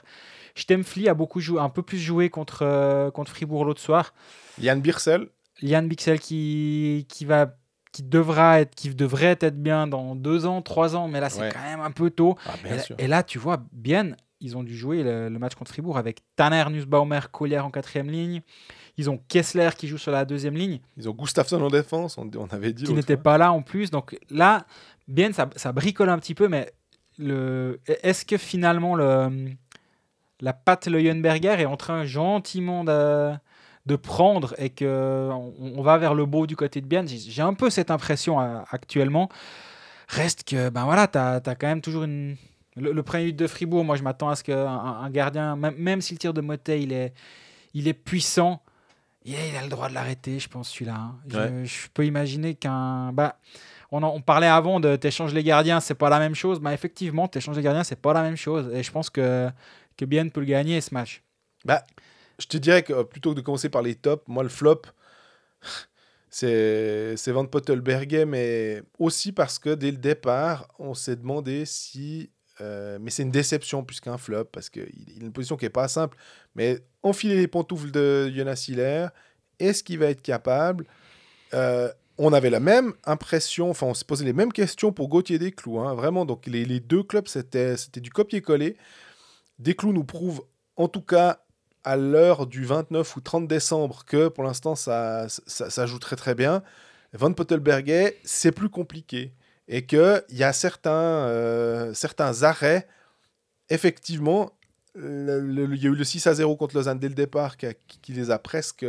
[0.56, 4.14] Stemfli a beaucoup joué, un peu plus joué contre, euh, contre Fribourg l'autre soir.
[4.60, 5.28] Yann Birsel,
[5.62, 7.56] Lian Bixel qui, qui, va,
[7.92, 11.42] qui, devra être, qui devrait être bien dans deux ans, trois ans, mais là, c'est
[11.42, 11.52] Ouais.
[11.54, 12.36] quand même un peu tôt.
[12.48, 12.54] ah,
[12.98, 16.20] Et, là, tu vois, bien, ils ont dû jouer le, le match contre Fribourg avec
[16.36, 18.42] Tanner, Nussbaumer, Collier en quatrième ligne.
[18.98, 22.30] Ils ont Kessler qui joue sur la deuxième ligne, Ils ont Gustafsson en défense, on,
[22.38, 22.84] on avait dit.
[22.86, 23.92] qui n'était pas là en plus.
[23.92, 24.66] Donc là,
[25.08, 26.72] bien, ça, ça bricole un petit peu, mais
[27.18, 29.50] le, est-ce que finalement le,
[30.42, 33.32] la patte Leuenberger est en train gentiment de,
[33.86, 37.54] de prendre et que on, va vers le beau du côté de Bienne J'ai un
[37.54, 39.30] peu cette impression euh, actuellement.
[40.08, 42.36] Reste que, ben voilà, tu as, quand même toujours une.
[42.76, 45.76] Le, le premier but de Fribourg, moi je m'attends à ce qu'un un, gardien, même,
[45.78, 47.14] même si le tir de Motet il est,
[47.74, 48.62] il est puissant,
[49.24, 50.96] yeah, il a le droit de l'arrêter, je pense, celui-là.
[50.96, 51.16] hein.
[51.28, 51.66] Je- Ouais.
[51.66, 53.14] Je, peux imaginer qu'un.
[53.14, 53.40] Bah,
[53.92, 56.60] on, en- on parlait avant de t'échanges les gardiens, c'est pas la même chose.
[56.60, 58.70] Bah, effectivement, t'échanges les gardiens, c'est pas la même chose.
[58.74, 59.50] Et je pense que,
[59.96, 61.24] que Bien peut le gagner ce match.
[62.40, 64.82] Je te dirais que euh, plutôt que de commencer par les tops, moi le flop,
[66.30, 72.32] c'est Van Pottelberger, mais aussi parce que dès le départ, on s'est demandé si
[72.62, 74.88] Euh, mais c'est une déception plus qu'un flop parce qu'il
[75.18, 76.18] il a une position qui n'est pas simple.
[76.56, 79.08] Mais enfiler les pantoufles de Jonas Hiller,
[79.60, 80.86] est-ce qu'il va être capable
[81.54, 85.40] Euh, On avait la même impression, enfin on se posait les mêmes questions pour Gauthier
[85.40, 85.80] Desclous.
[85.82, 88.78] hein, vraiment, donc les, les deux clubs, c'était du copier-coller.
[89.60, 90.46] Desclous nous prouve,
[90.78, 91.45] en tout cas
[91.86, 96.18] à l'heure du 29 ou 30 décembre, que pour l'instant ça, ça, ça joue très
[96.18, 96.64] très bien.
[97.14, 99.32] Van Pottelberger, c'est plus compliqué
[99.68, 102.88] et qu'il y a certains, euh, certains arrêts,
[103.70, 104.52] effectivement,
[104.96, 108.32] il y a eu le 6 à 0 contre Lausanne dès le départ qui, les
[108.32, 108.86] a presque...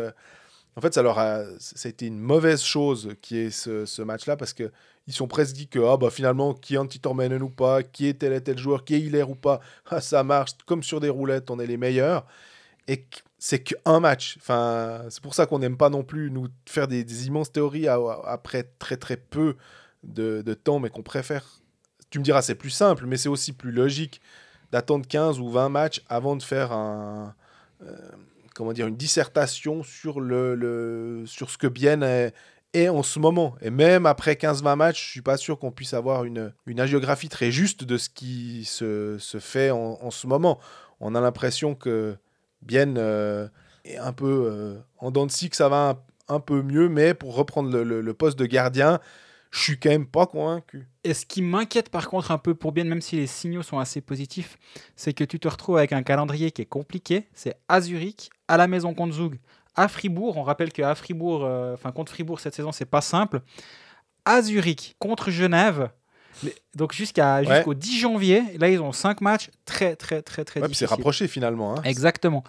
[0.77, 4.02] En fait, ça, leur a, ça a été une mauvaise chose qui est ce, ce
[4.02, 4.70] match-là parce que
[5.06, 8.14] ils sont presque dit que ah, bah, finalement, qui est Antitormenen ou pas, qui est
[8.14, 11.09] tel et tel joueur, qui est Hilaire ou pas, ah, ça marche comme sur des
[11.09, 12.27] roulettes, on est les meilleurs.
[12.88, 13.06] Et
[13.38, 14.36] c'est qu'un match.
[14.40, 18.64] Enfin, c'est pour ça qu'on n'aime pas non plus nous faire des, immenses théories après
[18.78, 19.56] très très peu
[20.04, 21.44] de, temps, mais qu'on préfère.
[22.10, 24.20] Tu me diras, c'est plus simple, mais c'est aussi plus logique
[24.72, 27.34] d'attendre 15 ou 20 matchs avant de faire un,
[27.82, 27.96] euh,
[28.54, 32.32] comment dire, une dissertation sur, le, sur ce que Bienne est,
[32.88, 33.56] en ce moment.
[33.62, 37.30] Et même après 15-20 matchs, je suis pas sûr qu'on puisse avoir une, une hagiographie
[37.30, 40.58] très juste de ce qui se, se fait en ce moment.
[41.00, 42.18] On a l'impression que
[42.62, 43.49] Bienne euh,
[43.85, 47.35] est un peu euh, en dents de que ça va un, peu mieux, mais pour
[47.35, 49.01] reprendre le, poste de gardien,
[49.51, 50.89] je suis quand même pas convaincu.
[51.05, 53.78] Et ce qui m'inquiète par contre un peu pour bien, même si les signaux sont
[53.78, 54.59] assez positifs,
[54.97, 57.28] c'est que tu te retrouves avec un calendrier qui est compliqué.
[57.35, 59.39] C'est à Zurich, à la maison contre Zug,
[59.77, 60.37] à Fribourg.
[60.37, 63.43] On rappelle qu'à Fribourg, euh, enfin contre Fribourg cette saison, c'est pas simple.
[64.24, 65.91] À Zurich, contre Genève.
[66.74, 67.46] Donc jusqu'à Ouais.
[67.56, 71.28] jusqu'au 10 janvier, là ils ont 5 matchs très très très très Ouais, c'est rapproché
[71.28, 71.78] finalement.
[71.78, 71.82] hein.
[71.84, 72.44] Exactement.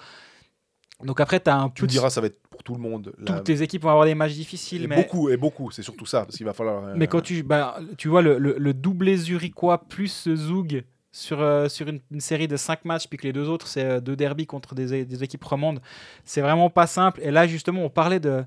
[1.04, 3.14] Donc après, tu as un Tu me diras, ça va être pour tout le monde.
[3.20, 3.38] là.
[3.38, 6.08] Toutes les équipes vont avoir des matchs difficiles, Et mais beaucoup, et beaucoup, c'est surtout
[6.08, 6.84] ça, parce qu'il va falloir.
[6.84, 11.40] euh, Mais quand tu, bah, tu vois le, le, le doublé zurichois plus Zug sur,
[11.40, 14.00] euh, sur une, une série de 5 matchs, puis que les deux autres, c'est euh,
[14.00, 15.82] deux derbies contre des, des équipes romandes,
[16.26, 17.20] c'est vraiment pas simple.
[17.24, 18.44] Et là, justement, on parlait de,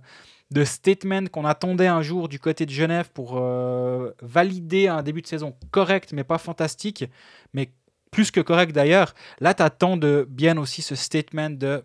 [0.50, 5.22] de statement qu'on attendait un jour du côté de Genève pour euh, valider un début
[5.22, 7.04] de saison correct, mais pas fantastique,
[7.54, 7.70] mais
[8.10, 9.14] plus que correct d'ailleurs.
[9.38, 11.84] Là, tu attends de bien aussi ce statement de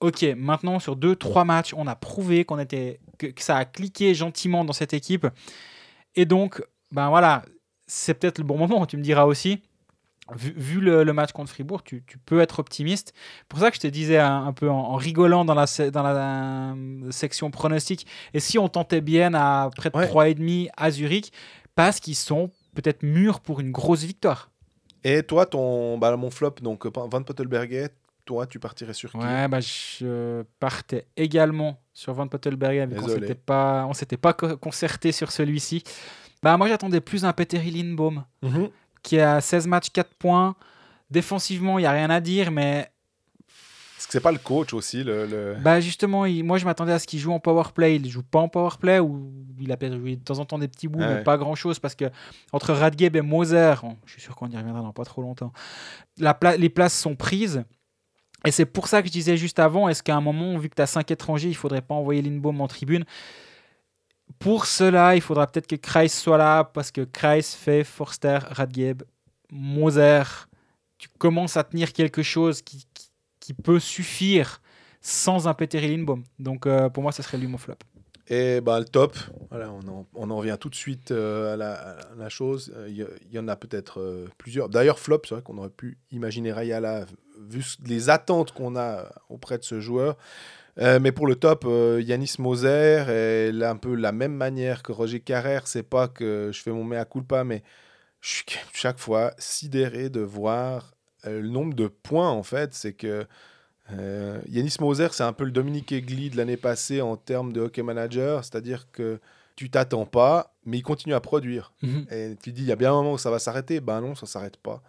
[0.00, 3.64] Ok, maintenant sur deux, trois matchs, on a prouvé qu'on était que, que ça a
[3.64, 5.28] cliqué gentiment dans cette équipe.
[6.16, 6.60] Et donc,
[6.90, 7.44] ben voilà,
[7.86, 9.62] c'est peut-être le bon moment, tu me diras aussi.
[10.36, 13.12] Vu, vu le, le match contre Fribourg, tu, tu peux être optimiste.
[13.48, 15.90] pour ça que je te disais un, un peu en, en rigolant dans la, se-
[15.90, 20.06] dans la euh, section pronostic, et si on tentait bien à près de Ouais.
[20.06, 21.32] 3,5 à Zurich,
[21.74, 24.50] parce qu'ils sont peut-être mûrs pour une grosse victoire.
[25.04, 27.88] Et toi, ton, bah, mon flop, donc euh, Van Pottelberger,
[28.24, 29.18] toi, tu partirais sur qui?
[29.18, 33.26] Ouais, bah, je partais également sur Van Pottelberger, mais on Désolé.
[33.26, 35.82] s'était pas, on s'était pas co- concerté sur celui-ci.
[36.44, 38.68] Bah, moi, j'attendais plus un Petteri Lindbaum, Mhm.
[39.02, 40.54] Qui a 16 matchs, 4 points.
[41.10, 42.90] Défensivement, il n'y a rien à dire, mais
[43.98, 46.92] Est-ce que c'est pas le coach aussi le, le- bah, justement, il- moi, je m'attendais
[46.92, 47.96] à ce qu'il joue en powerplay.
[47.96, 49.30] Il joue pas en powerplay, ou
[49.60, 51.22] il a peut-être joué de temps en temps des petits bouts, Ah mais ouais.
[51.22, 52.06] pas grand-chose, parce que
[52.52, 55.52] entre Radgeb et Moser, on- je suis sûr qu'on y reviendra dans pas trop longtemps,
[56.18, 57.64] la pla- les places sont prises.
[58.44, 60.74] Et c'est pour ça que je disais juste avant, est-ce qu'à un moment, vu que
[60.74, 63.04] tu as 5 étrangers, il faudrait pas envoyer Lindbaum en tribune?
[64.38, 69.02] Pour cela, il faudra peut-être que Kreis soit là, parce que Kreis fait Forster, Radgeb,
[69.50, 70.22] Moser.
[70.98, 72.86] Tu commences à tenir quelque chose qui,
[73.40, 74.60] qui, peut suffire
[75.00, 76.22] sans un Peter Lindbaum.
[76.38, 77.74] Donc euh, pour moi, ce serait lui mon flop.
[78.28, 79.16] Et bah, le top,
[79.50, 81.56] voilà, on, en, on en revient tout de suite euh, à,
[82.16, 82.72] la, chose.
[82.76, 82.96] Euh, Il
[83.30, 84.68] y, y en a peut-être plusieurs.
[84.68, 87.04] D'ailleurs, flop, c'est vrai qu'on aurait pu imaginer Rayala,
[87.40, 90.16] vu les attentes qu'on a auprès de ce joueur.
[90.78, 94.82] Euh, mais pour le top, euh, Yanis Moser est là un peu la même manière
[94.82, 95.66] que Roger Carrère.
[95.66, 97.62] C'est pas que je fais mon mea culpa, mais
[98.20, 100.94] je suis chaque fois sidéré de voir
[101.26, 102.72] euh, le nombre de points en fait.
[102.72, 103.26] C'est que
[103.92, 107.60] euh, Yanis Moser, c'est un peu le Dominique Egli de l'année passée en termes de
[107.60, 109.20] hockey manager, c'est-à-dire que
[109.56, 111.74] tu t'attends pas, mais il continue à produire.
[112.10, 113.80] Et tu dis, il y a bien un moment où ça va s'arrêter.
[113.80, 114.82] Ben non, ça s'arrête pas.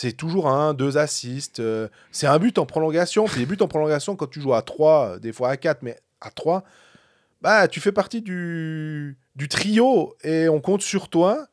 [0.00, 1.58] C'est toujours un, deux assists.
[1.58, 3.24] euh, c'est un but en prolongation.
[3.24, 5.98] Puis les buts en prolongation, quand tu joues à 3, des fois à 4, mais
[6.20, 6.62] à 3,
[7.40, 11.48] bah, tu fais partie du, du trio et on compte sur toi.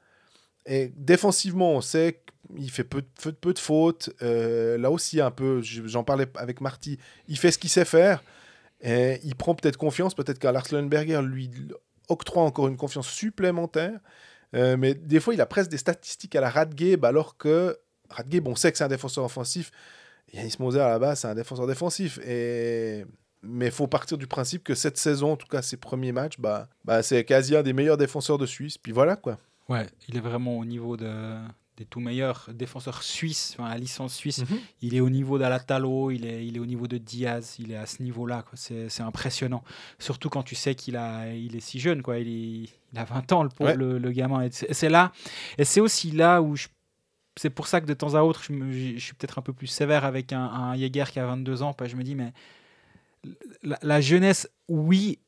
[0.67, 2.21] Et défensivement, on sait
[2.55, 3.01] qu'il fait peu,
[3.41, 4.11] peu, de fautes.
[4.21, 7.83] Euh, là aussi, un peu, je- j'en parlais avec Marty, il fait ce qu'il sait
[7.83, 8.23] faire.
[8.81, 10.13] Et il prend peut-être confiance.
[10.13, 11.49] Peut-être Lundberger lui
[12.09, 13.99] octroie encore une confiance supplémentaire.
[14.53, 17.75] Euh, mais des fois, il a presque des statistiques à la Radgeb, alors que
[18.09, 19.71] Radgeb, on sait que c'est un défenseur offensif.
[20.33, 22.19] Yanis Moser, à la base, c'est un défenseur défensif.
[22.25, 23.05] Et...
[23.47, 26.39] Mais il faut partir du principe que cette saison, en tout cas ses premiers matchs,
[26.39, 28.79] bah, bah, c'est quasi un des meilleurs défenseurs de Suisse.
[28.79, 29.37] Puis voilà, quoi.
[29.69, 31.35] Ouais, il est vraiment au niveau de,
[31.77, 34.39] des tout meilleurs défenseurs suisses, enfin, à licence suisse.
[34.39, 34.57] Mhm.
[34.81, 37.75] Il est au niveau d'Alatalo, il est, il est au niveau de Diaz, il est
[37.75, 38.43] à ce niveau-là.
[38.55, 39.63] C'est impressionnant.
[39.99, 40.95] Surtout quand tu sais qu'il
[41.35, 42.17] il est si jeune, quoi.
[42.17, 43.75] Il, est- il a 20 ans, le, pauvre- Ouais.
[43.77, 44.47] le, le gamin.
[44.51, 45.11] C'est là,
[45.59, 46.67] et c'est aussi là où je-
[47.37, 50.05] c'est pour ça que de temps à autre, je, suis peut-être un peu plus sévère
[50.05, 51.75] avec un, un Jäger qui a 22 ans.
[51.83, 52.31] Je me dis, mais
[53.63, 55.19] la, jeunesse, oui,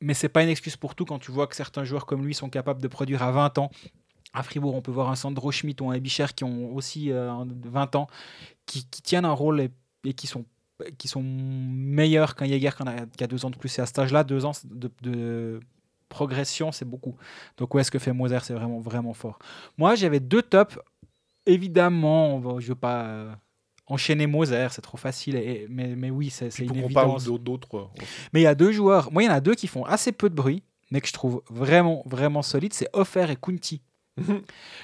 [0.00, 2.34] mais c'est pas une excuse pour tout quand tu vois que certains joueurs comme lui
[2.34, 3.70] sont capables de produire à 20 ans.
[4.32, 7.32] À Fribourg, on peut voir un Sandro Schmidt ou un Ebicher qui ont aussi euh,
[7.64, 8.08] 20 ans,
[8.66, 9.68] qui, tiennent un rôle
[10.04, 10.44] et, qui sont
[10.98, 12.70] qui sont meilleurs qu'un Jäger
[13.16, 13.78] qui, a, deux ans de plus.
[13.78, 15.60] Et à cet âge-là, deux ans de, de
[16.08, 17.16] progression, c'est beaucoup.
[17.58, 19.38] Donc, ouais, ce que fait Moser, c'est vraiment, vraiment fort.
[19.78, 20.78] Moi, j'avais deux tops.
[21.46, 23.32] Évidemment, je ne veux pas euh,
[23.86, 25.36] enchaîner Moser, c'est trop facile.
[25.36, 27.24] Et, mais, mais oui, c'est une qu'on parle évidence.
[27.38, 29.12] d'autres- euh, Mais il y a deux joueurs.
[29.12, 31.12] Moi, il y en a deux qui font assez peu de bruit, mais que je
[31.12, 32.72] trouve vraiment, vraiment solides.
[32.72, 33.82] C'est Offer et Kunti.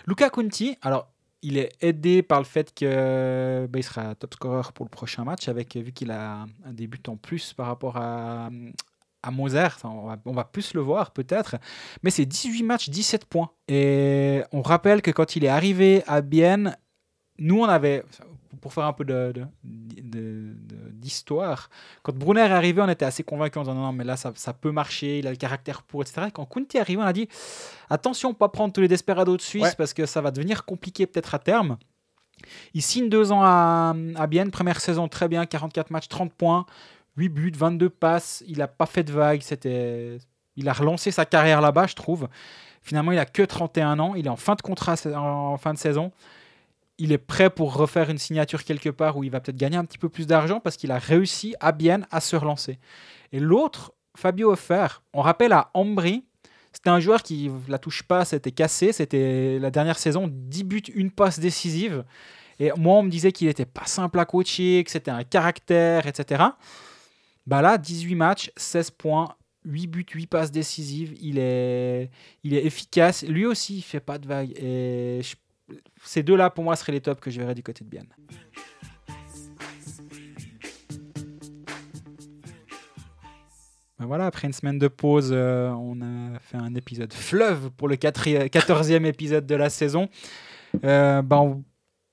[0.07, 1.09] Luca Kunti, alors,
[1.43, 5.25] il est aidé par le fait que bah, il sera top scorer pour le prochain
[5.25, 8.51] match, avec vu qu'il a un début en plus par rapport à,
[9.23, 9.31] à.
[9.79, 11.57] Ça, On va, on va plus le voir peut-être.
[12.03, 13.51] Mais c'est 18 matchs, 17 points.
[13.69, 16.77] Et on rappelle que quand il est arrivé à Bienne,
[17.39, 18.05] nous, on avait,
[18.61, 21.71] pour faire un peu de- de- de- de- d'histoire,
[22.03, 24.33] quand Brunner est arrivé, on était assez convaincus en disant non, non, mais là, ça,
[24.35, 26.27] ça peut marcher, il a le caractère pour, etc.
[26.29, 27.29] Et quand Kunti est arrivé, on a dit
[27.89, 29.75] attention, pas prendre tous les desperados de Suisse Ouais.
[29.79, 31.79] parce que ça va devenir compliqué peut-être à terme.
[32.75, 36.67] Il signe deux ans à, à Bienne, première saison très bien, 44 matchs, 30 points,
[37.21, 38.43] 8 buts, 22 passes.
[38.47, 40.19] Il n'a pas fait de vague, c'était...
[40.57, 42.29] il a relancé sa carrière là-bas, je trouve.
[42.83, 45.79] Finalement, il a que 31 ans, il est en fin de contrat en fin de
[45.79, 46.13] saison
[47.01, 49.87] il est prêt pour refaire une signature quelque part où il va peut-être gagner un
[49.87, 52.79] petit peu plus d'argent parce qu'il a réussi à bien à se relancer.
[53.33, 56.25] Et l'autre, Fabio Offer, on rappelle à Ambry,
[56.73, 60.83] c'était un joueur qui la touche pas, c'était cassé, c'était la dernière saison, 10 buts,
[60.95, 62.05] une passe décisive.
[62.59, 66.07] Et moi, on me disait qu'il était pas simple à coacher, que c'était un caractère,
[66.07, 66.45] etc.
[67.51, 71.17] Bah là, 18 matchs, 16 points, 8 buts, 8 passes décisives.
[71.21, 72.09] Il est,
[72.45, 73.25] il est efficace.
[73.25, 74.53] Lui aussi, il fait pas de vagues.
[74.57, 75.21] Et
[76.05, 78.07] ces deux-là, pour moi, seraient les tops que je verrais du côté de Bienne.
[83.99, 87.89] Ben voilà, après une semaine de pause, euh, on a fait un épisode fleuve pour
[87.89, 90.09] le 14e épisode de la saison.
[90.85, 91.61] Euh, ben,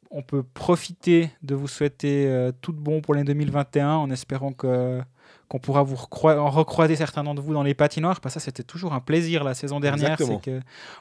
[0.09, 4.99] on, peut profiter de vous souhaiter euh, tout bon pour l'année 2021 en espérant que
[5.47, 8.19] qu'on pourra vous recroiser certains d'entre vous dans les patinoires.
[8.19, 10.17] Parce que ça, c'était toujours un plaisir la saison dernière.
[10.17, 10.59] C'est que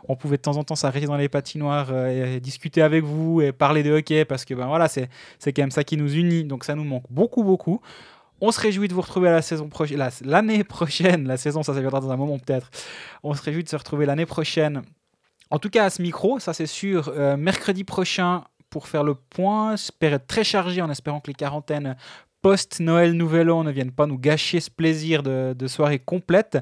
[0.09, 3.41] on pouvait de temps en temps s'arrêter dans les patinoires euh, et discuter avec vous
[3.41, 5.09] et parler de hockey parce que ben voilà, c'est
[5.39, 6.45] c'est quand même ça qui nous unit.
[6.45, 7.81] Donc ça nous manque beaucoup, beaucoup.
[8.41, 11.27] On se réjouit de vous retrouver la saison prochaine, la- l'année prochaine.
[11.27, 12.71] La saison, ça, ça viendra dans un moment peut-être.
[13.23, 14.83] On se réjouit de se retrouver l'année prochaine.
[15.51, 17.11] En tout cas, à ce micro, ça c'est sûr.
[17.17, 19.77] Euh, mercredi prochain pour faire le point.
[19.99, 21.97] Période très chargée en espérant que les quarantaines
[22.51, 26.59] post-Noël, Nouvel An ne viennent pas nous gâcher ce plaisir de, de soirée complète.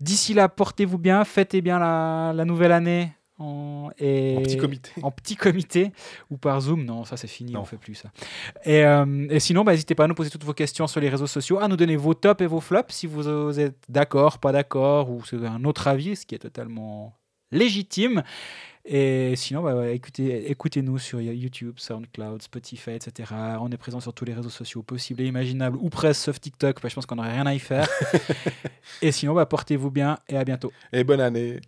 [0.00, 3.12] D'ici là, portez-vous bien, fêtez bien la, la nouvelle année.
[3.40, 4.90] En, et En petit comité.
[5.02, 5.92] en petit comité
[6.30, 6.84] ou par Zoom.
[6.84, 7.60] Non, ça c'est fini, Non.
[7.60, 8.10] on fait plus ça.
[8.64, 11.08] Et, euh, et sinon, bah, n'hésitez pas à nous poser toutes vos questions sur les
[11.08, 14.38] réseaux sociaux, à nous donner vos tops et vos flops si vous euh, êtes d'accord,
[14.38, 17.14] pas d'accord ou si vous avez un autre avis, ce qui est totalement
[17.50, 18.22] légitime.
[18.90, 23.34] Et sinon, bah, écoutez, écoutez-nous sur YouTube, SoundCloud, Spotify, etc.
[23.60, 26.80] On est présent sur tous les réseaux sociaux possibles et imaginables, ou presque, sauf TikTok.
[26.80, 27.86] Bah, je pense qu'on n'aurait rien à y faire.
[29.02, 30.72] et sinon, bah, portez-vous bien et à bientôt.
[30.90, 31.60] Et bonne année.